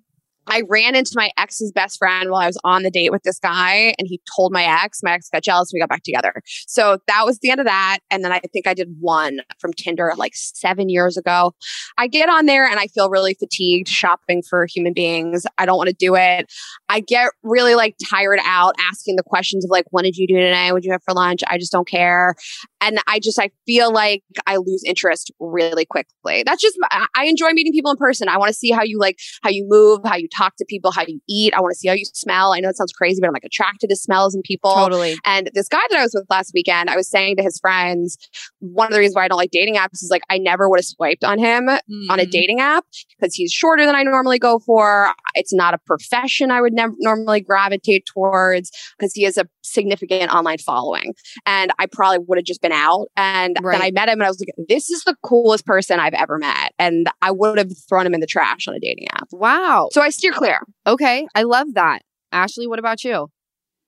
I 0.50 0.62
ran 0.68 0.94
into 0.94 1.12
my 1.14 1.30
ex's 1.38 1.72
best 1.72 1.98
friend 1.98 2.30
while 2.30 2.40
I 2.40 2.46
was 2.46 2.58
on 2.64 2.82
the 2.82 2.90
date 2.90 3.12
with 3.12 3.22
this 3.22 3.38
guy, 3.38 3.94
and 3.98 4.06
he 4.06 4.20
told 4.36 4.52
my 4.52 4.64
ex. 4.64 5.00
My 5.02 5.12
ex 5.12 5.28
got 5.30 5.42
jealous. 5.42 5.72
And 5.72 5.78
we 5.78 5.80
got 5.80 5.88
back 5.88 6.02
together. 6.02 6.42
So 6.66 6.98
that 7.06 7.24
was 7.24 7.38
the 7.38 7.50
end 7.50 7.60
of 7.60 7.66
that. 7.66 7.98
And 8.10 8.24
then 8.24 8.32
I 8.32 8.40
think 8.40 8.66
I 8.66 8.74
did 8.74 8.88
one 8.98 9.40
from 9.58 9.72
Tinder 9.72 10.12
like 10.16 10.32
seven 10.34 10.88
years 10.88 11.16
ago. 11.16 11.54
I 11.98 12.06
get 12.06 12.28
on 12.28 12.46
there 12.46 12.66
and 12.66 12.80
I 12.80 12.86
feel 12.88 13.10
really 13.10 13.34
fatigued 13.34 13.88
shopping 13.88 14.42
for 14.48 14.66
human 14.66 14.92
beings. 14.92 15.44
I 15.58 15.66
don't 15.66 15.76
want 15.76 15.88
to 15.88 15.96
do 15.98 16.16
it. 16.16 16.52
I 16.88 17.00
get 17.00 17.28
really 17.42 17.74
like 17.74 17.96
tired 18.10 18.40
out 18.44 18.74
asking 18.90 19.16
the 19.16 19.22
questions 19.22 19.64
of 19.64 19.70
like, 19.70 19.84
what 19.90 20.02
did 20.02 20.16
you 20.16 20.26
do 20.26 20.34
today? 20.34 20.72
What 20.72 20.82
did 20.82 20.86
you 20.86 20.92
have 20.92 21.02
for 21.04 21.14
lunch? 21.14 21.42
I 21.46 21.58
just 21.58 21.72
don't 21.72 21.86
care. 21.86 22.34
And 22.80 22.98
I 23.06 23.20
just, 23.20 23.38
I 23.38 23.50
feel 23.66 23.92
like 23.92 24.22
I 24.46 24.56
lose 24.56 24.82
interest 24.86 25.30
really 25.38 25.84
quickly. 25.84 26.42
That's 26.44 26.62
just, 26.62 26.76
I 26.90 27.06
I 27.20 27.24
enjoy 27.26 27.50
meeting 27.50 27.72
people 27.72 27.90
in 27.90 27.98
person. 27.98 28.28
I 28.28 28.38
want 28.38 28.48
to 28.48 28.54
see 28.54 28.70
how 28.70 28.82
you 28.82 28.98
like, 28.98 29.18
how 29.42 29.50
you 29.50 29.66
move, 29.68 30.00
how 30.04 30.16
you 30.16 30.26
talk 30.34 30.39
to 30.56 30.64
people, 30.68 30.90
how 30.90 31.02
you 31.06 31.20
eat. 31.28 31.54
I 31.54 31.60
want 31.60 31.72
to 31.72 31.78
see 31.78 31.88
how 31.88 31.94
you 31.94 32.04
smell. 32.04 32.52
I 32.52 32.60
know 32.60 32.68
it 32.68 32.76
sounds 32.76 32.92
crazy, 32.92 33.20
but 33.20 33.26
I'm 33.28 33.32
like 33.32 33.44
attracted 33.44 33.88
to 33.90 33.96
smells 33.96 34.34
and 34.34 34.42
people. 34.44 34.72
Totally. 34.74 35.16
And 35.24 35.50
this 35.54 35.68
guy 35.68 35.80
that 35.90 35.98
I 35.98 36.02
was 36.02 36.12
with 36.14 36.24
last 36.30 36.52
weekend, 36.54 36.90
I 36.90 36.96
was 36.96 37.08
saying 37.08 37.36
to 37.36 37.42
his 37.42 37.58
friends, 37.58 38.16
one 38.60 38.86
of 38.88 38.92
the 38.92 38.98
reasons 38.98 39.16
why 39.16 39.24
I 39.24 39.28
don't 39.28 39.38
like 39.38 39.50
dating 39.50 39.76
apps 39.76 39.94
is 40.02 40.08
like 40.10 40.22
I 40.30 40.38
never 40.38 40.68
would 40.68 40.78
have 40.78 40.84
swiped 40.86 41.24
on 41.24 41.38
him 41.38 41.68
on 41.68 41.80
a 42.20 42.24
Mhm. 42.24 42.30
dating 42.30 42.60
app 42.60 42.84
because 43.18 43.34
he's 43.34 43.52
shorter 43.52 43.84
than 43.86 43.94
I 43.94 44.02
normally 44.02 44.38
go 44.38 44.58
for. 44.58 45.12
It's 45.34 45.52
not 45.52 45.74
a 45.74 45.78
profession 45.78 46.50
I 46.50 46.60
would 46.60 46.72
never 46.72 46.94
normally 46.98 47.40
gravitate 47.40 48.06
towards 48.06 48.70
because 48.98 49.12
he 49.14 49.22
has 49.24 49.36
a 49.36 49.46
significant 49.62 50.32
online 50.32 50.58
following. 50.58 51.14
And 51.46 51.72
I 51.78 51.86
probably 51.86 52.18
would 52.26 52.38
have 52.38 52.44
just 52.44 52.60
been 52.60 52.72
out. 52.72 53.08
And 53.16 53.56
Right. 53.62 53.72
then 53.72 53.82
I 53.82 53.90
met 53.90 54.08
him 54.08 54.14
and 54.20 54.24
I 54.24 54.28
was 54.28 54.40
like, 54.40 54.54
this 54.68 54.90
is 54.90 55.02
the 55.04 55.14
coolest 55.22 55.64
person 55.66 56.00
I've 56.00 56.14
ever 56.14 56.38
met. 56.38 56.72
And 56.78 57.08
I 57.22 57.30
would 57.30 57.58
have 57.58 57.70
thrown 57.88 58.06
him 58.06 58.14
in 58.14 58.20
the 58.20 58.26
trash 58.26 58.66
on 58.68 58.74
a 58.74 58.80
dating 58.80 59.06
app. 59.12 59.28
Wow. 59.32 59.88
So 59.92 60.00
I 60.00 60.10
steer 60.10 60.29
clear. 60.32 60.60
Okay. 60.86 61.26
I 61.34 61.42
love 61.42 61.74
that. 61.74 62.02
Ashley, 62.32 62.66
what 62.66 62.78
about 62.78 63.04
you? 63.04 63.28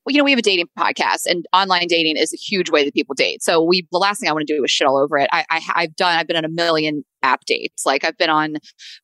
You 0.09 0.18
know, 0.18 0.24
we 0.24 0.32
have 0.32 0.38
a 0.38 0.42
dating 0.42 0.66
podcast 0.76 1.26
and 1.26 1.46
online 1.53 1.86
dating 1.86 2.16
is 2.16 2.32
a 2.32 2.36
huge 2.36 2.70
way 2.70 2.84
that 2.84 2.92
people 2.92 3.14
date. 3.14 3.40
So 3.40 3.62
we, 3.62 3.86
the 3.92 3.98
last 3.98 4.18
thing 4.18 4.28
I 4.28 4.32
want 4.32 4.46
to 4.46 4.53
do 4.53 4.64
is 4.64 4.70
shit 4.70 4.86
all 4.86 4.98
over 4.98 5.16
it. 5.16 5.28
I, 5.32 5.44
I, 5.48 5.61
I've 5.74 5.94
done, 5.94 6.18
I've 6.18 6.26
been 6.26 6.36
on 6.36 6.44
a 6.44 6.48
million 6.48 7.05
app 7.22 7.44
dates. 7.44 7.86
Like 7.86 8.05
I've 8.05 8.18
been 8.18 8.28
on 8.28 8.57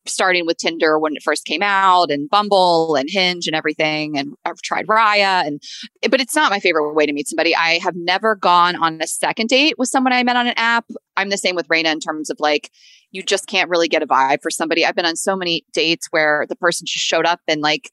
starting 0.07 0.45
with 0.45 0.57
Tinder 0.57 0.99
when 0.99 1.15
it 1.15 1.23
first 1.23 1.45
came 1.45 1.63
out 1.63 2.11
and 2.11 2.29
Bumble 2.29 2.97
and 2.97 3.09
Hinge 3.09 3.47
and 3.47 3.55
everything. 3.55 4.19
And 4.19 4.35
I've 4.45 4.61
tried 4.61 4.89
Raya 4.89 5.47
and, 5.47 5.63
but 6.11 6.21
it's 6.21 6.35
not 6.35 6.51
my 6.51 6.59
favorite 6.59 6.93
way 6.95 7.07
to 7.07 7.13
meet 7.13 7.29
somebody. 7.29 7.55
I 7.55 7.79
have 7.79 7.95
never 7.95 8.35
gone 8.35 8.75
on 8.75 9.01
a 9.01 9.07
second 9.07 9.51
date 9.51 9.77
with 9.79 9.89
someone 9.89 10.13
I 10.13 10.25
met 10.25 10.35
on 10.35 10.49
an 10.49 10.55
app. 10.57 10.87
I'm 11.17 11.29
the 11.29 11.39
same 11.39 11.55
with 11.55 11.69
Rayna 11.69 11.93
in 11.93 12.01
terms 12.01 12.29
of 12.29 12.39
like, 12.41 12.73
you 13.13 13.23
just 13.23 13.47
can't 13.47 13.71
really 13.71 13.89
get 13.89 14.03
a 14.03 14.07
vibe 14.07 14.43
for 14.43 14.51
somebody. 14.51 14.85
I've 14.85 14.97
been 14.97 15.07
on 15.07 15.17
so 15.17 15.37
many 15.37 15.65
dates 15.73 16.09
where 16.11 16.45
the 16.49 16.57
person 16.57 16.87
just 16.87 17.05
showed 17.05 17.25
up 17.25 17.41
and 17.47 17.61
like, 17.61 17.91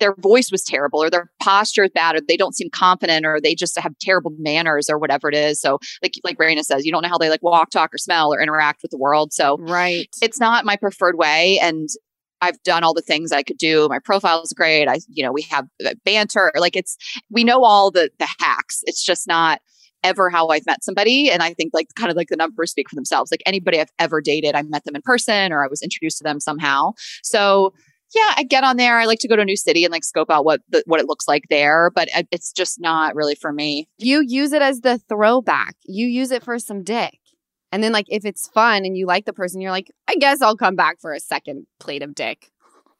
their 0.00 0.14
voice 0.16 0.50
was 0.50 0.62
terrible 0.62 1.02
or 1.02 1.10
their 1.10 1.30
posture 1.42 1.84
is 1.84 1.90
bad 1.94 2.16
or 2.16 2.20
they 2.26 2.36
don't 2.36 2.54
seem 2.54 2.68
confident 2.70 3.24
or 3.24 3.40
they 3.40 3.54
just 3.54 3.78
have 3.78 3.92
terrible 4.00 4.32
manners 4.38 4.90
or 4.90 4.98
whatever 4.98 5.28
it 5.28 5.34
is. 5.34 5.60
So 5.60 5.78
like 6.02 6.14
like 6.24 6.38
Rayna 6.38 6.62
says, 6.62 6.84
you 6.84 6.92
don't 6.92 7.02
know 7.02 7.08
how 7.08 7.18
they 7.18 7.30
like 7.30 7.42
walk, 7.42 7.70
talk, 7.70 7.94
or 7.94 7.98
smell 7.98 8.32
or 8.32 8.40
interact 8.40 8.82
with 8.82 8.90
the 8.90 8.98
world. 8.98 9.32
So 9.32 9.56
Right. 9.60 10.08
it's 10.20 10.40
not 10.40 10.64
my 10.64 10.76
preferred 10.76 11.16
way. 11.16 11.58
And 11.60 11.88
I've 12.40 12.62
done 12.62 12.84
all 12.84 12.92
the 12.92 13.00
things 13.00 13.32
I 13.32 13.42
could 13.42 13.56
do. 13.56 13.88
My 13.88 14.00
profile 14.00 14.42
is 14.42 14.52
great. 14.52 14.86
I, 14.88 14.98
you 15.08 15.24
know, 15.24 15.32
we 15.32 15.42
have 15.42 15.66
uh, 15.84 15.94
banter. 16.04 16.52
Like 16.56 16.76
it's, 16.76 16.96
we 17.30 17.44
know 17.44 17.64
all 17.64 17.90
the 17.90 18.10
the 18.18 18.28
hacks. 18.38 18.80
It's 18.84 19.02
just 19.02 19.26
not 19.26 19.60
ever 20.02 20.28
how 20.28 20.48
I've 20.48 20.66
met 20.66 20.84
somebody. 20.84 21.30
And 21.30 21.42
I 21.42 21.54
think 21.54 21.72
like 21.72 21.86
kind 21.96 22.10
of 22.10 22.16
like 22.16 22.28
the 22.28 22.36
numbers 22.36 22.70
speak 22.70 22.90
for 22.90 22.94
themselves. 22.94 23.30
Like 23.30 23.42
anybody 23.46 23.80
I've 23.80 23.92
ever 23.98 24.20
dated, 24.20 24.54
I 24.54 24.62
met 24.62 24.84
them 24.84 24.94
in 24.94 25.00
person 25.02 25.50
or 25.52 25.64
I 25.64 25.68
was 25.68 25.80
introduced 25.80 26.18
to 26.18 26.24
them 26.24 26.40
somehow. 26.40 26.92
So 27.22 27.72
yeah, 28.14 28.34
I 28.36 28.44
get 28.44 28.64
on 28.64 28.76
there. 28.76 28.98
I 28.98 29.04
like 29.06 29.18
to 29.20 29.28
go 29.28 29.36
to 29.36 29.42
a 29.42 29.44
new 29.44 29.56
city 29.56 29.84
and 29.84 29.92
like 29.92 30.04
scope 30.04 30.30
out 30.30 30.44
what 30.44 30.60
the, 30.68 30.82
what 30.86 31.00
it 31.00 31.06
looks 31.06 31.26
like 31.26 31.44
there, 31.50 31.90
but 31.94 32.08
it's 32.30 32.52
just 32.52 32.80
not 32.80 33.14
really 33.14 33.34
for 33.34 33.52
me. 33.52 33.88
You 33.98 34.22
use 34.26 34.52
it 34.52 34.62
as 34.62 34.80
the 34.80 34.98
throwback. 35.08 35.76
You 35.84 36.06
use 36.06 36.30
it 36.30 36.42
for 36.42 36.58
some 36.58 36.82
dick. 36.82 37.18
And 37.72 37.82
then 37.82 37.92
like 37.92 38.06
if 38.08 38.24
it's 38.24 38.48
fun 38.48 38.84
and 38.84 38.96
you 38.96 39.06
like 39.06 39.24
the 39.24 39.32
person, 39.32 39.60
you're 39.60 39.72
like, 39.72 39.90
I 40.06 40.14
guess 40.14 40.40
I'll 40.40 40.56
come 40.56 40.76
back 40.76 41.00
for 41.00 41.12
a 41.12 41.18
second 41.18 41.66
plate 41.80 42.02
of 42.02 42.14
dick. 42.14 42.50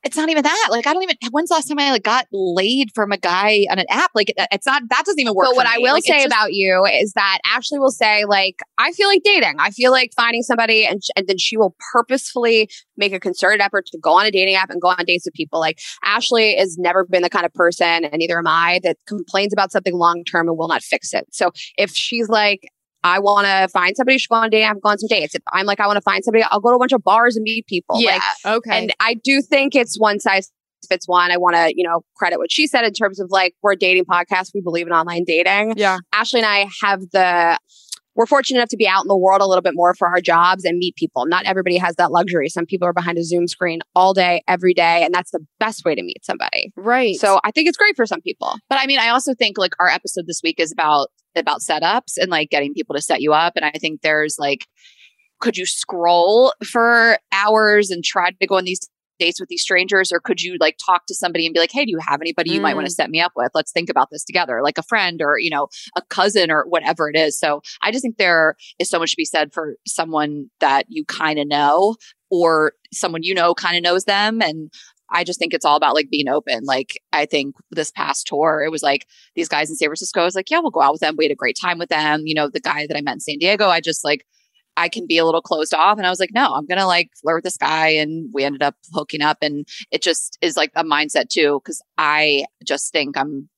It's 0.04 0.16
not 0.16 0.28
even 0.28 0.42
that. 0.42 0.68
Like 0.70 0.86
I 0.86 0.92
don't 0.92 1.02
even. 1.02 1.16
When's 1.30 1.48
the 1.48 1.54
last 1.54 1.66
time 1.68 1.78
I 1.78 1.90
like 1.90 2.02
got 2.02 2.26
laid 2.32 2.90
from 2.94 3.10
a 3.12 3.16
guy 3.16 3.66
on 3.70 3.78
an 3.78 3.86
app? 3.90 4.10
Like 4.14 4.30
it- 4.30 4.36
it's 4.52 4.66
not. 4.66 4.82
That 4.90 5.04
doesn't 5.06 5.18
even 5.18 5.34
work. 5.34 5.46
But 5.48 5.56
what 5.56 5.66
I 5.66 5.78
will 5.78 5.94
Like, 5.94 6.04
say 6.04 6.14
just- 6.22 6.26
about 6.26 6.52
you 6.52 6.84
is 6.92 7.12
that 7.14 7.38
Ashley 7.46 7.78
will 7.78 7.90
say, 7.90 8.24
like, 8.26 8.60
I 8.78 8.92
feel 8.92 9.08
like 9.08 9.22
dating. 9.24 9.54
I 9.58 9.70
feel 9.70 9.90
like 9.90 10.10
finding 10.14 10.42
somebody, 10.42 10.84
and, 10.86 11.02
sh- 11.02 11.08
and 11.16 11.26
then 11.26 11.38
she 11.38 11.56
will 11.56 11.74
purposefully 11.92 12.68
make 12.96 13.12
a 13.12 13.20
concerted 13.20 13.60
effort 13.60 13.86
to 13.86 13.98
go 13.98 14.12
on 14.12 14.26
a 14.26 14.30
dating 14.30 14.54
app 14.54 14.70
and 14.70 14.80
go 14.80 14.88
on 14.88 15.04
dates 15.06 15.24
with 15.24 15.34
people. 15.34 15.58
Like, 15.60 15.78
Ashley 16.04 16.56
has 16.56 16.76
never 16.78 17.04
been 17.04 17.22
the 17.22 17.30
kind 17.30 17.46
of 17.46 17.52
person, 17.54 18.04
and 18.04 18.12
neither 18.16 18.38
am 18.38 18.46
I, 18.46 18.80
that 18.82 18.98
complains 19.06 19.52
about 19.52 19.72
something 19.72 19.94
long 19.96 20.22
term 20.24 20.48
and 20.48 20.58
will 20.58 20.68
not 20.68 20.82
fix 20.82 21.12
it. 21.14 21.26
So 21.32 21.50
if 21.78 21.90
she's 21.92 22.28
like, 22.28 22.68
I 23.04 23.20
want 23.20 23.46
to 23.46 23.68
find 23.68 23.96
somebody, 23.96 24.18
she'll 24.18 24.34
go 24.34 24.40
on 24.40 24.46
a 24.46 24.50
dating 24.50 24.64
app, 24.66 24.80
go 24.82 24.88
on 24.90 24.98
some 24.98 25.08
dates. 25.08 25.34
If 25.34 25.42
I'm 25.52 25.66
like, 25.66 25.78
I 25.78 25.86
want 25.86 25.98
to 25.98 26.02
find 26.02 26.24
somebody, 26.24 26.42
I'll 26.50 26.58
go 26.60 26.70
to 26.70 26.76
a 26.76 26.78
bunch 26.78 26.92
of 26.92 27.04
bars 27.04 27.36
and 27.36 27.44
meet 27.44 27.66
people. 27.66 28.00
yeah. 28.00 28.18
Like, 28.44 28.56
Okay. 28.56 28.78
and 28.82 28.92
I 28.98 29.14
do 29.14 29.40
think 29.42 29.74
it's 29.76 29.96
one 30.00 30.18
size 30.18 30.50
fits 30.88 31.08
one. 31.08 31.30
I 31.30 31.38
want 31.38 31.56
to, 31.56 31.72
you 31.74 31.82
know, 31.82 32.02
credit 32.16 32.38
what 32.38 32.52
she 32.52 32.66
said 32.66 32.84
in 32.84 32.92
terms 32.92 33.18
of 33.18 33.28
like, 33.30 33.54
we're 33.62 33.72
a 33.72 33.76
dating 33.76 34.04
podcast. 34.04 34.50
We 34.54 34.60
believe 34.60 34.86
in 34.86 34.92
online 34.92 35.24
dating. 35.26 35.74
yeah. 35.76 35.96
Ashley 36.12 36.40
and 36.40 36.46
I 36.46 36.66
have 36.82 37.00
the, 37.12 37.58
we're 38.14 38.26
fortunate 38.26 38.58
enough 38.58 38.68
to 38.70 38.76
be 38.76 38.86
out 38.86 39.02
in 39.02 39.08
the 39.08 39.16
world 39.16 39.40
a 39.40 39.46
little 39.46 39.62
bit 39.62 39.74
more 39.74 39.94
for 39.94 40.08
our 40.08 40.20
jobs 40.20 40.64
and 40.64 40.78
meet 40.78 40.96
people. 40.96 41.26
Not 41.26 41.46
everybody 41.46 41.76
has 41.78 41.96
that 41.96 42.12
luxury. 42.12 42.48
Some 42.48 42.66
people 42.66 42.86
are 42.86 42.92
behind 42.92 43.18
a 43.18 43.24
Zoom 43.24 43.48
screen 43.48 43.80
all 43.94 44.14
day, 44.14 44.42
every 44.46 44.74
day. 44.74 45.04
And 45.04 45.14
that's 45.14 45.30
the 45.30 45.44
best 45.58 45.84
way 45.84 45.94
to 45.94 46.02
meet 46.02 46.24
somebody. 46.24 46.72
Right. 46.76 47.16
So 47.16 47.40
I 47.44 47.50
think 47.50 47.68
it's 47.68 47.78
great 47.78 47.96
for 47.96 48.06
some 48.06 48.20
people. 48.20 48.56
But 48.68 48.78
I 48.80 48.86
mean, 48.86 48.98
I 48.98 49.08
also 49.08 49.34
think 49.34 49.58
like 49.58 49.72
our 49.80 49.88
episode 49.88 50.26
this 50.26 50.40
week 50.42 50.60
is 50.60 50.72
about 50.72 51.08
about 51.36 51.60
setups 51.60 52.16
and 52.16 52.30
like 52.30 52.50
getting 52.50 52.72
people 52.72 52.94
to 52.94 53.02
set 53.02 53.20
you 53.20 53.32
up. 53.32 53.54
And 53.56 53.64
I 53.64 53.72
think 53.72 54.02
there's 54.02 54.36
like, 54.38 54.66
could 55.40 55.56
you 55.56 55.66
scroll 55.66 56.54
for 56.64 57.18
hours 57.32 57.90
and 57.90 58.04
try 58.04 58.30
to 58.30 58.46
go 58.46 58.56
on 58.56 58.64
these 58.64 58.88
dates 59.18 59.40
with 59.40 59.48
these 59.48 59.62
strangers, 59.62 60.12
or 60.12 60.20
could 60.20 60.42
you 60.42 60.56
like 60.60 60.78
talk 60.84 61.06
to 61.06 61.14
somebody 61.14 61.46
and 61.46 61.54
be 61.54 61.60
like, 61.60 61.72
hey, 61.72 61.84
do 61.84 61.90
you 61.90 61.98
have 61.98 62.20
anybody 62.20 62.50
you 62.50 62.60
might 62.60 62.74
want 62.74 62.86
to 62.86 62.92
mm. 62.92 62.96
set 62.96 63.10
me 63.10 63.20
up 63.20 63.32
with? 63.36 63.50
Let's 63.54 63.72
think 63.72 63.88
about 63.88 64.10
this 64.10 64.24
together, 64.24 64.60
like 64.62 64.78
a 64.78 64.82
friend 64.82 65.20
or 65.22 65.38
you 65.38 65.50
know 65.50 65.68
a 65.96 66.02
cousin 66.02 66.50
or 66.50 66.64
whatever 66.68 67.08
it 67.08 67.16
is. 67.16 67.38
So 67.38 67.62
I 67.82 67.90
just 67.90 68.02
think 68.02 68.16
there 68.16 68.56
is 68.78 68.90
so 68.90 68.98
much 68.98 69.12
to 69.12 69.16
be 69.16 69.24
said 69.24 69.52
for 69.52 69.76
someone 69.86 70.50
that 70.60 70.86
you 70.88 71.04
kind 71.04 71.38
of 71.38 71.46
know 71.46 71.96
or 72.30 72.72
someone 72.92 73.22
you 73.22 73.34
know 73.34 73.54
kind 73.54 73.76
of 73.76 73.82
knows 73.82 74.04
them 74.04 74.40
and 74.40 74.70
I 75.10 75.22
just 75.22 75.38
think 75.38 75.54
it's 75.54 75.64
all 75.64 75.76
about 75.76 75.94
like 75.94 76.10
being 76.10 76.28
open. 76.28 76.64
Like 76.64 77.00
I 77.12 77.26
think 77.26 77.54
this 77.70 77.90
past 77.90 78.26
tour, 78.26 78.62
it 78.64 78.70
was 78.70 78.82
like 78.82 79.06
these 79.36 79.48
guys 79.48 79.70
in 79.70 79.76
San 79.76 79.88
Francisco. 79.88 80.20
I 80.20 80.24
was 80.24 80.34
like, 80.34 80.50
yeah, 80.50 80.58
we'll 80.58 80.70
go 80.70 80.80
out 80.80 80.92
with 80.92 81.00
them. 81.00 81.14
We 81.16 81.24
had 81.24 81.32
a 81.32 81.36
great 81.36 81.56
time 81.60 81.78
with 81.78 81.88
them. 81.88 82.22
You 82.24 82.34
know, 82.34 82.48
the 82.48 82.60
guy 82.60 82.86
that 82.86 82.96
I 82.96 83.00
met 83.00 83.14
in 83.14 83.20
San 83.20 83.38
Diego, 83.38 83.68
I 83.68 83.80
just 83.80 84.04
like 84.04 84.26
I 84.76 84.88
can 84.88 85.06
be 85.06 85.18
a 85.18 85.24
little 85.24 85.42
closed 85.42 85.74
off. 85.74 85.98
And 85.98 86.06
I 86.06 86.10
was 86.10 86.20
like, 86.20 86.32
no, 86.32 86.52
I'm 86.52 86.66
gonna 86.66 86.86
like 86.86 87.10
flirt 87.20 87.38
with 87.38 87.44
this 87.44 87.56
guy. 87.56 87.88
And 87.88 88.30
we 88.32 88.44
ended 88.44 88.62
up 88.62 88.76
hooking 88.92 89.22
up. 89.22 89.38
And 89.42 89.66
it 89.90 90.02
just 90.02 90.38
is 90.40 90.56
like 90.56 90.72
a 90.74 90.84
mindset 90.84 91.28
too, 91.28 91.60
because 91.62 91.82
I 91.98 92.44
just 92.64 92.92
think 92.92 93.16
I'm 93.16 93.48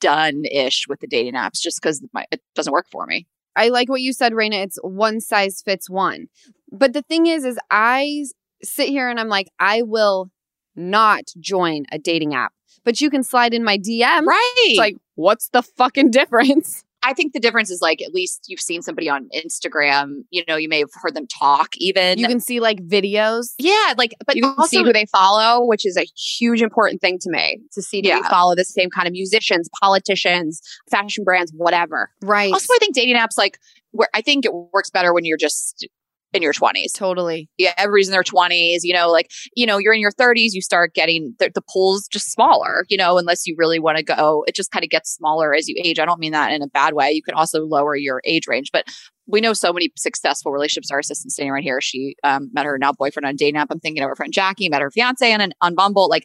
done 0.00 0.44
ish 0.44 0.86
with 0.88 1.00
the 1.00 1.06
dating 1.06 1.34
apps 1.34 1.60
just 1.60 1.80
because 1.80 2.04
it 2.30 2.40
doesn't 2.54 2.72
work 2.72 2.86
for 2.90 3.06
me. 3.06 3.26
I 3.54 3.68
like 3.68 3.88
what 3.88 4.00
you 4.00 4.12
said, 4.12 4.32
Rayna. 4.32 4.64
It's 4.64 4.78
one 4.82 5.20
size 5.20 5.62
fits 5.62 5.90
one. 5.90 6.28
But 6.70 6.92
the 6.94 7.02
thing 7.02 7.26
is, 7.26 7.44
is 7.44 7.58
I 7.70 8.24
sit 8.62 8.88
here 8.88 9.08
and 9.08 9.20
I'm 9.20 9.28
like, 9.28 9.48
I 9.58 9.82
will 9.82 10.30
not 10.74 11.24
join 11.38 11.84
a 11.92 11.98
dating 11.98 12.34
app. 12.34 12.52
But 12.84 13.00
you 13.00 13.10
can 13.10 13.22
slide 13.22 13.54
in 13.54 13.62
my 13.62 13.78
DM. 13.78 14.24
Right. 14.24 14.54
It's 14.58 14.78
like, 14.78 14.96
what's 15.14 15.48
the 15.50 15.62
fucking 15.62 16.10
difference? 16.10 16.84
I 17.04 17.12
think 17.14 17.32
the 17.32 17.40
difference 17.40 17.70
is 17.70 17.80
like 17.82 18.00
at 18.02 18.12
least 18.14 18.44
you've 18.46 18.60
seen 18.60 18.82
somebody 18.82 19.08
on 19.08 19.28
Instagram. 19.34 20.22
You 20.30 20.44
know, 20.46 20.56
you 20.56 20.68
may 20.68 20.78
have 20.80 20.90
heard 21.02 21.14
them 21.14 21.26
talk. 21.26 21.70
Even 21.78 22.18
You 22.18 22.26
can 22.28 22.40
see 22.40 22.60
like 22.60 22.78
videos. 22.86 23.54
yeah, 23.58 23.94
like 23.98 24.12
but 24.26 24.36
you 24.36 24.42
can 24.42 24.54
also 24.56 24.68
see 24.78 24.82
who 24.82 24.92
they 24.92 25.06
follow, 25.06 25.64
which 25.66 25.84
is 25.86 25.96
a 25.96 26.04
huge 26.38 26.62
important 26.62 27.00
thing 27.00 27.18
to 27.22 27.30
me 27.30 27.60
to 27.72 27.82
see 27.82 28.02
do 28.02 28.08
Yeah. 28.08 28.20
they 28.22 28.28
follow 28.28 28.54
the 28.54 28.64
same 28.64 28.90
kind 28.90 29.06
of 29.08 29.12
musicians, 29.12 29.68
politicians, 29.80 30.60
fashion 30.90 31.24
brands, 31.24 31.52
whatever. 31.56 32.10
Right. 32.22 32.52
also 32.52 32.72
I 32.74 32.78
think 32.78 32.94
dating 32.94 33.16
apps 33.16 33.36
like 33.36 33.58
where 33.90 34.08
I 34.14 34.22
think 34.22 34.44
it 34.44 34.52
works 34.72 34.90
better 34.90 35.12
when 35.12 35.24
you're 35.24 35.36
just 35.38 35.86
in 36.32 36.42
your 36.42 36.52
20s. 36.52 36.92
totally. 36.94 37.48
Yeah, 37.58 37.74
everybody's 37.76 38.08
in 38.08 38.12
their 38.12 38.22
20s, 38.22 38.80
you 38.82 38.94
know, 38.94 39.10
like, 39.10 39.30
you 39.54 39.66
know, 39.66 39.78
you're 39.78 39.92
in 39.92 40.00
your 40.00 40.12
30s, 40.12 40.50
you 40.52 40.62
start 40.62 40.94
getting 40.94 41.34
the, 41.38 41.50
the 41.54 41.62
pool's 41.62 42.08
just 42.08 42.30
smaller, 42.30 42.84
you 42.88 42.96
know, 42.96 43.18
unless 43.18 43.46
you 43.46 43.54
really 43.58 43.78
want 43.78 43.98
to 43.98 44.02
go. 44.02 44.44
It 44.46 44.54
just 44.54 44.70
kind 44.70 44.84
of 44.84 44.90
gets 44.90 45.12
smaller 45.12 45.54
as 45.54 45.68
you 45.68 45.80
age. 45.84 45.98
I 45.98 46.04
don't 46.04 46.20
mean 46.20 46.32
that 46.32 46.52
in 46.52 46.62
a 46.62 46.68
bad 46.68 46.94
way. 46.94 47.12
You 47.12 47.22
can 47.22 47.34
also 47.34 47.64
lower 47.64 47.96
your 47.96 48.22
age 48.24 48.46
range, 48.46 48.70
but 48.72 48.86
we 49.26 49.40
know 49.40 49.52
so 49.52 49.72
many 49.72 49.92
successful 49.96 50.52
relationships. 50.52 50.90
Our 50.90 50.98
assistant 50.98 51.32
standing 51.32 51.52
right 51.52 51.62
here, 51.62 51.80
she 51.80 52.16
um, 52.24 52.50
met 52.52 52.66
her 52.66 52.78
now 52.78 52.92
boyfriend 52.92 53.26
on 53.26 53.34
a 53.34 53.36
dating 53.36 53.56
app. 53.56 53.68
I'm 53.70 53.80
thinking 53.80 54.02
of 54.02 54.08
her 54.08 54.16
friend 54.16 54.32
Jackie, 54.32 54.68
met 54.68 54.82
her 54.82 54.90
fiance 54.90 55.32
on, 55.32 55.40
an, 55.40 55.52
on 55.60 55.74
Bumble. 55.74 56.08
Like, 56.08 56.24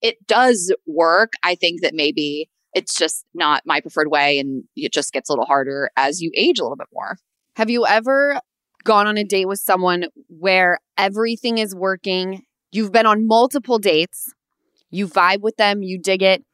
it 0.00 0.26
does 0.26 0.74
work. 0.86 1.34
I 1.44 1.54
think 1.54 1.82
that 1.82 1.94
maybe 1.94 2.48
it's 2.74 2.94
just 2.94 3.24
not 3.34 3.62
my 3.66 3.80
preferred 3.80 4.10
way 4.10 4.38
and 4.38 4.64
it 4.76 4.92
just 4.92 5.12
gets 5.12 5.28
a 5.28 5.32
little 5.32 5.44
harder 5.44 5.90
as 5.96 6.20
you 6.20 6.30
age 6.34 6.58
a 6.58 6.62
little 6.62 6.76
bit 6.76 6.88
more. 6.92 7.16
Have 7.56 7.68
you 7.68 7.86
ever 7.86 8.40
gone 8.84 9.06
on 9.06 9.16
a 9.16 9.24
date 9.24 9.46
with 9.46 9.60
someone 9.60 10.04
where 10.28 10.78
everything 10.98 11.58
is 11.58 11.74
working? 11.74 12.42
You've 12.70 12.92
been 12.92 13.06
on 13.06 13.26
multiple 13.26 13.78
dates, 13.78 14.32
you 14.90 15.06
vibe 15.06 15.40
with 15.40 15.56
them, 15.56 15.82
you 15.82 15.98
dig 15.98 16.22
it, 16.22 16.44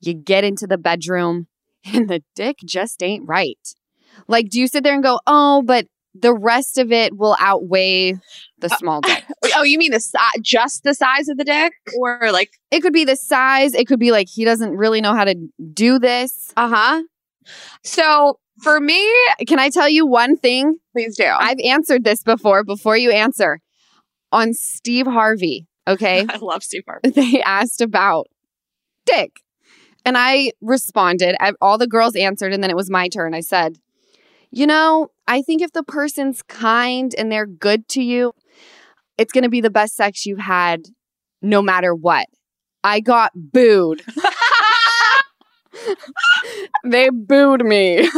you 0.00 0.14
get 0.14 0.44
into 0.44 0.66
the 0.66 0.78
bedroom, 0.78 1.46
and 1.84 2.08
the 2.08 2.22
dick 2.34 2.58
just 2.64 3.02
ain't 3.02 3.28
right. 3.28 3.58
Like, 4.28 4.48
do 4.48 4.60
you 4.60 4.68
sit 4.68 4.84
there 4.84 4.94
and 4.94 5.02
go, 5.02 5.20
oh, 5.26 5.62
but 5.62 5.86
the 6.14 6.32
rest 6.32 6.78
of 6.78 6.92
it 6.92 7.16
will 7.16 7.36
outweigh 7.40 8.14
the 8.58 8.68
small 8.68 9.00
dick? 9.00 9.24
Oh, 9.56 9.62
you 9.62 9.78
mean 9.78 9.92
the 9.92 10.00
si- 10.00 10.18
just 10.40 10.82
the 10.82 10.94
size 10.94 11.28
of 11.28 11.36
the 11.36 11.44
dick? 11.44 11.74
Or 12.00 12.30
like, 12.32 12.50
It 12.70 12.80
could 12.80 12.92
be 12.92 13.04
the 13.04 13.14
size, 13.14 13.74
it 13.74 13.86
could 13.86 14.00
be 14.00 14.10
like 14.10 14.28
he 14.28 14.44
doesn't 14.44 14.70
really 14.76 15.00
know 15.00 15.14
how 15.14 15.24
to 15.24 15.36
do 15.72 15.98
this. 15.98 16.52
Uh 16.56 16.68
huh. 16.68 17.02
So 17.84 18.38
for 18.62 18.80
me, 18.80 19.04
Can 19.46 19.58
I 19.58 19.68
tell 19.70 19.88
you 19.88 20.06
one 20.06 20.36
thing? 20.36 20.76
please 20.92 21.16
do. 21.16 21.24
I've 21.26 21.58
answered 21.64 22.04
this 22.04 22.22
before, 22.22 22.62
before 22.64 22.96
you 22.96 23.10
answer. 23.10 23.60
On 24.32 24.52
Steve 24.52 25.06
Harvey, 25.06 25.66
okay? 25.86 26.24
I 26.28 26.36
love 26.38 26.62
Steve 26.62 26.82
Harvey. 26.86 27.10
they 27.10 27.42
asked 27.42 27.80
about 27.80 28.26
dick. 29.06 29.40
And 30.06 30.18
I 30.18 30.52
responded. 30.60 31.34
I, 31.40 31.52
all 31.60 31.78
the 31.78 31.86
girls 31.86 32.14
answered, 32.14 32.52
and 32.52 32.62
then 32.62 32.70
it 32.70 32.76
was 32.76 32.90
my 32.90 33.08
turn. 33.08 33.32
I 33.34 33.40
said, 33.40 33.78
You 34.50 34.66
know, 34.66 35.08
I 35.26 35.40
think 35.42 35.62
if 35.62 35.72
the 35.72 35.82
person's 35.82 36.42
kind 36.42 37.14
and 37.16 37.32
they're 37.32 37.46
good 37.46 37.88
to 37.88 38.02
you, 38.02 38.32
it's 39.16 39.32
going 39.32 39.44
to 39.44 39.50
be 39.50 39.60
the 39.62 39.70
best 39.70 39.96
sex 39.96 40.26
you've 40.26 40.38
had 40.40 40.82
no 41.40 41.62
matter 41.62 41.94
what. 41.94 42.26
I 42.82 43.00
got 43.00 43.32
booed. 43.34 44.02
they 46.84 47.08
booed 47.10 47.64
me. 47.64 48.08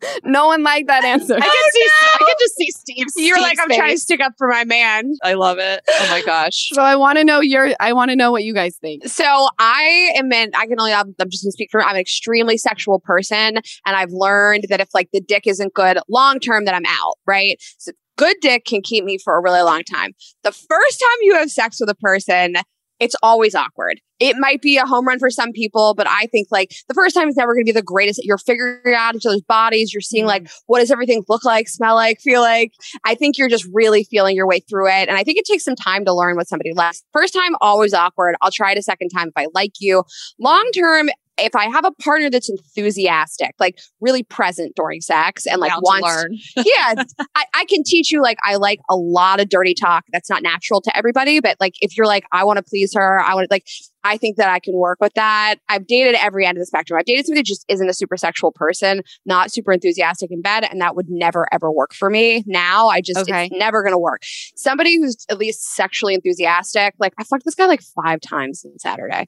no 0.24 0.46
one 0.46 0.62
liked 0.62 0.88
that 0.88 1.04
answer. 1.04 1.34
I 1.34 1.40
can 1.40 1.50
oh, 1.50 1.70
see. 1.72 1.88
I 2.14 2.18
can 2.18 2.34
just 2.38 2.56
see 2.56 2.70
Steve. 2.70 3.06
You're 3.16 3.40
like, 3.40 3.58
I'm 3.60 3.68
trying 3.68 3.94
to 3.94 3.98
stick 3.98 4.20
up 4.20 4.32
for 4.38 4.48
my 4.48 4.64
man. 4.64 5.12
I 5.22 5.34
love 5.34 5.58
it. 5.58 5.80
Oh 5.88 6.08
my 6.10 6.22
gosh. 6.22 6.70
So 6.72 6.82
I 6.82 6.96
want 6.96 7.18
to 7.18 7.24
know 7.24 7.40
your. 7.40 7.70
I 7.80 7.92
want 7.92 8.10
to 8.10 8.16
know 8.16 8.30
what 8.30 8.44
you 8.44 8.54
guys 8.54 8.76
think. 8.76 9.06
So 9.06 9.48
I 9.58 10.12
am 10.16 10.32
in, 10.32 10.50
I 10.54 10.66
can 10.66 10.76
only, 10.78 10.92
I'm, 10.92 11.14
I'm 11.20 11.30
just 11.30 11.44
gonna 11.44 11.52
speak 11.52 11.70
for, 11.70 11.82
I'm 11.82 11.94
an 11.94 12.00
extremely 12.00 12.56
sexual 12.56 13.00
person. 13.00 13.56
And 13.56 13.62
I've 13.86 14.12
learned 14.12 14.66
that 14.68 14.80
if 14.80 14.88
like 14.94 15.08
the 15.12 15.20
dick 15.20 15.46
isn't 15.46 15.74
good 15.74 15.98
long 16.08 16.40
term, 16.40 16.64
that 16.64 16.74
I'm 16.74 16.86
out, 16.86 17.16
right? 17.26 17.60
So 17.78 17.92
good 18.16 18.36
dick 18.40 18.64
can 18.64 18.82
keep 18.82 19.04
me 19.04 19.16
for 19.16 19.36
a 19.36 19.42
really 19.42 19.62
long 19.62 19.82
time. 19.84 20.12
The 20.42 20.52
first 20.52 21.00
time 21.00 21.18
you 21.22 21.36
have 21.36 21.50
sex 21.50 21.78
with 21.80 21.88
a 21.88 21.94
person, 21.94 22.54
it's 23.00 23.14
always 23.22 23.54
awkward. 23.54 24.00
It 24.18 24.36
might 24.38 24.60
be 24.60 24.76
a 24.78 24.84
home 24.86 25.06
run 25.06 25.18
for 25.18 25.30
some 25.30 25.52
people, 25.52 25.94
but 25.94 26.08
I 26.08 26.26
think 26.26 26.48
like 26.50 26.72
the 26.88 26.94
first 26.94 27.14
time 27.14 27.28
is 27.28 27.36
never 27.36 27.54
going 27.54 27.64
to 27.64 27.72
be 27.72 27.78
the 27.78 27.82
greatest. 27.82 28.24
You're 28.24 28.38
figuring 28.38 28.94
out 28.94 29.14
each 29.14 29.26
other's 29.26 29.42
bodies. 29.42 29.94
You're 29.94 30.00
seeing 30.00 30.26
like, 30.26 30.42
mm-hmm. 30.42 30.64
what 30.66 30.80
does 30.80 30.90
everything 30.90 31.24
look 31.28 31.44
like, 31.44 31.68
smell 31.68 31.94
like, 31.94 32.20
feel 32.20 32.40
like? 32.40 32.72
I 33.04 33.14
think 33.14 33.38
you're 33.38 33.48
just 33.48 33.66
really 33.72 34.04
feeling 34.04 34.34
your 34.34 34.48
way 34.48 34.60
through 34.60 34.88
it. 34.88 35.08
And 35.08 35.16
I 35.16 35.22
think 35.22 35.38
it 35.38 35.44
takes 35.44 35.64
some 35.64 35.76
time 35.76 36.04
to 36.04 36.12
learn 36.12 36.36
what 36.36 36.48
somebody 36.48 36.72
likes. 36.72 37.04
First 37.12 37.32
time, 37.32 37.54
always 37.60 37.94
awkward. 37.94 38.34
I'll 38.42 38.50
try 38.50 38.72
it 38.72 38.78
a 38.78 38.82
second 38.82 39.10
time 39.10 39.28
if 39.28 39.34
I 39.36 39.46
like 39.54 39.74
you. 39.80 40.02
Long 40.40 40.68
term, 40.74 41.10
if 41.38 41.54
I 41.56 41.66
have 41.66 41.84
a 41.84 41.92
partner 41.92 42.30
that's 42.30 42.48
enthusiastic, 42.48 43.52
like 43.58 43.78
really 44.00 44.22
present 44.22 44.74
during 44.76 45.00
sex 45.00 45.46
and 45.46 45.60
like 45.60 45.70
Down 45.70 45.80
to 45.80 45.84
wants 45.84 46.06
learn. 46.06 46.38
yeah, 46.56 47.04
I, 47.34 47.44
I 47.54 47.64
can 47.66 47.82
teach 47.84 48.12
you 48.12 48.22
like 48.22 48.38
I 48.44 48.56
like 48.56 48.80
a 48.90 48.96
lot 48.96 49.40
of 49.40 49.48
dirty 49.48 49.74
talk. 49.74 50.04
That's 50.12 50.30
not 50.30 50.42
natural 50.42 50.80
to 50.82 50.96
everybody, 50.96 51.40
but 51.40 51.56
like 51.60 51.74
if 51.80 51.96
you're 51.96 52.06
like, 52.06 52.24
I 52.32 52.44
want 52.44 52.58
to 52.58 52.62
please 52.62 52.92
her, 52.94 53.20
I 53.20 53.34
want 53.34 53.48
to 53.48 53.54
like 53.54 53.66
I 54.04 54.16
think 54.16 54.36
that 54.36 54.48
I 54.48 54.58
can 54.60 54.74
work 54.74 54.98
with 55.00 55.12
that. 55.14 55.56
I've 55.68 55.86
dated 55.86 56.14
every 56.14 56.46
end 56.46 56.56
of 56.56 56.62
the 56.62 56.66
spectrum. 56.66 56.98
I've 56.98 57.04
dated 57.04 57.26
somebody 57.26 57.40
that 57.40 57.46
just 57.46 57.64
isn't 57.68 57.88
a 57.88 57.92
super 57.92 58.16
sexual 58.16 58.52
person, 58.52 59.02
not 59.26 59.50
super 59.50 59.72
enthusiastic 59.72 60.30
in 60.30 60.40
bed, 60.40 60.64
and 60.70 60.80
that 60.80 60.94
would 60.96 61.06
never 61.08 61.46
ever 61.52 61.70
work 61.70 61.92
for 61.94 62.08
me. 62.08 62.44
Now 62.46 62.88
I 62.88 63.00
just 63.00 63.18
Okay. 63.20 63.46
it's 63.46 63.54
never 63.58 63.82
gonna 63.82 63.98
work. 63.98 64.22
Somebody 64.56 64.98
who's 64.98 65.26
at 65.28 65.38
least 65.38 65.74
sexually 65.74 66.14
enthusiastic, 66.14 66.94
like 66.98 67.12
I 67.18 67.24
fucked 67.24 67.44
this 67.44 67.54
guy 67.54 67.66
like 67.66 67.82
five 67.82 68.20
times 68.20 68.64
on 68.64 68.78
Saturday. 68.78 69.26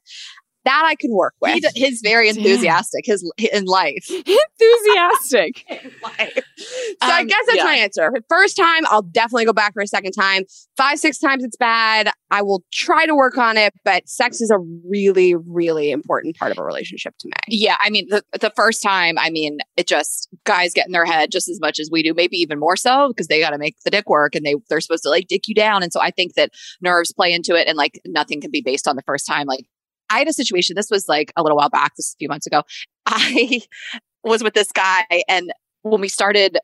That 0.65 0.83
I 0.85 0.95
can 0.95 1.11
work 1.11 1.33
with. 1.41 1.63
He, 1.73 1.85
he's 1.85 2.01
very 2.03 2.29
enthusiastic. 2.29 3.05
His 3.05 3.29
in 3.51 3.65
life. 3.65 4.05
Enthusiastic. 4.61 5.65
so 5.69 6.09
I 7.01 7.21
Um, 7.21 7.27
guess 7.27 7.45
that's 7.47 7.57
yeah. 7.57 7.63
my 7.63 7.75
answer. 7.75 8.11
First 8.29 8.57
time, 8.57 8.83
I'll 8.85 9.01
definitely 9.01 9.45
go 9.45 9.53
back 9.53 9.73
for 9.73 9.81
a 9.81 9.87
second 9.87 10.11
time. 10.11 10.43
Five, 10.77 10.99
six 10.99 11.17
times 11.17 11.43
it's 11.43 11.57
bad. 11.57 12.09
I 12.29 12.41
will 12.43 12.63
try 12.71 13.05
to 13.05 13.15
work 13.15 13.37
on 13.37 13.57
it, 13.57 13.73
but 13.83 14.07
sex 14.07 14.39
is 14.39 14.51
a 14.51 14.59
really, 14.87 15.35
really 15.35 15.91
important 15.91 16.37
part 16.37 16.51
of 16.51 16.57
a 16.57 16.63
relationship 16.63 17.15
to 17.19 17.27
me. 17.27 17.33
Yeah, 17.47 17.75
I 17.81 17.89
mean 17.89 18.07
the 18.09 18.23
the 18.39 18.51
first 18.55 18.81
time, 18.83 19.17
I 19.17 19.29
mean 19.29 19.57
it 19.77 19.87
just 19.87 20.29
guys 20.45 20.73
get 20.73 20.85
in 20.85 20.91
their 20.91 21.05
head 21.05 21.31
just 21.31 21.49
as 21.49 21.59
much 21.59 21.79
as 21.79 21.89
we 21.91 22.03
do, 22.03 22.13
maybe 22.13 22.37
even 22.37 22.59
more 22.59 22.75
so 22.75 23.09
because 23.09 23.27
they 23.27 23.39
got 23.39 23.49
to 23.49 23.57
make 23.57 23.75
the 23.83 23.89
dick 23.91 24.07
work 24.09 24.35
and 24.35 24.45
they 24.45 24.55
they're 24.69 24.79
supposed 24.81 25.03
to 25.03 25.09
like 25.09 25.27
dick 25.27 25.47
you 25.47 25.55
down, 25.55 25.83
and 25.83 25.91
so 25.91 25.99
I 25.99 26.11
think 26.11 26.35
that 26.35 26.51
nerves 26.81 27.11
play 27.13 27.33
into 27.33 27.55
it, 27.55 27.67
and 27.67 27.77
like 27.77 27.99
nothing 28.05 28.39
can 28.41 28.51
be 28.51 28.61
based 28.61 28.87
on 28.87 28.95
the 28.95 29.03
first 29.03 29.25
time. 29.27 29.47
Like 29.47 29.65
I 30.11 30.19
had 30.19 30.27
a 30.27 30.33
situation. 30.33 30.75
This 30.75 30.89
was 30.91 31.07
like 31.07 31.31
a 31.35 31.43
little 31.43 31.57
while 31.57 31.69
back. 31.69 31.95
This 31.95 32.07
is 32.07 32.15
a 32.15 32.17
few 32.17 32.29
months 32.29 32.47
ago. 32.47 32.63
I 33.05 33.61
was 34.23 34.43
with 34.43 34.53
this 34.53 34.71
guy, 34.71 35.05
and 35.27 35.51
when 35.81 36.01
we 36.01 36.09
started, 36.09 36.57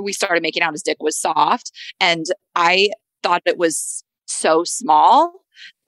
we 0.00 0.12
started 0.12 0.42
making 0.42 0.62
out. 0.62 0.72
His 0.72 0.82
dick 0.82 0.98
was 1.00 1.20
soft, 1.20 1.72
and 2.00 2.26
I 2.54 2.90
thought 3.22 3.42
it 3.46 3.58
was 3.58 4.04
so 4.26 4.64
small. 4.64 5.32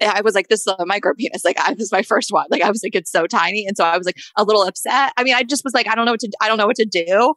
I 0.01 0.21
was 0.21 0.35
like, 0.35 0.49
this 0.49 0.61
is 0.61 0.75
a 0.79 0.87
micro 0.87 1.15
penis. 1.15 1.45
Like, 1.45 1.59
I, 1.59 1.75
this 1.75 1.85
is 1.85 1.93
my 1.93 2.03
first 2.03 2.31
one. 2.31 2.47
Like, 2.51 2.63
I 2.63 2.71
was 2.71 2.83
like, 2.83 2.95
it's 2.95 3.11
so 3.11 3.27
tiny. 3.27 3.67
And 3.67 3.77
so 3.77 3.85
I 3.85 3.97
was 3.97 4.07
like 4.07 4.19
a 4.37 4.45
little 4.45 4.63
upset. 4.63 5.13
I 5.17 5.25
mean, 5.25 5.35
I 5.35 5.43
just 5.43 5.65
was 5.65 5.75
like, 5.75 5.89
I 5.89 5.95
don't 5.95 6.05
know 6.05 6.13
what 6.13 6.21
to, 6.21 6.31
I 6.41 6.49
don't 6.49 6.59
know 6.59 6.67
what 6.67 6.77
to 6.77 6.85
do. 6.85 7.35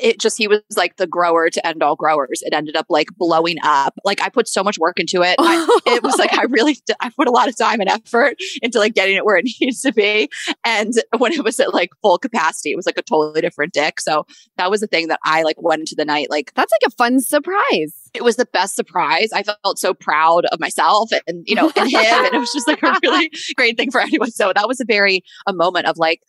It 0.00 0.20
just, 0.20 0.36
he 0.38 0.48
was 0.48 0.60
like 0.76 0.96
the 0.96 1.06
grower 1.06 1.50
to 1.50 1.66
end 1.66 1.82
all 1.82 1.96
growers. 1.96 2.42
It 2.42 2.52
ended 2.52 2.76
up 2.76 2.86
like 2.88 3.08
blowing 3.16 3.58
up. 3.62 3.94
Like, 4.04 4.20
I 4.20 4.28
put 4.28 4.48
so 4.48 4.62
much 4.64 4.78
work 4.78 4.98
into 4.98 5.22
it. 5.22 5.36
I, 5.38 5.80
it 5.86 6.02
was 6.02 6.16
like, 6.18 6.32
I 6.32 6.44
really—I 6.48 7.10
put 7.10 7.28
a 7.28 7.30
lot 7.30 7.48
of 7.48 7.56
time 7.56 7.80
and 7.80 7.88
effort 7.88 8.36
into 8.62 8.78
like 8.78 8.94
getting 8.94 9.16
it 9.16 9.24
where 9.24 9.36
it 9.36 9.44
needs 9.60 9.80
to 9.82 9.92
be. 9.92 10.28
And 10.64 10.92
when 11.18 11.32
it 11.32 11.44
was 11.44 11.60
at 11.60 11.72
like 11.72 11.90
full 12.02 12.18
capacity, 12.18 12.72
it 12.72 12.76
was 12.76 12.86
like 12.86 12.98
a 12.98 13.02
totally 13.02 13.40
different 13.40 13.72
dick. 13.72 14.00
So 14.00 14.26
that 14.56 14.70
was 14.70 14.80
the 14.80 14.86
thing 14.86 15.08
that 15.08 15.20
I 15.24 15.42
like 15.42 15.60
went 15.62 15.80
into 15.80 15.94
the 15.96 16.04
night 16.04 16.28
like, 16.30 16.52
That's 16.54 16.72
like 16.72 16.92
a 16.92 16.96
fun 16.96 17.20
surprise. 17.20 17.94
it 18.14 18.24
was 18.24 18.36
the 18.36 18.46
best 18.46 18.74
surprise. 18.76 19.30
I 19.32 19.42
felt 19.42 19.78
so 19.78 19.94
proud 19.94 20.44
of 20.46 20.60
myself 20.60 21.10
and, 21.26 21.44
you 21.46 21.54
know, 21.54 21.70
and 21.76 21.90
him. 21.90 22.00
And 22.02 22.34
it 22.34 22.38
was 22.38 22.52
just 22.52 22.66
like 22.68 22.82
a 22.82 22.98
really 23.02 23.30
great 23.56 23.76
thing 23.76 23.90
for 23.90 24.00
anyone. 24.00 24.30
So 24.30 24.52
that 24.54 24.68
was 24.68 24.80
a 24.80 24.84
very, 24.84 25.22
a 25.46 25.52
moment 25.52 25.86
of 25.86 25.96
like, 25.98 26.20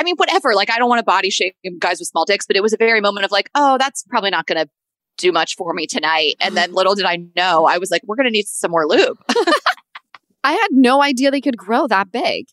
I 0.00 0.02
mean, 0.02 0.16
whatever. 0.16 0.54
Like, 0.54 0.70
I 0.70 0.78
don't 0.78 0.88
want 0.88 1.00
to 1.00 1.04
body 1.04 1.28
shame 1.28 1.52
guys 1.78 1.98
with 1.98 2.08
small 2.08 2.24
dicks, 2.24 2.46
but 2.46 2.56
it 2.56 2.62
was 2.62 2.72
a 2.72 2.78
very 2.78 3.02
moment 3.02 3.26
of 3.26 3.30
like, 3.30 3.50
oh, 3.54 3.76
that's 3.76 4.02
probably 4.04 4.30
not 4.30 4.46
going 4.46 4.64
to 4.64 4.70
do 5.18 5.30
much 5.30 5.56
for 5.56 5.74
me 5.74 5.86
tonight. 5.86 6.36
And 6.40 6.56
then 6.56 6.72
little 6.72 6.94
did 6.94 7.04
I 7.04 7.18
know, 7.36 7.66
I 7.66 7.76
was 7.76 7.90
like, 7.90 8.00
we're 8.06 8.16
going 8.16 8.26
to 8.26 8.32
need 8.32 8.46
some 8.46 8.70
more 8.70 8.86
lube. 8.86 9.18
I 10.42 10.52
had 10.52 10.68
no 10.70 11.02
idea 11.02 11.30
they 11.30 11.42
could 11.42 11.58
grow 11.58 11.86
that 11.88 12.10
big. 12.10 12.46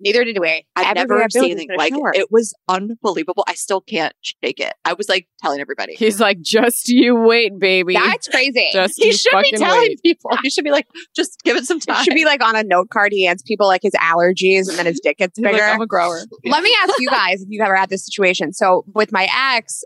Neither 0.00 0.24
did 0.24 0.38
we. 0.38 0.64
I've 0.76 0.96
Everybody 0.96 0.98
never 0.98 1.14
I've 1.14 1.18
been 1.18 1.22
with 1.24 1.32
seen 1.32 1.50
anything 1.52 1.68
like 1.76 1.92
shower. 1.92 2.12
it. 2.14 2.18
It 2.20 2.28
was 2.30 2.54
unbelievable. 2.68 3.44
I 3.48 3.54
still 3.54 3.80
can't 3.80 4.12
shake 4.22 4.60
it. 4.60 4.72
I 4.84 4.92
was 4.92 5.08
like 5.08 5.26
telling 5.42 5.60
everybody. 5.60 5.94
He's 5.94 6.20
like, 6.20 6.40
just 6.40 6.88
you 6.88 7.14
wait, 7.16 7.58
baby. 7.58 7.94
That's 7.94 8.28
crazy. 8.28 8.68
just 8.72 8.94
He 8.96 9.06
you 9.08 9.12
should 9.12 9.32
be 9.42 9.52
telling 9.56 9.80
wait. 9.80 10.02
people. 10.02 10.30
He 10.42 10.50
should 10.50 10.64
be 10.64 10.70
like, 10.70 10.86
just 11.16 11.40
give 11.44 11.56
it 11.56 11.64
some 11.66 11.78
It 11.78 11.86
time. 11.86 12.04
should 12.04 12.14
be 12.14 12.24
like 12.24 12.42
on 12.44 12.54
a 12.56 12.62
note 12.62 12.90
card. 12.90 13.12
He 13.12 13.24
hands 13.26 13.42
people 13.42 13.66
like 13.66 13.82
his 13.82 13.92
allergies, 13.94 14.68
and 14.68 14.78
then 14.78 14.86
his 14.86 15.00
dick 15.02 15.18
gets 15.18 15.32
He's 15.36 15.44
like, 15.44 15.54
bigger. 15.54 15.64
I'm 15.64 15.80
a 15.80 15.86
grower. 15.86 16.20
Let 16.44 16.62
me 16.62 16.74
ask 16.82 16.94
you 17.00 17.08
guys 17.08 17.42
if 17.42 17.48
you've 17.50 17.64
ever 17.64 17.74
had 17.74 17.88
this 17.90 18.04
situation. 18.06 18.52
So 18.52 18.84
with 18.94 19.10
my 19.12 19.28
ex, 19.56 19.82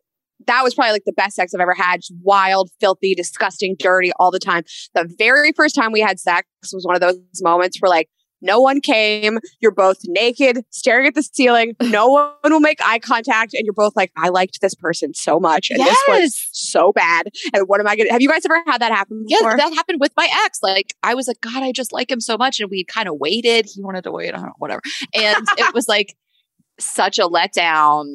that 0.46 0.62
was 0.64 0.74
probably 0.74 0.92
like 0.92 1.04
the 1.06 1.12
best 1.12 1.36
sex 1.36 1.54
I've 1.54 1.60
ever 1.60 1.74
had. 1.74 2.00
Just 2.00 2.12
wild, 2.20 2.70
filthy, 2.80 3.14
disgusting, 3.14 3.76
dirty 3.78 4.12
all 4.18 4.30
the 4.30 4.40
time. 4.40 4.64
The 4.94 5.08
very 5.18 5.52
first 5.52 5.74
time 5.74 5.92
we 5.92 6.00
had 6.00 6.18
sex 6.20 6.46
was 6.72 6.84
one 6.84 6.96
of 6.96 7.00
those 7.00 7.16
moments 7.40 7.78
where 7.80 7.88
like 7.88 8.08
no 8.42 8.60
one 8.60 8.80
came. 8.80 9.38
You're 9.60 9.70
both 9.70 9.98
naked, 10.04 10.64
staring 10.70 11.06
at 11.06 11.14
the 11.14 11.22
ceiling. 11.22 11.74
No 11.80 12.08
one 12.42 12.52
will 12.52 12.60
make 12.60 12.78
eye 12.84 12.98
contact, 12.98 13.54
and 13.54 13.64
you're 13.64 13.72
both 13.72 13.94
like, 13.96 14.12
"I 14.16 14.28
liked 14.28 14.60
this 14.60 14.74
person 14.74 15.14
so 15.14 15.40
much, 15.40 15.70
and 15.70 15.80
this 15.80 15.98
was 16.08 16.48
so 16.52 16.92
bad." 16.92 17.28
And 17.54 17.68
what 17.68 17.80
am 17.80 17.86
I 17.86 17.96
gonna? 17.96 18.12
Have 18.12 18.20
you 18.20 18.28
guys 18.28 18.44
ever 18.44 18.62
had 18.66 18.82
that 18.82 18.92
happen 18.92 19.24
Yeah, 19.28 19.38
before? 19.38 19.56
that 19.56 19.72
happened 19.74 20.00
with 20.00 20.12
my 20.16 20.28
ex. 20.44 20.58
Like 20.62 20.94
I 21.02 21.14
was 21.14 21.28
like, 21.28 21.40
God, 21.40 21.62
I 21.62 21.72
just 21.72 21.92
like 21.92 22.10
him 22.10 22.20
so 22.20 22.36
much, 22.36 22.60
and 22.60 22.70
we 22.70 22.84
kind 22.84 23.08
of 23.08 23.16
waited. 23.18 23.66
He 23.72 23.80
wanted 23.82 24.04
to 24.04 24.10
wait, 24.12 24.28
I 24.28 24.32
don't 24.32 24.46
know, 24.46 24.52
whatever. 24.58 24.82
And 25.14 25.46
it 25.58 25.74
was 25.74 25.88
like 25.88 26.16
such 26.78 27.18
a 27.18 27.28
letdown. 27.28 28.14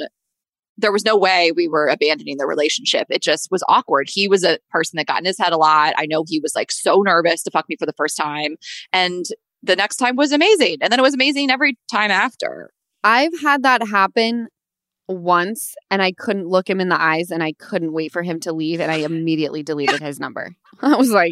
There 0.79 0.91
was 0.91 1.03
no 1.03 1.17
way 1.17 1.51
we 1.51 1.67
were 1.67 1.87
abandoning 1.87 2.37
the 2.37 2.45
relationship. 2.45 3.07
It 3.09 3.23
just 3.23 3.47
was 3.49 3.63
awkward. 3.67 4.09
He 4.11 4.27
was 4.27 4.43
a 4.43 4.59
person 4.69 4.97
that 4.97 5.07
got 5.07 5.19
in 5.19 5.25
his 5.25 5.39
head 5.39 5.51
a 5.51 5.57
lot. 5.57 5.95
I 5.97 6.05
know 6.05 6.23
he 6.27 6.39
was 6.39 6.53
like 6.55 6.71
so 6.71 7.01
nervous 7.01 7.41
to 7.43 7.51
fuck 7.51 7.67
me 7.67 7.75
for 7.79 7.87
the 7.87 7.93
first 7.93 8.15
time, 8.15 8.57
and 8.93 9.25
the 9.67 9.75
next 9.75 9.97
time 9.97 10.15
was 10.15 10.31
amazing, 10.31 10.77
and 10.81 10.91
then 10.91 10.99
it 10.99 11.03
was 11.03 11.13
amazing 11.13 11.51
every 11.51 11.77
time 11.91 12.11
after. 12.11 12.71
I've 13.03 13.39
had 13.41 13.63
that 13.63 13.87
happen 13.87 14.47
once 15.07 15.75
and 15.89 16.01
I 16.01 16.11
couldn't 16.11 16.47
look 16.47 16.69
him 16.69 16.81
in 16.81 16.89
the 16.89 17.01
eyes 17.01 17.31
and 17.31 17.41
I 17.41 17.53
couldn't 17.53 17.93
wait 17.93 18.11
for 18.11 18.23
him 18.23 18.39
to 18.41 18.51
leave 18.51 18.81
and 18.81 18.91
I 18.91 18.97
immediately 18.97 19.63
deleted 19.63 20.01
his 20.01 20.19
number. 20.19 20.55
I 20.81 20.95
was 20.95 21.11
like, 21.11 21.31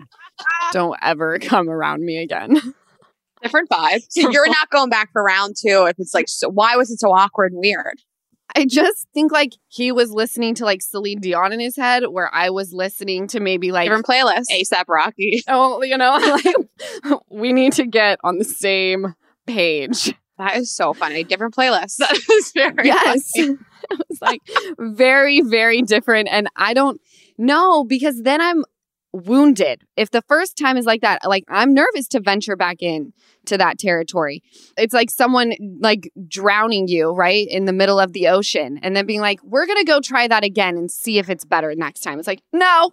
don't 0.71 0.97
ever 1.01 1.39
come 1.39 1.69
around 1.69 2.03
me 2.03 2.17
again. 2.17 2.55
Different 3.43 3.69
vibe. 3.69 4.01
so 4.09 4.31
you're 4.31 4.47
not 4.47 4.69
going 4.69 4.89
back 4.89 5.11
for 5.11 5.21
round 5.21 5.55
two 5.59 5.85
if 5.87 5.99
it's 5.99 6.13
like, 6.13 6.29
so 6.29 6.49
why 6.49 6.77
was 6.77 6.89
it 6.89 6.99
so 6.99 7.09
awkward 7.09 7.51
and 7.51 7.59
weird? 7.59 7.99
I 8.55 8.65
just 8.65 9.07
think 9.13 9.31
like 9.31 9.53
he 9.67 9.91
was 9.91 10.11
listening 10.11 10.55
to 10.55 10.65
like 10.65 10.81
Celine 10.81 11.19
Dion 11.19 11.51
in 11.51 11.59
his 11.59 11.75
head 11.75 12.03
where 12.07 12.33
I 12.33 12.49
was 12.49 12.71
listening 12.71 13.27
to 13.29 13.39
maybe 13.39 13.71
like 13.71 13.89
Different 13.89 14.05
playlist. 14.05 14.45
ASAP 14.51 14.85
Rocky. 14.87 15.43
oh, 15.47 15.83
you 15.83 15.97
know, 15.97 16.17
like 16.17 17.19
we 17.29 17.51
need 17.51 17.73
to 17.73 17.85
get 17.85 18.19
on 18.23 18.37
the 18.37 18.45
same 18.45 19.15
page. 19.45 20.13
That 20.37 20.57
is 20.57 20.71
so 20.71 20.93
funny. 20.93 21.23
Different 21.23 21.55
playlists. 21.55 21.97
That 21.97 22.17
was 22.29 22.51
very 22.53 22.87
yes. 22.87 23.29
funny. 23.35 23.57
it 23.91 24.05
was 24.09 24.21
like 24.21 24.41
very, 24.79 25.41
very 25.41 25.81
different. 25.81 26.29
And 26.31 26.47
I 26.55 26.73
don't 26.73 26.99
know 27.37 27.83
because 27.83 28.21
then 28.21 28.41
I'm 28.41 28.63
wounded. 29.15 29.83
If 29.95 30.11
the 30.11 30.21
first 30.23 30.57
time 30.57 30.77
is 30.77 30.85
like 30.85 31.01
that, 31.01 31.21
like 31.25 31.45
I'm 31.47 31.73
nervous 31.73 32.07
to 32.09 32.19
venture 32.19 32.55
back 32.55 32.81
in 32.81 33.13
to 33.45 33.57
that 33.57 33.79
territory. 33.79 34.43
It's 34.77 34.93
like 34.93 35.09
someone 35.09 35.53
like 35.79 36.11
drowning 36.27 36.87
you, 36.87 37.11
right? 37.11 37.47
In 37.49 37.65
the 37.65 37.73
middle 37.73 37.99
of 37.99 38.13
the 38.13 38.27
ocean 38.27 38.79
and 38.81 38.95
then 38.95 39.05
being 39.05 39.21
like, 39.21 39.39
we're 39.43 39.65
going 39.65 39.79
to 39.79 39.85
go 39.85 40.01
try 40.01 40.27
that 40.27 40.43
again 40.43 40.77
and 40.77 40.91
see 40.91 41.17
if 41.17 41.29
it's 41.29 41.45
better 41.45 41.73
next 41.75 42.01
time. 42.01 42.19
It's 42.19 42.27
like, 42.27 42.41
no, 42.51 42.91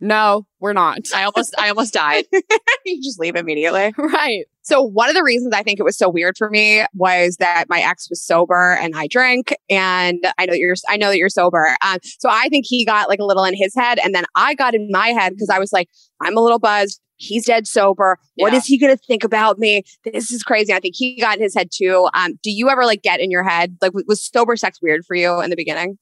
no, 0.00 0.46
we're 0.60 0.72
not. 0.72 0.98
I 1.14 1.24
almost 1.24 1.54
I 1.58 1.68
almost 1.68 1.92
died. 1.92 2.24
you 2.84 3.02
just 3.02 3.18
leave 3.18 3.36
immediately. 3.36 3.92
right. 3.98 4.44
So 4.62 4.82
one 4.82 5.08
of 5.08 5.14
the 5.14 5.22
reasons 5.22 5.54
I 5.54 5.62
think 5.62 5.80
it 5.80 5.82
was 5.82 5.96
so 5.96 6.08
weird 6.10 6.36
for 6.36 6.50
me 6.50 6.84
was 6.94 7.36
that 7.40 7.64
my 7.70 7.80
ex 7.80 8.08
was 8.10 8.22
sober 8.22 8.74
and 8.80 8.94
I 8.96 9.06
drank, 9.08 9.54
and 9.70 10.22
I 10.38 10.46
know 10.46 10.52
that 10.52 10.58
you're 10.58 10.74
I 10.88 10.96
know 10.96 11.08
that 11.08 11.16
you're 11.18 11.28
sober. 11.30 11.76
Um, 11.84 11.98
so 12.18 12.28
I 12.30 12.48
think 12.48 12.66
he 12.68 12.84
got 12.84 13.08
like 13.08 13.18
a 13.18 13.24
little 13.24 13.44
in 13.44 13.54
his 13.56 13.74
head, 13.74 13.98
and 13.98 14.14
then 14.14 14.24
I 14.34 14.54
got 14.54 14.74
in 14.74 14.88
my 14.90 15.08
head 15.08 15.32
because 15.32 15.48
I 15.50 15.58
was 15.58 15.72
like, 15.72 15.88
I'm 16.20 16.36
a 16.36 16.40
little 16.40 16.58
buzzed. 16.58 17.00
He's 17.20 17.46
dead 17.46 17.66
sober. 17.66 18.16
What 18.36 18.52
Yeah. 18.52 18.58
is 18.58 18.66
he 18.66 18.78
going 18.78 18.96
to 18.96 19.02
think 19.08 19.24
about 19.24 19.58
me? 19.58 19.82
This 20.04 20.30
is 20.30 20.44
crazy. 20.44 20.72
I 20.72 20.78
think 20.78 20.94
he 20.96 21.20
got 21.20 21.36
in 21.38 21.42
his 21.42 21.52
head 21.54 21.68
too. 21.74 22.08
Um, 22.14 22.38
do 22.44 22.50
you 22.52 22.68
ever 22.70 22.84
like 22.84 23.02
get 23.02 23.18
in 23.18 23.28
your 23.32 23.42
head? 23.42 23.76
Like, 23.82 23.90
was 24.06 24.24
sober 24.24 24.54
sex 24.54 24.78
weird 24.80 25.04
for 25.04 25.16
you 25.16 25.40
in 25.40 25.50
the 25.50 25.56
beginning? 25.56 25.98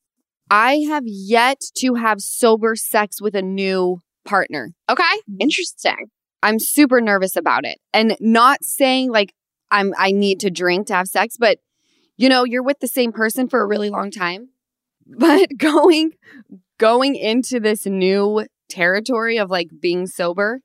I 0.51 0.84
have 0.88 1.05
yet 1.07 1.61
to 1.78 1.94
have 1.94 2.20
sober 2.20 2.76
sex 2.76 3.20
with 3.20 3.34
a 3.34 3.42
new 3.42 4.01
partner. 4.24 4.72
Okay. 4.88 5.03
Mm-hmm. 5.03 5.36
Interesting. 5.40 6.11
I'm 6.42 6.59
super 6.59 7.01
nervous 7.01 7.36
about 7.36 7.64
it. 7.64 7.78
And 7.92 8.16
not 8.20 8.62
saying 8.62 9.11
like 9.11 9.34
I'm 9.70 9.92
I 9.99 10.12
need 10.12 10.40
to 10.40 10.51
drink 10.51 10.86
to 10.88 10.94
have 10.94 11.09
sex, 11.09 11.36
but 11.38 11.59
you 12.16 12.28
know, 12.28 12.44
you're 12.44 12.62
with 12.62 12.80
the 12.80 12.88
same 12.88 13.12
person 13.12 13.49
for 13.49 13.61
a 13.61 13.66
really 13.66 13.90
long 13.90 14.11
time. 14.11 14.51
But 15.09 15.57
going 15.57 16.14
going 16.78 17.14
into 17.14 17.61
this 17.61 17.86
new 17.86 18.44
territory 18.68 19.38
of 19.38 19.51
like 19.51 19.68
being 19.80 20.09
sober 20.09 20.62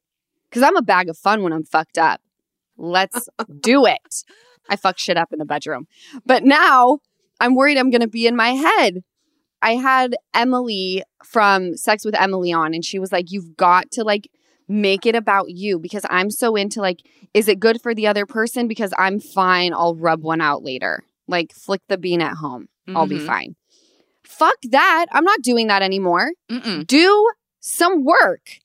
cuz 0.50 0.64
I'm 0.64 0.76
a 0.76 0.82
bag 0.82 1.10
of 1.10 1.18
fun 1.18 1.44
when 1.44 1.54
I'm 1.54 1.64
fucked 1.64 2.00
up. 2.00 2.22
Let's 2.76 3.30
do 3.60 3.86
it. 3.86 4.24
I 4.68 4.78
fuck 4.78 4.98
shit 4.98 5.16
up 5.16 5.32
in 5.32 5.38
the 5.38 5.46
bedroom. 5.46 5.88
But 6.26 6.44
now 6.44 7.00
I'm 7.40 7.56
worried 7.56 7.78
I'm 7.78 7.92
going 7.92 8.02
to 8.02 8.08
be 8.08 8.26
in 8.28 8.36
my 8.36 8.50
head. 8.50 9.04
I 9.62 9.76
had 9.76 10.16
Emily 10.34 11.04
from 11.24 11.78
Sex 11.78 12.04
with 12.06 12.16
Emily 12.20 12.52
on 12.52 12.74
and 12.74 12.84
she 12.84 13.00
was 13.00 13.12
like 13.12 13.32
you've 13.32 13.56
got 13.58 13.92
to 13.92 14.04
like 14.04 14.30
make 14.68 15.06
it 15.06 15.16
about 15.16 15.50
you 15.50 15.78
because 15.80 16.06
I'm 16.10 16.32
so 16.32 16.56
into 16.56 16.80
like, 16.82 17.02
is 17.34 17.48
it 17.48 17.60
good 17.60 17.82
for 17.82 17.94
the 17.94 18.08
other 18.08 18.26
person? 18.26 18.68
Because 18.68 18.94
I'm 18.98 19.20
fine. 19.20 19.74
I'll 19.74 19.96
rub 19.96 20.24
one 20.24 20.40
out 20.42 20.64
later. 20.64 21.04
Like, 21.28 21.54
flick 21.54 21.82
the 21.90 21.98
bean 21.98 22.22
at 22.22 22.36
home. 22.38 22.70
I'll 22.88 23.06
be 23.08 23.20
Mhm. 23.20 23.26
fine. 23.26 23.56
Fuck 24.24 24.56
that. 24.70 25.06
I'm 25.12 25.24
not 25.26 25.42
doing 25.42 25.68
that 25.68 25.82
anymore. 25.82 26.32
Mm-mm. 26.50 26.88
Do 26.88 27.32
some 27.60 28.04
work. 28.04 28.60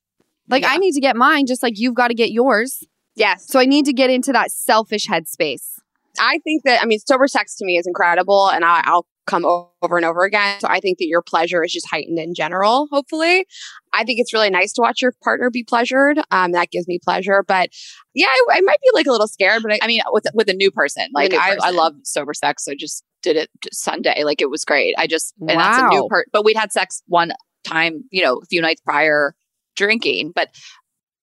Like, 0.48 0.62
Yeah. 0.62 0.70
I 0.72 0.76
need 0.78 0.92
to 0.92 1.00
get 1.00 1.16
mine 1.16 1.46
just 1.46 1.62
like 1.62 1.78
you've 1.78 1.94
got 1.94 2.08
to 2.08 2.14
get 2.14 2.30
yours. 2.30 2.84
Yes. 3.16 3.46
So 3.48 3.58
I 3.58 3.64
need 3.66 3.84
to 3.86 3.92
get 3.92 4.08
into 4.10 4.32
that 4.32 4.50
selfish 4.52 5.08
headspace. 5.08 5.78
I 6.20 6.38
think 6.44 6.62
that, 6.64 6.82
I 6.82 6.86
mean, 6.86 6.98
sober 7.00 7.26
sex 7.26 7.56
to 7.56 7.64
me 7.64 7.76
is 7.78 7.86
incredible 7.86 8.48
and 8.48 8.64
I, 8.64 8.82
I'll 8.84 9.06
come 9.26 9.44
over 9.44 9.96
and 9.96 10.04
over 10.06 10.24
again. 10.24 10.60
So 10.60 10.68
I 10.68 10.80
think 10.80 10.98
that 10.98 11.06
your 11.06 11.22
pleasure 11.22 11.62
is 11.64 11.72
just 11.72 11.88
heightened 11.90 12.18
in 12.18 12.34
general, 12.34 12.88
hopefully. 12.90 13.46
I 13.92 14.04
think 14.04 14.20
it's 14.20 14.32
really 14.32 14.50
nice 14.50 14.72
to 14.74 14.80
watch 14.82 15.02
your 15.02 15.12
partner 15.22 15.50
be 15.50 15.64
pleasured. 15.64 16.18
Um, 16.30 16.52
that 16.52 16.70
gives 16.70 16.86
me 16.86 16.98
pleasure. 17.02 17.44
But 17.46 17.70
yeah, 18.14 18.28
I, 18.28 18.44
I 18.52 18.60
might 18.60 18.78
be 18.80 18.90
like 18.94 19.06
a 19.06 19.10
little 19.10 19.28
scared, 19.28 19.62
but 19.62 19.72
I, 19.72 19.78
I 19.82 19.86
mean, 19.86 20.00
with 20.12 20.26
with 20.34 20.48
a 20.48 20.54
new 20.54 20.70
person, 20.70 21.08
like 21.12 21.32
new 21.32 21.38
I, 21.38 21.56
I 21.62 21.70
love 21.70 21.94
sober 22.04 22.34
sex. 22.34 22.64
So 22.64 22.72
I 22.72 22.76
just 22.78 23.04
did 23.22 23.36
it 23.36 23.50
Sunday. 23.72 24.22
Like 24.24 24.40
it 24.40 24.50
was 24.50 24.64
great. 24.64 24.94
I 24.96 25.06
just 25.06 25.34
and 25.40 25.50
that's 25.50 25.78
a 25.78 25.88
new 25.88 26.02
Wow. 26.02 26.08
part. 26.08 26.28
But 26.32 26.44
we'd 26.44 26.56
had 26.56 26.72
sex 26.72 27.02
one 27.06 27.32
time, 27.64 28.04
you 28.10 28.22
know, 28.22 28.36
a 28.42 28.46
few 28.46 28.60
nights 28.60 28.80
prior 28.80 29.34
drinking. 29.74 30.32
But 30.34 30.48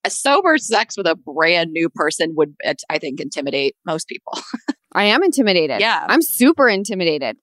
a 0.04 0.10
sober 0.10 0.58
sex 0.58 0.98
with 0.98 1.08
a 1.08 1.16
brand 1.16 1.72
new 1.72 1.90
person 1.90 2.34
would, 2.36 2.56
I 2.90 2.98
think, 2.98 3.22
intimidate 3.22 3.76
most 3.86 4.08
people. 4.08 4.34
I 4.94 5.06
am 5.06 5.24
intimidated. 5.24 5.80
Yeah. 5.80 6.06
I'm 6.08 6.22
super 6.22 6.68
intimidated. 6.68 7.38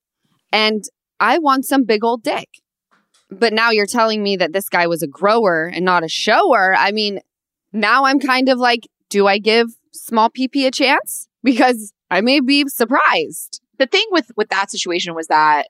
And 0.52 0.84
I 1.18 1.38
want 1.38 1.64
some 1.64 1.84
big 1.84 2.04
old 2.04 2.22
dick. 2.22 2.48
But 3.30 3.52
now 3.52 3.70
you're 3.70 3.86
telling 3.86 4.22
me 4.22 4.36
that 4.36 4.52
this 4.52 4.68
guy 4.68 4.86
was 4.86 5.02
a 5.02 5.06
grower 5.06 5.66
and 5.66 5.84
not 5.84 6.02
a 6.02 6.08
shower. 6.08 6.74
I 6.76 6.90
mean, 6.90 7.20
now 7.72 8.04
I'm 8.04 8.18
kind 8.18 8.48
of 8.48 8.58
like, 8.58 8.88
do 9.08 9.26
I 9.28 9.38
give 9.38 9.68
small 9.92 10.30
PP 10.30 10.66
a 10.66 10.70
chance? 10.70 11.28
Because 11.42 11.94
I 12.10 12.20
may 12.20 12.40
be 12.40 12.68
surprised. 12.68 13.62
the 13.78 13.86
thing 13.86 14.04
with 14.10 14.30
with 14.36 14.50
that 14.50 14.70
situation 14.70 15.14
was 15.14 15.28
that 15.28 15.68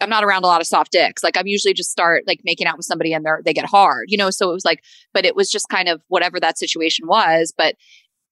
I'm 0.00 0.08
not 0.08 0.24
around 0.24 0.44
a 0.44 0.46
lot 0.46 0.60
of 0.60 0.66
soft 0.66 0.92
dicks. 0.92 1.22
Like 1.22 1.36
I'm 1.36 1.46
usually 1.46 1.74
just 1.74 1.90
start 1.90 2.24
like 2.26 2.40
making 2.44 2.66
out 2.66 2.76
with 2.76 2.86
somebody 2.86 3.12
and 3.12 3.24
they're 3.24 3.42
they 3.44 3.52
get 3.52 3.66
hard, 3.66 4.06
you 4.08 4.16
know. 4.16 4.30
So 4.30 4.50
it 4.50 4.54
was 4.54 4.64
like, 4.64 4.82
but 5.12 5.24
it 5.24 5.36
was 5.36 5.50
just 5.50 5.68
kind 5.68 5.88
of 5.88 6.02
whatever 6.08 6.40
that 6.40 6.58
situation 6.58 7.06
was. 7.06 7.52
But 7.56 7.74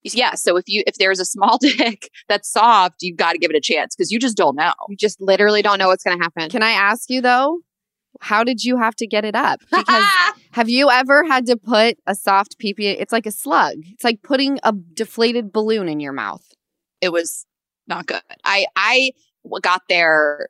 yeah, 0.03 0.35
so 0.35 0.57
if 0.57 0.65
you 0.69 0.83
if 0.87 0.97
there's 0.97 1.21
a 1.21 1.25
small 1.25 1.59
dick 1.61 2.11
that's 2.29 2.51
soft, 2.51 3.03
you've 3.03 3.17
got 3.17 3.33
to 3.33 3.39
give 3.39 3.51
it 3.51 3.57
a 3.57 3.61
chance 3.61 3.95
because 3.95 4.11
you 4.11 4.19
just 4.19 4.37
don't 4.37 4.57
know. 4.57 4.73
you 4.89 4.97
just 4.97 5.21
literally 5.21 5.63
don't 5.63 5.79
know 5.79 5.89
what's 5.89 6.05
going 6.05 6.17
to 6.19 6.23
happen. 6.23 6.49
Can 6.51 6.63
I 6.63 6.71
ask 6.71 7.11
you 7.11 7.21
though, 7.21 7.59
how 8.21 8.45
did 8.45 8.65
you 8.65 8.77
have 8.79 8.95
to 8.97 9.07
get 9.07 9.25
it 9.25 9.35
up? 9.35 9.61
Because 9.71 10.05
have 10.53 10.69
you 10.69 10.91
ever 10.91 11.25
had 11.25 11.47
to 11.47 11.57
put 11.57 11.97
a 12.07 12.15
soft 12.15 12.59
PP? 12.59 12.79
It's 12.81 13.13
like 13.13 13.27
a 13.27 13.31
slug. 13.31 13.75
It's 13.93 14.03
like 14.05 14.23
putting 14.23 14.59
a 14.65 14.73
deflated 14.73 15.53
balloon 15.53 15.89
in 15.89 16.01
your 16.01 16.13
mouth. 16.13 16.45
it 17.01 17.13
was 17.13 17.47
not 17.87 18.07
good. 18.07 18.21
i 18.45 18.67
i 18.77 19.13
got 19.63 19.83
there 19.89 20.49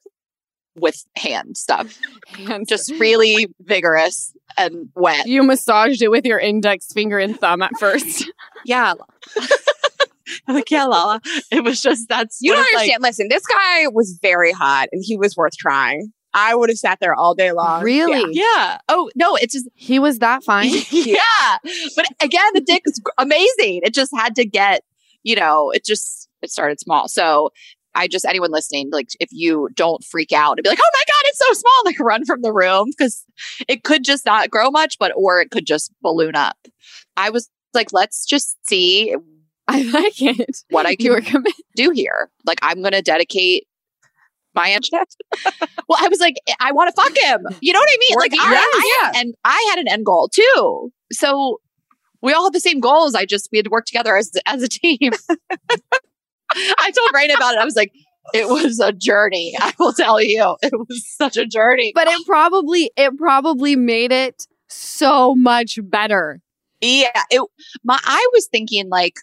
with 0.76 1.04
hand 1.16 1.56
stuff, 1.56 1.98
And 2.48 2.66
just 2.66 2.90
really 2.98 3.48
vigorous 3.60 4.32
and 4.56 4.88
wet. 4.94 5.26
you 5.26 5.42
massaged 5.42 6.00
it 6.02 6.08
with 6.10 6.24
your 6.24 6.38
index 6.38 6.92
finger 6.92 7.18
and 7.18 7.38
thumb 7.38 7.60
at 7.62 7.72
first. 7.78 8.29
Yeah. 8.64 8.94
I'm 10.46 10.54
like, 10.54 10.70
yeah, 10.70 10.84
Lala. 10.84 11.20
It 11.50 11.64
was 11.64 11.82
just 11.82 12.08
that's 12.08 12.38
You 12.40 12.52
don't 12.52 12.62
it's 12.62 12.74
like. 12.74 12.80
understand. 12.82 13.02
Listen, 13.02 13.28
this 13.28 13.46
guy 13.46 13.88
was 13.88 14.18
very 14.22 14.52
hot 14.52 14.88
and 14.92 15.02
he 15.04 15.16
was 15.16 15.36
worth 15.36 15.56
trying. 15.56 16.12
I 16.32 16.54
would 16.54 16.68
have 16.68 16.78
sat 16.78 17.00
there 17.00 17.14
all 17.14 17.34
day 17.34 17.50
long. 17.52 17.82
really? 17.82 18.32
Yeah. 18.32 18.78
Oh 18.88 19.10
no, 19.16 19.34
it's 19.36 19.52
just 19.52 19.68
He 19.74 19.98
was 19.98 20.20
that 20.20 20.44
fine? 20.44 20.70
yeah. 20.90 21.58
But 21.96 22.06
again, 22.22 22.50
the 22.54 22.60
dick 22.60 22.82
is 22.86 23.00
amazing. 23.18 23.80
It 23.82 23.92
just 23.94 24.12
had 24.14 24.36
to 24.36 24.44
get, 24.44 24.82
you 25.24 25.34
know, 25.34 25.70
it 25.70 25.84
just 25.84 26.28
it 26.42 26.50
started 26.50 26.78
small. 26.80 27.08
So 27.08 27.50
I 27.94 28.06
just 28.06 28.24
anyone 28.24 28.52
listening, 28.52 28.90
like 28.92 29.08
if 29.18 29.30
you 29.32 29.68
don't 29.74 30.04
freak 30.04 30.30
out 30.32 30.56
and 30.58 30.62
be 30.62 30.68
like, 30.68 30.78
oh 30.80 30.90
my 30.92 31.02
god, 31.06 31.22
it's 31.28 31.38
so 31.38 31.52
small, 31.52 31.82
like 31.84 31.98
run 31.98 32.24
from 32.24 32.42
the 32.42 32.52
room 32.52 32.90
because 32.96 33.24
it 33.66 33.82
could 33.82 34.04
just 34.04 34.24
not 34.24 34.50
grow 34.50 34.70
much, 34.70 34.96
but 35.00 35.12
or 35.16 35.40
it 35.40 35.50
could 35.50 35.66
just 35.66 35.92
balloon 36.00 36.36
up. 36.36 36.56
I 37.16 37.30
was 37.30 37.50
like, 37.74 37.92
let's 37.92 38.26
just 38.26 38.56
see 38.66 39.14
I 39.68 39.82
like 39.82 40.20
it. 40.20 40.58
what 40.70 40.86
I 40.86 40.96
can 40.96 41.22
do 41.76 41.90
here. 41.90 42.30
Like 42.44 42.58
I'm 42.62 42.82
gonna 42.82 43.02
dedicate 43.02 43.66
my 44.54 44.70
energy. 44.70 44.90
well, 45.88 45.98
I 46.00 46.08
was 46.08 46.18
like, 46.18 46.34
I 46.60 46.72
want 46.72 46.94
to 46.94 47.00
fuck 47.00 47.16
him. 47.16 47.46
You 47.60 47.72
know 47.72 47.78
what 47.78 47.88
I 47.88 47.96
mean? 48.00 48.18
Like, 48.18 48.32
I, 48.34 48.54
I 48.54 49.00
had, 49.02 49.20
and 49.20 49.34
I 49.44 49.66
had 49.70 49.78
an 49.78 49.86
end 49.88 50.04
goal 50.04 50.28
too. 50.28 50.90
So 51.12 51.60
we 52.20 52.32
all 52.32 52.44
had 52.44 52.52
the 52.52 52.60
same 52.60 52.80
goals. 52.80 53.14
I 53.14 53.26
just 53.26 53.48
we 53.52 53.58
had 53.58 53.64
to 53.64 53.70
work 53.70 53.86
together 53.86 54.16
as 54.16 54.32
as 54.46 54.62
a 54.62 54.68
team. 54.68 54.98
I 56.52 56.90
told 56.90 57.10
Rayna 57.14 57.36
about 57.36 57.54
it. 57.54 57.60
I 57.60 57.64
was 57.64 57.76
like, 57.76 57.92
it 58.34 58.48
was 58.48 58.80
a 58.80 58.92
journey. 58.92 59.54
I 59.58 59.72
will 59.78 59.92
tell 59.92 60.20
you, 60.20 60.56
it 60.62 60.72
was 60.72 61.08
such 61.08 61.36
a 61.36 61.46
journey. 61.46 61.92
But 61.94 62.08
it 62.08 62.26
probably 62.26 62.90
it 62.96 63.16
probably 63.16 63.76
made 63.76 64.10
it 64.12 64.46
so 64.68 65.34
much 65.34 65.78
better. 65.82 66.40
Yeah, 66.80 67.22
it. 67.30 67.42
My 67.84 67.98
I 68.02 68.26
was 68.32 68.48
thinking 68.50 68.88
like 68.88 69.14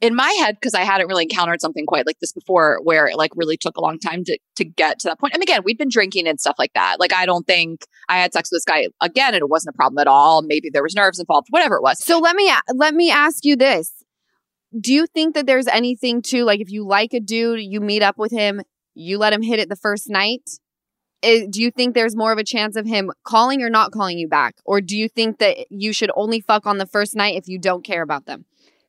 in 0.00 0.14
my 0.14 0.30
head 0.40 0.56
because 0.60 0.74
I 0.74 0.82
hadn't 0.82 1.08
really 1.08 1.22
encountered 1.22 1.60
something 1.60 1.86
quite 1.86 2.06
like 2.06 2.18
this 2.20 2.32
before, 2.32 2.78
where 2.82 3.06
it 3.06 3.16
like 3.16 3.30
really 3.36 3.56
took 3.56 3.76
a 3.76 3.80
long 3.80 3.98
time 3.98 4.22
to 4.24 4.38
to 4.56 4.64
get 4.64 4.98
to 5.00 5.08
that 5.08 5.18
point. 5.18 5.34
And 5.34 5.42
again, 5.42 5.62
we'd 5.64 5.78
been 5.78 5.88
drinking 5.88 6.28
and 6.28 6.40
stuff 6.40 6.56
like 6.58 6.72
that. 6.74 7.00
Like 7.00 7.12
I 7.12 7.26
don't 7.26 7.46
think 7.46 7.86
I 8.08 8.18
had 8.18 8.32
sex 8.32 8.50
with 8.50 8.58
this 8.58 8.64
guy 8.64 8.88
again, 9.00 9.34
and 9.34 9.42
it 9.42 9.48
wasn't 9.48 9.74
a 9.74 9.76
problem 9.76 9.98
at 9.98 10.06
all. 10.06 10.42
Maybe 10.42 10.70
there 10.70 10.82
was 10.82 10.94
nerves 10.94 11.18
involved, 11.18 11.48
whatever 11.50 11.76
it 11.76 11.82
was. 11.82 12.04
So 12.04 12.18
let 12.18 12.36
me 12.36 12.52
let 12.74 12.94
me 12.94 13.10
ask 13.10 13.44
you 13.44 13.56
this. 13.56 13.92
Do 14.78 14.92
you 14.92 15.06
think 15.06 15.34
that 15.34 15.46
there's 15.46 15.68
anything 15.68 16.22
to 16.22 16.44
like 16.44 16.60
if 16.60 16.70
you 16.70 16.86
like 16.86 17.14
a 17.14 17.20
dude, 17.20 17.60
you 17.60 17.80
meet 17.80 18.02
up 18.02 18.18
with 18.18 18.32
him, 18.32 18.60
you 18.94 19.18
let 19.18 19.32
him 19.32 19.42
hit 19.42 19.58
it 19.58 19.68
the 19.68 19.76
first 19.76 20.10
night? 20.10 20.42
Do 21.50 21.62
you 21.62 21.70
think 21.70 21.94
there's 21.94 22.16
more 22.16 22.32
of 22.32 22.38
a 22.38 22.44
chance 22.44 22.76
of 22.76 22.86
him 22.86 23.10
calling 23.22 23.62
or 23.62 23.70
not 23.70 23.92
calling 23.92 24.18
you 24.18 24.28
back? 24.28 24.56
Or 24.64 24.80
do 24.80 24.96
you 24.96 25.08
think 25.08 25.38
that 25.38 25.70
you 25.70 25.92
should 25.92 26.10
only 26.14 26.40
fuck 26.40 26.66
on 26.66 26.78
the 26.78 26.86
first 26.86 27.16
night 27.16 27.36
if 27.36 27.48
you 27.48 27.58
don't 27.58 27.82
care 27.82 28.02
about 28.02 28.26
them? 28.26 28.44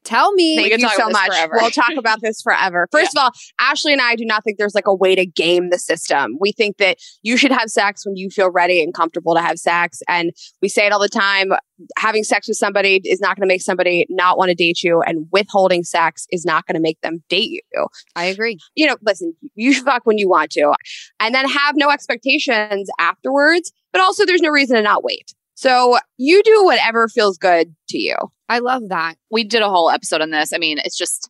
Tell 0.06 0.32
me. 0.34 0.56
Thank 0.56 0.82
you 0.82 0.90
so 0.90 1.10
much. 1.10 1.28
forever. 1.28 1.54
We'll 1.56 1.72
talk 1.72 1.94
about 1.98 2.22
this 2.22 2.42
forever. 2.42 2.88
First 2.92 3.16
of 3.16 3.22
all, 3.22 3.32
Ashley 3.60 3.92
and 3.92 4.02
I 4.02 4.16
do 4.16 4.26
not 4.26 4.44
think 4.44 4.58
there's 4.58 4.76
like 4.76 4.88
a 4.88 4.96
way 4.96 5.16
to 5.16 5.26
game 5.26 5.70
the 5.72 5.80
system. 5.80 6.38
We 6.40 6.52
think 6.52 6.78
that 6.78 6.98
you 7.24 7.38
should 7.38 7.52
have 7.52 7.70
sex 7.70 8.06
when 8.06 8.16
you 8.16 8.30
feel 8.30 8.50
ready 8.52 8.82
and 8.82 8.94
comfortable 8.94 9.36
to 9.36 9.42
have 9.42 9.58
sex. 9.58 10.02
And 10.08 10.32
we 10.62 10.70
say 10.70 10.86
it 10.86 10.94
all 10.94 11.00
the 11.00 11.10
time 11.10 11.52
having 11.98 12.24
sex 12.24 12.48
with 12.48 12.58
somebody 12.58 13.02
is 13.04 13.20
not 13.20 13.36
going 13.36 13.48
to 13.48 13.52
make 13.52 13.62
somebody 13.62 14.06
not 14.10 14.38
want 14.38 14.50
to 14.50 14.56
date 14.56 14.84
you, 14.84 15.02
and 15.02 15.28
withholding 15.32 15.84
sex 15.84 16.26
is 16.32 16.46
not 16.46 16.66
going 16.66 16.76
to 16.76 16.82
make 16.82 17.00
them 17.02 17.24
date 17.30 17.64
you. 17.74 17.88
I 18.16 18.26
agree. 18.26 18.58
You 18.76 18.88
know, 18.88 18.98
listen, 19.02 19.36
you 19.56 19.74
should 19.74 19.86
fuck 19.86 20.06
when 20.06 20.18
you 20.18 20.30
want 20.30 20.52
to, 20.52 20.74
and 21.20 21.34
then 21.34 21.48
have 21.50 21.76
no 21.76 21.90
expectations 21.90 22.90
afterwards, 23.00 23.72
but 23.92 24.02
also 24.02 24.26
there's 24.26 24.42
no 24.42 24.50
reason 24.50 24.76
to 24.78 24.82
not 24.82 25.04
wait. 25.04 25.34
So 25.56 25.98
you 26.18 26.44
do 26.44 26.66
whatever 26.66 27.08
feels 27.08 27.38
good 27.38 27.74
to 27.90 27.98
you. 27.98 28.16
I 28.48 28.60
love 28.60 28.90
that. 28.90 29.16
we 29.32 29.44
did 29.44 29.62
a 29.62 29.70
whole 29.70 29.90
episode 29.90 30.22
on 30.22 30.30
this. 30.30 30.54
I 30.54 30.58
mean, 30.58 30.78
it's 30.84 30.98
just, 30.98 31.30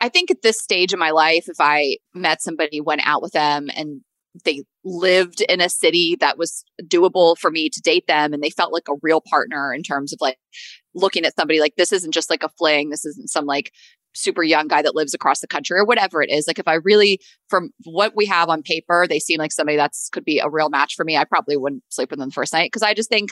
I 0.00 0.08
think 0.08 0.30
at 0.30 0.42
this 0.42 0.60
stage 0.60 0.92
of 0.92 0.98
my 0.98 1.10
life, 1.10 1.44
if 1.48 1.56
I 1.60 1.96
met 2.12 2.42
somebody, 2.42 2.80
went 2.80 3.02
out 3.04 3.22
with 3.22 3.32
them, 3.32 3.70
and 3.74 4.02
they 4.44 4.64
lived 4.84 5.40
in 5.48 5.60
a 5.60 5.68
city 5.68 6.16
that 6.20 6.38
was 6.38 6.64
doable 6.84 7.36
for 7.38 7.50
me 7.50 7.68
to 7.70 7.80
date 7.80 8.06
them, 8.06 8.32
and 8.32 8.42
they 8.42 8.50
felt 8.50 8.72
like 8.72 8.88
a 8.88 8.98
real 9.02 9.20
partner 9.20 9.72
in 9.72 9.82
terms 9.82 10.12
of 10.12 10.18
like 10.20 10.38
looking 10.94 11.24
at 11.24 11.34
somebody 11.36 11.60
like 11.60 11.74
this 11.76 11.92
isn't 11.92 12.12
just 12.12 12.30
like 12.30 12.42
a 12.42 12.50
fling, 12.58 12.90
this 12.90 13.04
isn't 13.04 13.30
some 13.30 13.46
like 13.46 13.72
super 14.14 14.42
young 14.42 14.68
guy 14.68 14.82
that 14.82 14.94
lives 14.94 15.14
across 15.14 15.40
the 15.40 15.46
country 15.46 15.78
or 15.78 15.84
whatever 15.84 16.22
it 16.22 16.30
is. 16.30 16.46
Like 16.46 16.58
if 16.58 16.66
I 16.68 16.74
really, 16.74 17.20
from 17.48 17.70
what 17.84 18.14
we 18.16 18.26
have 18.26 18.48
on 18.48 18.62
paper, 18.62 19.06
they 19.08 19.18
seem 19.18 19.38
like 19.38 19.52
somebody 19.52 19.76
that's 19.76 20.08
could 20.10 20.24
be 20.24 20.38
a 20.40 20.48
real 20.50 20.68
match 20.68 20.94
for 20.96 21.04
me. 21.04 21.16
I 21.16 21.24
probably 21.24 21.56
wouldn't 21.56 21.82
sleep 21.90 22.10
with 22.10 22.18
them 22.18 22.28
the 22.28 22.34
first 22.34 22.52
night 22.52 22.66
because 22.66 22.82
I 22.82 22.94
just 22.94 23.08
think 23.08 23.30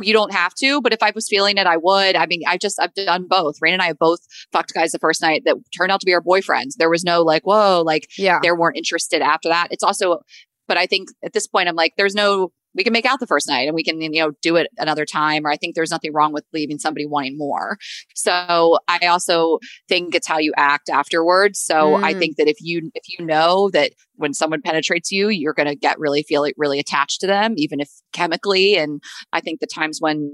you 0.00 0.12
don't 0.12 0.32
have 0.32 0.54
to. 0.56 0.80
But 0.82 0.92
if 0.92 1.02
I 1.02 1.12
was 1.14 1.28
feeling 1.28 1.58
it, 1.58 1.66
I 1.66 1.76
would. 1.76 2.16
I 2.16 2.26
mean, 2.26 2.42
I 2.46 2.58
just 2.58 2.80
I've 2.80 2.94
done 2.94 3.26
both. 3.28 3.56
Rain 3.60 3.72
and 3.74 3.82
I 3.82 3.86
have 3.86 3.98
both 3.98 4.20
fucked 4.52 4.74
guys 4.74 4.92
the 4.92 4.98
first 4.98 5.22
night 5.22 5.42
that 5.46 5.56
turned 5.76 5.92
out 5.92 6.00
to 6.00 6.06
be 6.06 6.14
our 6.14 6.22
boyfriends. 6.22 6.74
There 6.76 6.90
was 6.90 7.04
no 7.04 7.22
like, 7.22 7.44
whoa, 7.46 7.82
like 7.84 8.08
Yeah. 8.18 8.40
they 8.42 8.52
weren't 8.52 8.76
interested 8.76 9.22
after 9.22 9.48
that. 9.48 9.68
It's 9.70 9.84
also, 9.84 10.20
but 10.68 10.76
I 10.76 10.86
think 10.86 11.10
at 11.24 11.32
this 11.32 11.46
point, 11.46 11.68
I'm 11.68 11.76
like, 11.76 11.94
there's 11.96 12.14
no 12.14 12.52
we 12.76 12.84
can 12.84 12.92
make 12.92 13.06
out 13.06 13.20
the 13.20 13.26
first 13.26 13.48
night 13.48 13.66
and 13.66 13.74
we 13.74 13.82
can 13.82 14.00
you 14.00 14.10
know 14.10 14.32
do 14.42 14.56
it 14.56 14.68
another 14.78 15.04
time 15.04 15.46
or 15.46 15.50
i 15.50 15.56
think 15.56 15.74
there's 15.74 15.90
nothing 15.90 16.12
wrong 16.12 16.32
with 16.32 16.44
leaving 16.52 16.78
somebody 16.78 17.06
wanting 17.06 17.36
more. 17.38 17.78
So 18.14 18.78
i 18.88 18.98
also 19.06 19.58
think 19.88 20.14
it's 20.14 20.26
how 20.26 20.38
you 20.38 20.52
act 20.56 20.88
afterwards. 20.90 21.60
So 21.60 21.98
i 22.02 22.14
Mm. 22.14 22.18
think 22.18 22.36
that 22.36 22.48
if 22.48 22.56
you 22.60 22.90
if 22.94 23.04
you 23.08 23.24
know 23.24 23.70
that 23.70 23.92
when 24.16 24.34
someone 24.34 24.62
penetrates 24.62 25.10
you 25.10 25.28
you're 25.28 25.54
going 25.54 25.68
to 25.68 25.74
get 25.76 25.98
really 25.98 26.22
feel 26.22 26.46
really 26.56 26.78
attached 26.78 27.20
to 27.20 27.26
them 27.26 27.54
even 27.56 27.80
if 27.80 27.90
chemically. 28.12 28.76
And 28.76 29.02
i 29.32 29.40
think 29.40 29.60
the 29.60 29.66
times 29.66 29.98
when 30.00 30.32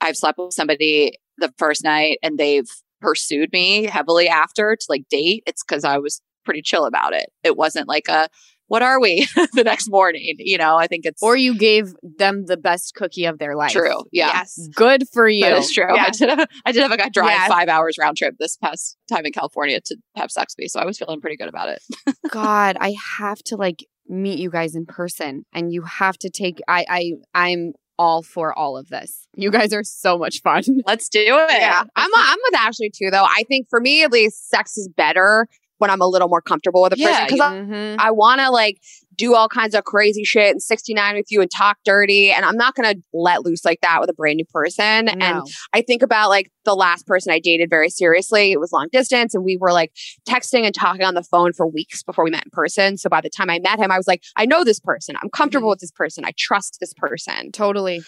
i've 0.00 0.16
slept 0.16 0.38
with 0.38 0.52
somebody 0.54 1.12
the 1.38 1.52
first 1.58 1.84
night 1.84 2.18
and 2.22 2.38
they've 2.38 2.68
pursued 3.00 3.50
me 3.52 3.84
heavily 3.84 4.28
after 4.28 4.76
to 4.76 4.86
like 4.88 5.04
date 5.10 5.42
it's 5.46 5.62
because 5.64 5.84
i 5.84 5.96
was 5.98 6.20
pretty 6.44 6.62
chill 6.62 6.84
about 6.86 7.12
it. 7.12 7.30
It 7.44 7.56
wasn't 7.56 7.86
like 7.88 8.08
a 8.08 8.28
what 8.70 8.82
are 8.82 9.00
we 9.00 9.26
the 9.54 9.64
next 9.64 9.90
morning 9.90 10.34
you 10.38 10.56
know 10.56 10.76
i 10.76 10.86
think 10.86 11.04
it's 11.04 11.22
Or 11.22 11.36
you 11.36 11.56
gave 11.58 11.92
them 12.02 12.46
the 12.46 12.56
best 12.56 12.94
cookie 12.94 13.24
of 13.26 13.38
their 13.38 13.54
life. 13.56 13.72
true 13.72 14.04
yeah 14.12 14.30
Yes. 14.32 14.68
Good 14.74 15.02
for 15.12 15.28
you. 15.28 15.42
That 15.44 15.58
is 15.58 15.72
true. 15.72 15.92
Yeah. 15.94 16.04
I 16.08 16.10
did 16.10 16.28
have 16.30 16.48
I 16.66 16.72
did 16.72 16.82
have 16.82 16.92
a 16.92 16.96
guy 16.96 17.08
drive 17.08 17.30
Yeah. 17.30 17.48
five 17.48 17.68
hours 17.68 17.96
round 17.98 18.16
trip 18.16 18.36
this 18.38 18.56
past 18.56 18.96
time 19.12 19.26
in 19.26 19.32
California 19.32 19.80
to 19.86 19.96
have 20.16 20.30
sex 20.30 20.54
with 20.56 20.62
me. 20.64 20.68
So 20.68 20.80
I 20.80 20.86
was 20.86 20.98
feeling 20.98 21.20
pretty 21.20 21.36
good 21.36 21.48
about 21.48 21.68
it. 21.68 21.82
God, 22.30 22.76
I 22.80 22.94
have 23.18 23.38
to 23.44 23.56
like 23.56 23.84
meet 24.08 24.38
you 24.38 24.50
guys 24.50 24.74
in 24.74 24.86
person 24.86 25.44
and 25.52 25.72
you 25.72 25.82
have 25.82 26.16
to 26.18 26.30
take 26.30 26.60
I 26.68 26.84
I 26.88 27.12
I'm 27.34 27.72
all 27.98 28.22
for 28.22 28.56
all 28.58 28.76
of 28.78 28.88
this. 28.88 29.26
You 29.34 29.50
guys 29.50 29.72
are 29.74 29.84
so 29.84 30.16
much 30.16 30.40
fun. 30.42 30.62
Let's 30.86 31.08
do 31.08 31.20
it. 31.20 31.60
Yeah, 31.60 31.82
I'm 31.96 32.10
I'm 32.14 32.38
with 32.50 32.60
Ashley 32.60 32.90
too. 32.94 33.10
Though 33.10 33.24
I 33.26 33.42
think 33.48 33.66
for 33.68 33.80
me 33.80 34.04
at 34.04 34.12
least, 34.12 34.48
sex 34.48 34.76
is 34.78 34.88
better 34.96 35.48
when 35.80 35.90
I'm 35.90 36.00
a 36.00 36.06
little 36.06 36.28
more 36.28 36.40
comfortable 36.42 36.82
with 36.82 36.92
a 36.92 36.96
person 36.96 37.24
because 37.26 37.40
Mhm. 37.40 37.96
I, 37.98 38.08
I 38.08 38.10
want 38.12 38.40
to 38.40 38.50
like 38.50 38.78
do 39.16 39.34
all 39.34 39.48
kinds 39.48 39.74
of 39.74 39.84
crazy 39.84 40.24
shit 40.24 40.50
and 40.52 40.62
69 40.62 41.14
with 41.16 41.26
you 41.30 41.42
and 41.42 41.50
talk 41.50 41.76
dirty, 41.84 42.30
and 42.30 42.44
I'm 42.44 42.56
not 42.56 42.74
gonna 42.74 42.94
let 43.12 43.44
loose 43.44 43.64
like 43.64 43.80
that 43.82 44.00
with 44.00 44.08
a 44.08 44.14
brand 44.14 44.36
new 44.36 44.44
person. 44.46 45.08
And 45.08 45.42
I 45.74 45.82
think 45.82 46.02
about 46.02 46.28
like 46.30 46.50
the 46.64 46.74
last 46.74 47.06
person 47.06 47.32
I 47.32 47.38
dated 47.38 47.68
very 47.68 47.90
seriously. 47.90 48.52
It 48.52 48.60
was 48.60 48.72
long 48.72 48.88
distance, 48.92 49.34
and 49.34 49.44
we 49.44 49.56
were 49.58 49.72
like 49.72 49.92
texting 50.28 50.64
and 50.64 50.74
talking 50.74 51.02
on 51.04 51.14
the 51.14 51.22
phone 51.22 51.52
for 51.52 51.66
weeks 51.66 52.02
before 52.02 52.24
we 52.24 52.30
met 52.30 52.44
in 52.44 52.50
person. 52.52 52.96
So 52.96 53.08
by 53.10 53.20
the 53.20 53.30
time 53.30 53.50
I 53.50 53.58
met 53.58 53.78
him, 53.78 53.90
I 53.90 53.96
was 53.96 54.06
like, 54.06 54.22
I 54.36 54.46
know 54.46 54.64
this 54.64 54.80
person. 54.80 55.16
I'm 55.22 55.28
comfortable 55.30 55.66
Mm-hmm. 55.66 55.70
with 55.70 55.80
this 55.80 55.90
person. 55.92 56.24
I 56.24 56.32
trust 56.38 56.78
this 56.80 56.94
person. 56.94 57.52
totally. 57.52 58.02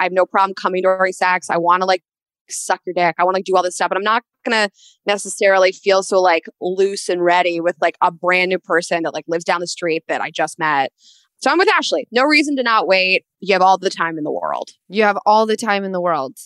I 0.00 0.02
have 0.04 0.12
no 0.12 0.26
problem 0.26 0.54
coming 0.54 0.82
during 0.82 1.12
sex. 1.12 1.48
I 1.48 1.56
want 1.58 1.80
to 1.82 1.86
like 1.86 2.02
suck 2.48 2.80
your 2.86 2.94
dick. 2.94 3.16
I 3.18 3.24
want 3.24 3.36
to 3.36 3.42
do 3.42 3.56
all 3.56 3.62
this 3.62 3.74
stuff, 3.74 3.88
but 3.88 3.98
I'm 3.98 4.04
not 4.04 4.22
gonna 4.44 4.70
necessarily 5.06 5.72
feel 5.72 6.02
so 6.02 6.20
like 6.20 6.46
loose 6.60 7.08
and 7.08 7.22
ready 7.22 7.60
with 7.60 7.76
like 7.80 7.96
a 8.00 8.10
brand 8.10 8.50
new 8.50 8.58
person 8.58 9.02
that 9.02 9.14
like 9.14 9.24
lives 9.28 9.44
down 9.44 9.60
the 9.60 9.66
street 9.66 10.04
that 10.08 10.20
I 10.20 10.30
just 10.30 10.58
met. 10.58 10.92
So 11.38 11.50
I'm 11.50 11.58
with 11.58 11.68
Ashley. 11.68 12.08
No 12.10 12.24
reason 12.24 12.56
to 12.56 12.62
not 12.62 12.86
wait. 12.86 13.24
You 13.40 13.52
have 13.54 13.62
all 13.62 13.78
the 13.78 13.90
time 13.90 14.18
in 14.18 14.24
the 14.24 14.32
world. 14.32 14.70
You 14.88 15.02
have 15.02 15.18
all 15.26 15.46
the 15.46 15.56
time 15.56 15.84
in 15.84 15.92
the 15.92 16.00
world. 16.00 16.36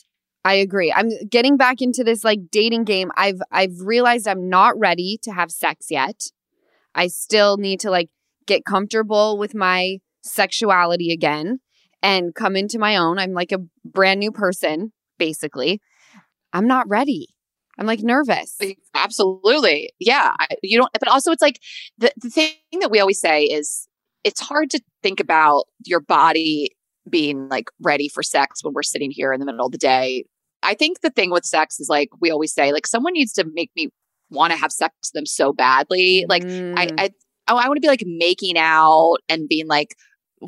I 0.44 0.55
agree. 0.55 0.92
I'm 0.92 1.11
getting 1.28 1.57
back 1.57 1.82
into 1.82 2.03
this 2.03 2.24
like 2.24 2.51
dating 2.51 2.84
game. 2.84 3.11
I've 3.16 3.40
I've 3.51 3.80
realized 3.80 4.26
I'm 4.26 4.48
not 4.48 4.78
ready 4.78 5.18
to 5.22 5.32
have 5.32 5.51
sex 5.51 5.86
yet. 5.90 6.24
I 6.94 7.07
still 7.09 7.57
need 7.57 7.80
to 7.80 7.90
like 7.90 8.09
get 8.46 8.64
comfortable 8.64 9.38
with 9.38 9.55
my 9.55 9.98
sexuality 10.22 11.12
again 11.12 11.61
and 12.03 12.34
come 12.34 12.57
into 12.57 12.78
my 12.78 12.96
own. 12.96 13.18
I'm 13.18 13.32
like 13.32 13.53
a 13.53 13.64
brand 13.84 14.20
new 14.20 14.32
person 14.32 14.92
basically. 15.18 15.80
I'm 16.53 16.66
not 16.66 16.88
ready. 16.88 17.28
I'm 17.78 17.86
like 17.86 18.01
nervous. 18.01 18.57
Absolutely. 18.94 19.90
Yeah. 19.98 20.34
I, 20.38 20.48
you 20.62 20.78
don't, 20.78 20.90
but 20.92 21.09
also 21.09 21.32
it's 21.32 21.42
like 21.42 21.61
the, 21.98 22.12
the 22.16 22.28
thing 22.28 22.55
that 22.80 22.90
we 22.90 23.01
always 23.01 23.20
say 23.20 23.44
is 23.44 23.88
it's 24.22 24.40
hard 24.40 24.70
to 24.70 24.80
think 25.03 25.18
about 25.18 25.64
your 25.86 26.01
body 26.01 26.76
being 27.09 27.48
like 27.48 27.70
ready 27.80 28.09
for 28.09 28.22
sex 28.22 28.62
when 28.62 28.74
we're 28.74 28.82
sitting 28.82 29.11
here 29.11 29.32
in 29.32 29.40
the 29.40 29.46
middle 29.46 29.64
of 29.64 29.72
the 29.72 29.78
day. 29.78 30.24
I 30.62 30.74
think 30.74 31.01
the 31.01 31.11
thing 31.11 31.30
with 31.30 31.46
sex 31.46 31.80
is 31.80 31.88
like 31.88 32.11
we 32.20 32.30
always 32.30 32.53
say, 32.53 32.72
like 32.72 32.86
someone 32.86 33.14
needs 33.14 33.32
to 33.34 33.46
make 33.55 33.70
me 33.74 33.88
want 34.28 34.53
to 34.53 34.59
have 34.59 34.72
sex 34.72 34.94
with 35.03 35.12
them 35.14 35.26
so 35.26 35.53
badly. 35.53 36.26
Like 36.28 36.44
Mm. 36.44 36.74
I, 36.76 36.88
I, 36.98 37.11
oh, 37.48 37.57
I 37.57 37.66
want 37.66 37.76
to 37.76 37.80
be 37.80 37.88
like 37.88 38.05
making 38.07 38.59
out 38.59 39.16
and 39.28 39.48
being 39.48 39.66
like 39.66 39.94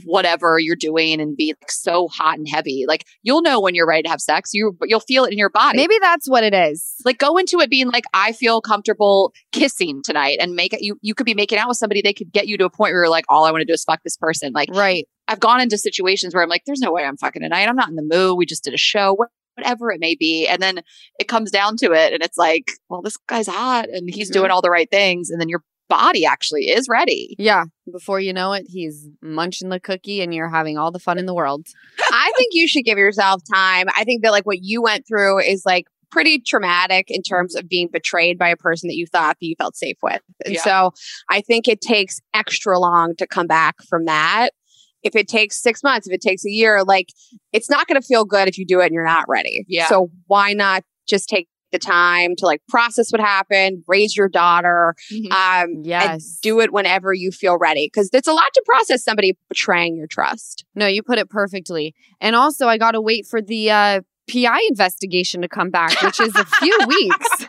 whatever 0.05 0.59
you're 0.59 0.77
doing 0.77 1.21
and 1.21 1.37
be 1.37 1.55
like 1.61 1.71
so 1.71 2.09
hot 2.09 2.39
and 2.39 2.49
heavy. 2.49 2.85
Like 2.89 3.07
you'll 3.23 3.43
know 3.43 3.61
when 3.61 3.75
you're 3.75 3.87
ready 3.87 4.03
to 4.05 4.09
have 4.09 4.21
sex. 4.21 4.51
You 4.53 4.77
you'll 4.85 5.01
feel 5.01 5.25
it 5.25 5.33
in 5.33 5.39
your 5.39 5.51
body. 5.51 5.77
maybe 5.77 5.95
that's 6.01 6.29
what 6.29 6.45
it 6.45 6.55
is. 6.55 6.95
like 7.05 7.19
go 7.19 7.37
into 7.37 7.61
it 7.61 7.71
being 7.71 7.91
like 7.91 8.05
I 8.15 8.33
feel 8.33 8.61
comfortable 8.61 9.33
kissing 9.53 10.03
tonight 10.05 10.39
and 10.41 10.55
make 10.55 10.73
it. 10.73 10.83
You 10.83 10.99
you 11.03 11.15
could 11.15 11.27
be 11.27 11.35
making 11.35 11.59
out 11.59 11.69
with 11.69 11.77
somebody. 11.79 12.03
They 12.03 12.15
could 12.15 12.33
get 12.33 12.49
you 12.49 12.57
to 12.59 12.65
a 12.65 12.71
point 12.71 12.93
where 12.93 13.03
you're 13.03 13.09
like, 13.11 13.25
all 13.29 13.45
I 13.45 13.51
want 13.51 13.61
to 13.63 13.67
do 13.67 13.73
is 13.73 13.85
fuck 13.85 14.03
this 14.03 14.17
person. 14.17 14.53
Like 14.53 14.69
Right. 14.73 15.07
I've 15.29 15.41
gone 15.41 15.61
into 15.61 15.79
situations 15.79 16.35
where 16.35 16.43
I'm 16.43 16.49
like, 16.49 16.63
there's 16.67 16.81
no 16.81 16.93
way 16.93 17.05
I'm 17.05 17.17
fucking 17.17 17.43
tonight. 17.43 17.69
I'm 17.69 17.77
not 17.77 17.89
in 17.89 17.95
the 17.97 18.03
mood. 18.03 18.37
We 18.37 18.45
just 18.47 18.65
did 18.65 18.75
a 18.75 18.79
show. 18.79 19.15
What, 19.15 19.29
whatever 19.57 19.91
it 19.93 20.01
may 20.01 20.15
be. 20.15 20.49
And 20.49 20.61
then 20.63 20.81
it 21.21 21.29
comes 21.29 21.51
down 21.51 21.77
to 21.77 21.93
it 21.93 22.13
and 22.15 22.23
it's 22.23 22.39
like, 22.39 22.65
well, 22.89 23.03
this 23.03 23.17
guy's 23.29 23.47
hot 23.47 23.89
and 23.91 24.09
he's 24.13 24.31
Mhm. 24.31 24.33
doing 24.35 24.51
all 24.51 24.63
the 24.63 24.71
right 24.71 24.91
things. 24.91 25.29
And 25.31 25.39
then 25.41 25.49
your 25.51 25.63
body 25.89 26.25
actually 26.25 26.63
is 26.69 26.87
ready. 26.89 27.35
Yeah. 27.39 27.65
Before 27.93 28.19
you 28.21 28.33
know 28.33 28.53
it, 28.53 28.65
he's 28.69 29.09
munching 29.21 29.69
the 29.69 29.81
cookie 29.81 30.23
and 30.23 30.35
you're 30.35 30.49
having 30.49 30.79
all 30.79 30.91
the 30.91 30.99
fun 30.99 31.19
in 31.19 31.27
the 31.27 31.35
world. 31.35 31.67
I 32.01 32.33
think 32.37 32.49
you 32.53 32.67
should 32.67 32.85
give 32.85 32.99
yourself 32.99 33.43
time. 33.53 33.87
I 33.95 34.05
think 34.05 34.23
that 34.23 34.33
like 34.33 34.47
what 34.47 34.59
you 34.63 34.83
went 34.83 35.07
through 35.07 35.41
is 35.41 35.63
like 35.67 35.85
pretty 36.11 36.39
traumatic 36.41 37.07
in 37.09 37.23
terms 37.23 37.55
of 37.55 37.69
being 37.69 37.89
betrayed 37.93 38.39
by 38.39 38.49
a 38.49 38.57
person 38.57 38.89
that 38.89 38.97
you 38.97 39.07
thought 39.07 39.37
that 39.41 39.47
you 39.47 39.55
felt 39.59 39.77
safe 39.77 39.97
with. 40.03 40.21
And 40.45 40.55
Yeah. 40.55 40.63
so 40.63 40.91
I 41.31 41.41
think 41.41 41.69
it 41.69 41.81
takes 41.81 42.21
extra 42.35 42.79
long 42.79 43.15
to 43.17 43.27
come 43.27 43.47
back 43.47 43.77
from 43.89 44.05
that. 44.07 44.51
If 45.03 45.17
it 45.17 45.27
takes 45.27 45.61
six 45.61 45.83
months, 45.83 46.07
if 46.07 46.13
it 46.15 46.21
takes 46.21 46.45
a 46.45 46.51
year, 46.51 46.85
like 46.85 47.09
it's 47.53 47.69
not 47.69 47.87
going 47.89 48.01
to 48.01 48.07
feel 48.07 48.25
good 48.25 48.47
if 48.49 48.57
you 48.57 48.65
do 48.65 48.81
it 48.81 48.87
and 48.87 48.95
you're 48.95 49.05
not 49.05 49.25
ready. 49.29 49.65
Yeah. 49.69 49.87
So 49.87 50.11
why 50.27 50.53
not 50.53 50.85
just 51.09 51.29
take 51.29 51.49
the 51.73 51.79
time 51.79 52.35
to 52.37 52.47
like 52.47 52.63
process 52.69 53.11
what 53.11 53.21
happened, 53.21 53.83
raise 53.89 54.17
your 54.17 54.29
daughter, 54.29 54.95
Mm-hmm. 55.13 55.33
um, 55.33 55.71
and 55.77 55.87
Yes. 55.87 56.39
do 56.43 56.61
it 56.61 56.73
whenever 56.73 57.13
you 57.13 57.31
feel 57.33 57.59
ready. 57.59 57.87
Because 57.93 58.11
it's 58.13 58.29
a 58.29 58.33
lot 58.33 58.45
to 58.55 58.63
process 58.67 59.03
somebody 59.05 59.37
betraying 59.49 59.97
your 59.97 60.07
trust. 60.07 60.65
No, 60.75 60.87
you 60.87 61.03
put 61.03 61.19
it 61.19 61.29
perfectly. 61.29 61.95
And 62.21 62.37
also, 62.37 62.69
I 62.69 62.79
got 62.79 62.93
to 62.93 63.01
wait 63.01 63.27
for 63.27 63.43
the 63.43 63.71
uh, 63.71 64.01
PI 64.33 64.61
investigation 64.69 65.43
to 65.43 65.49
come 65.49 65.71
back, 65.71 66.01
which 66.03 66.21
is 66.21 66.35
a 66.37 66.45
few 66.45 66.79
weeks. 66.87 67.47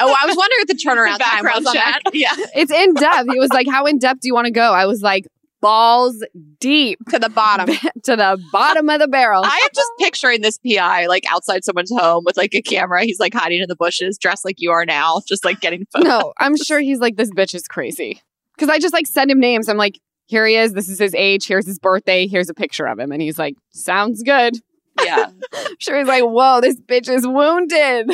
Oh, 0.00 0.16
I 0.20 0.26
was 0.26 0.36
wondering 0.36 0.58
what 0.60 0.68
the 0.68 0.74
turnaround 0.86 1.18
time 1.18 1.44
was 1.44 1.66
on 1.66 1.74
that. 1.74 2.00
Yeah. 2.12 2.30
It's 2.54 2.72
in 2.72 2.94
depth. 2.94 3.28
He 3.32 3.38
was 3.38 3.50
like, 3.50 3.66
How 3.70 3.86
in 3.86 3.98
depth 3.98 4.20
do 4.20 4.28
you 4.28 4.34
want 4.34 4.46
to 4.46 4.50
go? 4.52 4.72
I 4.72 4.86
was 4.86 5.02
like, 5.02 5.26
Balls 5.62 6.22
deep 6.60 6.98
to 7.10 7.18
the 7.18 7.28
bottom. 7.30 7.68
to 8.02 8.16
the 8.16 8.38
bottom 8.52 8.90
of 8.90 9.00
the 9.00 9.08
barrel. 9.08 9.42
I 9.44 9.56
am 9.62 9.68
just 9.74 9.90
picturing 9.98 10.42
this 10.42 10.58
PI 10.58 11.06
like 11.06 11.24
outside 11.30 11.64
someone's 11.64 11.92
home 11.96 12.24
with 12.26 12.36
like 12.36 12.52
a 12.54 12.60
camera. 12.60 13.04
He's 13.04 13.20
like 13.20 13.32
hiding 13.32 13.62
in 13.62 13.68
the 13.68 13.76
bushes, 13.76 14.18
dressed 14.18 14.44
like 14.44 14.56
you 14.58 14.72
are 14.72 14.84
now, 14.84 15.22
just 15.26 15.44
like 15.44 15.60
getting 15.60 15.86
photos. 15.92 16.08
no, 16.08 16.32
I'm 16.38 16.56
sure 16.56 16.80
he's 16.80 16.98
like, 16.98 17.16
This 17.16 17.30
bitch 17.30 17.54
is 17.54 17.66
crazy. 17.68 18.20
Because 18.56 18.68
I 18.68 18.78
just 18.78 18.92
like 18.92 19.06
send 19.06 19.30
him 19.30 19.40
names. 19.40 19.68
I'm 19.68 19.76
like, 19.78 19.98
Here 20.26 20.46
he 20.46 20.56
is. 20.56 20.72
This 20.74 20.88
is 20.88 20.98
his 20.98 21.14
age. 21.14 21.46
Here's 21.46 21.66
his 21.66 21.78
birthday. 21.78 22.26
Here's 22.26 22.50
a 22.50 22.54
picture 22.54 22.86
of 22.86 22.98
him. 22.98 23.12
And 23.12 23.22
he's 23.22 23.38
like, 23.38 23.54
Sounds 23.70 24.22
good. 24.22 24.56
Yeah. 25.02 25.30
Sure 25.78 25.98
he's 25.98 26.08
like, 26.08 26.24
Whoa, 26.24 26.60
this 26.60 26.78
bitch 26.80 27.08
is 27.08 27.26
wounded. 27.26 28.10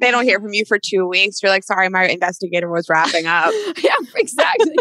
they 0.00 0.10
don't 0.10 0.24
hear 0.24 0.38
from 0.38 0.52
you 0.52 0.64
for 0.66 0.78
two 0.78 1.08
weeks. 1.08 1.42
You're 1.42 1.50
like, 1.50 1.64
sorry, 1.64 1.88
my 1.88 2.04
investigator 2.08 2.68
was 2.70 2.88
wrapping 2.90 3.26
up. 3.26 3.52
yeah, 3.82 3.94
exactly. 4.16 4.76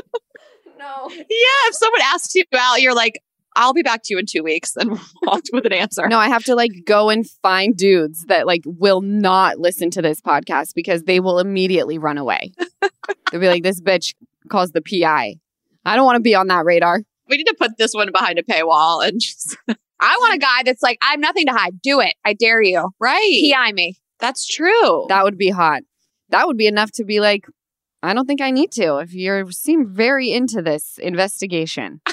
No. 0.84 1.09
Yeah, 1.13 1.67
if 1.67 1.75
someone 1.75 2.01
asks 2.03 2.36
you 2.36 2.43
out, 2.53 2.81
you're 2.81 2.95
like, 2.95 3.21
I'll 3.55 3.73
be 3.73 3.84
back 3.84 4.01
to 4.03 4.13
you 4.13 4.19
in 4.19 4.25
two 4.25 4.43
weeks 4.43 4.75
and 4.75 4.99
walked 5.23 5.49
with 5.53 5.65
an 5.65 5.73
answer. 5.73 6.07
No, 6.07 6.17
I 6.17 6.27
have 6.27 6.43
to 6.45 6.55
like 6.55 6.71
go 6.86 7.09
and 7.09 7.27
find 7.41 7.75
dudes 7.75 8.25
that 8.25 8.47
like 8.47 8.61
will 8.65 9.01
not 9.01 9.59
listen 9.59 9.91
to 9.91 10.01
this 10.01 10.21
podcast 10.21 10.73
because 10.75 11.03
they 11.03 11.19
will 11.19 11.39
immediately 11.39 11.97
run 11.97 12.17
away. 12.17 12.51
They'll 13.31 13.41
be 13.41 13.47
like, 13.47 13.63
this 13.63 13.81
bitch 13.81 14.15
calls 14.49 14.71
the 14.71 14.81
PI. 14.81 15.36
I 15.86 15.95
don't 15.95 16.05
want 16.05 16.15
to 16.17 16.21
be 16.21 16.36
on 16.36 16.47
that 16.47 16.65
radar. 16.65 17.01
We 17.29 17.38
need 17.38 17.45
to 17.45 17.55
put 17.57 17.77
this 17.77 17.93
one 17.93 18.11
behind 18.11 18.39
a 18.39 18.43
paywall 18.43 19.07
and 19.07 19.19
just 19.19 19.55
I 19.99 20.17
want 20.19 20.36
a 20.36 20.39
guy 20.39 20.63
that's 20.65 20.84
like, 20.84 20.97
I 21.01 21.11
have 21.11 21.19
nothing 21.19 21.45
to 21.45 21.53
hide. 21.53 21.81
Do 21.81 21.99
it. 21.99 22.15
I 22.25 22.34
dare 22.34 22.61
you. 22.61 22.89
right. 22.99 23.53
PI 23.53 23.71
me. 23.71 23.97
That's 24.19 24.45
true. 24.45 25.05
That 25.09 25.23
would 25.23 25.38
be 25.38 25.49
hot. 25.49 25.84
That 26.29 26.47
would 26.47 26.57
be 26.57 26.67
enough 26.67 26.91
to 26.93 27.03
be 27.03 27.19
like, 27.19 27.45
I 28.03 28.13
don't 28.13 28.25
think 28.25 28.41
I 28.41 28.51
need 28.51 28.71
to. 28.73 28.97
If 28.97 29.13
you 29.13 29.51
seem 29.51 29.87
very 29.87 30.31
into 30.31 30.61
this 30.61 30.99
investigation, 31.01 32.01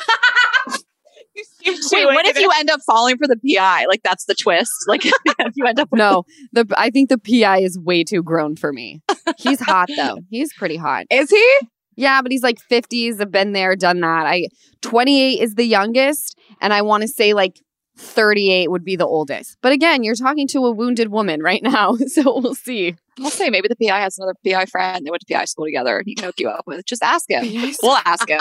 Wait, 1.92 2.06
what 2.06 2.26
if 2.26 2.38
you 2.38 2.50
end 2.58 2.70
up 2.70 2.80
falling 2.86 3.16
for 3.18 3.26
the 3.26 3.36
PI? 3.36 3.86
Like 3.86 4.02
that's 4.02 4.24
the 4.24 4.34
twist. 4.34 4.72
Like 4.88 5.02
if 5.04 5.52
you 5.56 5.66
end 5.66 5.78
up 5.78 5.88
no, 5.92 6.24
the 6.52 6.66
I 6.76 6.90
think 6.90 7.08
the 7.08 7.18
PI 7.18 7.58
is 7.58 7.78
way 7.78 8.02
too 8.02 8.22
grown 8.22 8.56
for 8.56 8.72
me. 8.72 9.02
He's 9.38 9.60
hot 9.60 9.88
though. 9.96 10.18
He's 10.30 10.52
pretty 10.52 10.76
hot. 10.76 11.06
Is 11.10 11.30
he? 11.30 11.58
Yeah, 11.96 12.22
but 12.22 12.32
he's 12.32 12.42
like 12.42 12.56
50s. 12.70 13.20
I've 13.20 13.30
been 13.30 13.52
there, 13.52 13.76
done 13.76 14.00
that. 14.00 14.26
I 14.26 14.48
28 14.80 15.40
is 15.40 15.54
the 15.54 15.64
youngest, 15.64 16.38
and 16.60 16.72
I 16.72 16.82
want 16.82 17.02
to 17.02 17.08
say 17.08 17.34
like 17.34 17.60
38 18.00 18.70
would 18.70 18.84
be 18.84 18.96
the 18.96 19.06
oldest. 19.06 19.58
But 19.62 19.72
again, 19.72 20.02
you're 20.02 20.14
talking 20.14 20.48
to 20.48 20.66
a 20.66 20.70
wounded 20.70 21.08
woman 21.08 21.42
right 21.42 21.62
now, 21.62 21.96
so 22.06 22.40
we'll 22.40 22.54
see. 22.54 22.96
I'll 23.20 23.30
say 23.30 23.50
maybe 23.50 23.68
the 23.68 23.76
PI 23.76 24.00
has 24.00 24.18
another 24.18 24.34
PI 24.44 24.64
friend. 24.66 25.04
They 25.04 25.10
went 25.10 25.26
to 25.26 25.32
PI 25.32 25.44
school 25.44 25.66
together 25.66 25.98
and 25.98 26.06
he 26.06 26.14
can 26.14 26.24
hook 26.24 26.40
you 26.40 26.48
up 26.48 26.66
with. 26.66 26.84
Just 26.86 27.02
ask 27.02 27.30
him. 27.30 27.44
PI 27.44 27.74
We'll 27.82 27.98
ask 28.04 28.28
him. 28.28 28.40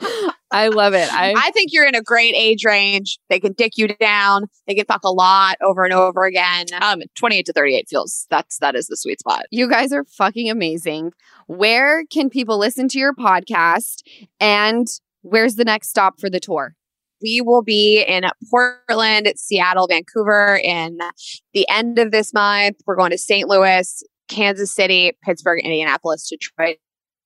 I 0.52 0.68
love 0.68 0.94
it. 0.94 1.12
I, 1.12 1.34
I 1.36 1.50
think 1.52 1.72
you're 1.72 1.86
in 1.86 1.94
a 1.94 2.02
great 2.02 2.34
age 2.36 2.64
range. 2.64 3.18
They 3.28 3.40
can 3.40 3.52
dick 3.52 3.72
you 3.76 3.88
down. 3.88 4.46
They 4.66 4.74
can 4.74 4.84
fuck 4.84 5.04
a 5.04 5.10
lot 5.10 5.56
over 5.62 5.84
and 5.84 5.92
over 5.92 6.24
again. 6.24 6.66
Um, 6.80 7.02
28 7.16 7.46
to 7.46 7.52
38 7.52 7.88
feels 7.88 8.26
that's 8.30 8.58
that 8.58 8.74
is 8.74 8.86
the 8.86 8.96
sweet 8.96 9.20
spot. 9.20 9.44
you 9.50 9.68
guys 9.68 9.92
are 9.92 10.04
fucking 10.04 10.50
amazing. 10.50 11.12
Where 11.46 12.04
can 12.04 12.30
people 12.30 12.58
listen 12.58 12.88
to 12.88 12.98
your 12.98 13.14
podcast? 13.14 14.02
And 14.38 14.86
where's 15.22 15.56
the 15.56 15.64
next 15.64 15.88
stop 15.88 16.20
for 16.20 16.30
the 16.30 16.40
tour? 16.40 16.74
We 17.22 17.40
will 17.40 17.62
be 17.62 18.02
in 18.06 18.24
Portland, 18.50 19.32
Seattle, 19.36 19.86
Vancouver 19.86 20.60
in 20.62 20.98
the 21.52 21.68
end 21.68 21.98
of 21.98 22.10
this 22.10 22.32
month. 22.32 22.76
We're 22.86 22.96
going 22.96 23.10
to 23.10 23.18
St. 23.18 23.48
Louis, 23.48 24.02
Kansas 24.28 24.72
City, 24.72 25.12
Pittsburgh, 25.22 25.60
Indianapolis, 25.62 26.28
Detroit. 26.28 26.76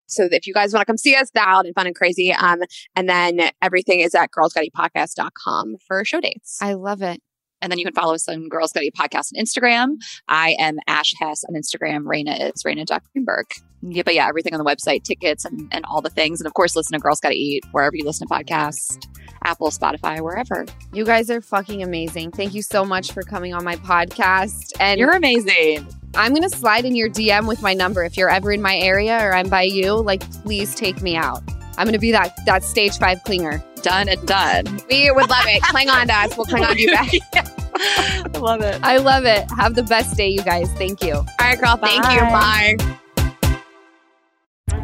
So 0.07 0.29
if 0.31 0.47
you 0.47 0.55
guys 0.55 0.73
want 0.73 0.83
to 0.83 0.87
come 0.87 0.99
see 0.99 1.15
us, 1.15 1.31
wild 1.35 1.67
and 1.67 1.75
fun 1.75 1.87
and 1.87 1.97
crazy. 1.97 2.33
Um, 2.33 2.61
and 2.95 3.09
then 3.09 3.51
everything 3.63 4.01
is 4.01 4.15
at 4.15 4.31
girlsgottaeatpodcast.com 4.31 5.77
for 5.87 6.05
show 6.05 6.21
dates. 6.21 6.59
I 6.61 6.75
love 6.75 7.03
it. 7.03 7.21
And 7.65 7.71
then 7.71 7.79
you 7.79 7.87
can 7.87 7.95
follow 7.95 8.13
us 8.15 8.29
on 8.29 8.49
Girls 8.51 8.77
Eat 8.77 8.95
Podcast 8.95 9.33
on 9.35 9.43
Instagram. 9.43 9.97
I 10.29 10.55
am 10.59 10.77
Ash 10.87 11.15
Hess 11.19 11.45
on 11.49 11.55
Instagram. 11.55 12.03
Rayna 12.03 12.53
is 12.55 12.63
Rayna 12.63 12.87
Greenberg. 13.13 13.47
Yeah, 13.81 14.03
but 14.05 14.15
yeah, 14.15 14.29
everything 14.29 14.53
on 14.53 14.59
the 14.59 14.65
website, 14.65 15.03
tickets 15.03 15.47
and, 15.47 15.69
and 15.73 15.85
all 15.87 16.03
the 16.03 16.11
things. 16.11 16.41
And 16.41 16.47
of 16.47 16.53
course, 16.53 16.77
listen 16.77 16.93
to 16.93 17.03
Girls 17.03 17.21
Gotta 17.21 17.35
Eat 17.35 17.65
wherever 17.73 17.97
you 17.97 18.05
listen 18.05 18.29
to 18.29 18.35
podcasts, 18.35 19.03
Apple, 19.45 19.69
Spotify, 19.71 20.21
wherever. 20.21 20.67
You 20.93 21.05
guys 21.05 21.31
are 21.31 21.41
fucking 21.41 21.83
amazing. 21.83 22.33
Thank 22.33 22.55
you 22.55 22.63
so 22.63 22.85
much 22.85 23.13
for 23.13 23.23
coming 23.23 23.55
on 23.55 23.65
my 23.65 23.77
podcast. 23.77 24.73
And 24.81 24.99
You're 24.99 25.11
amazing. 25.17 25.87
I'm 26.15 26.33
going 26.33 26.49
to 26.49 26.57
slide 26.57 26.85
in 26.85 26.95
your 26.95 27.11
DM 27.11 27.47
with 27.47 27.61
my 27.63 27.75
number. 27.75 28.05
If 28.05 28.17
you're 28.17 28.31
ever 28.31 28.53
in 28.53 28.63
my 28.63 28.77
area 28.77 29.19
or 29.19 29.35
I'm 29.35 29.49
by 29.49 29.63
you, 29.63 29.95
like, 29.95 30.29
please 30.43 30.75
take 30.75 31.03
me 31.03 31.17
out. 31.17 31.43
I'm 31.77 31.87
going 31.87 31.93
to 31.93 31.99
be 31.99 32.13
that, 32.13 32.39
that 32.47 32.63
stage 32.63 32.99
five 32.99 33.19
clinger. 33.25 33.63
Done 33.83 34.09
and 34.09 34.27
done. 34.27 34.81
We 34.89 35.11
would 35.11 35.29
love 35.29 35.45
it. 35.47 35.63
Cling 35.65 35.91
on 35.91 36.07
to 36.07 36.15
us. 36.15 36.37
We'll 36.37 36.47
cling 36.47 36.65
on 36.65 36.75
to 36.75 36.81
you 36.81 36.91
back. 36.91 37.11
I 37.75 38.39
love 38.39 38.63
it. 38.63 38.81
I 38.83 38.99
love 38.99 39.25
it. 39.25 39.51
Have 39.51 39.75
the 39.75 39.83
best 39.83 40.17
day, 40.17 40.29
you 40.29 40.43
guys. 40.43 40.73
Thank 40.75 41.03
you. 41.03 41.15
All 41.15 41.27
right, 41.41 41.61
girl. 41.61 41.77
Thank 41.77 42.05
you. 42.13 42.21
Bye. 42.21 43.01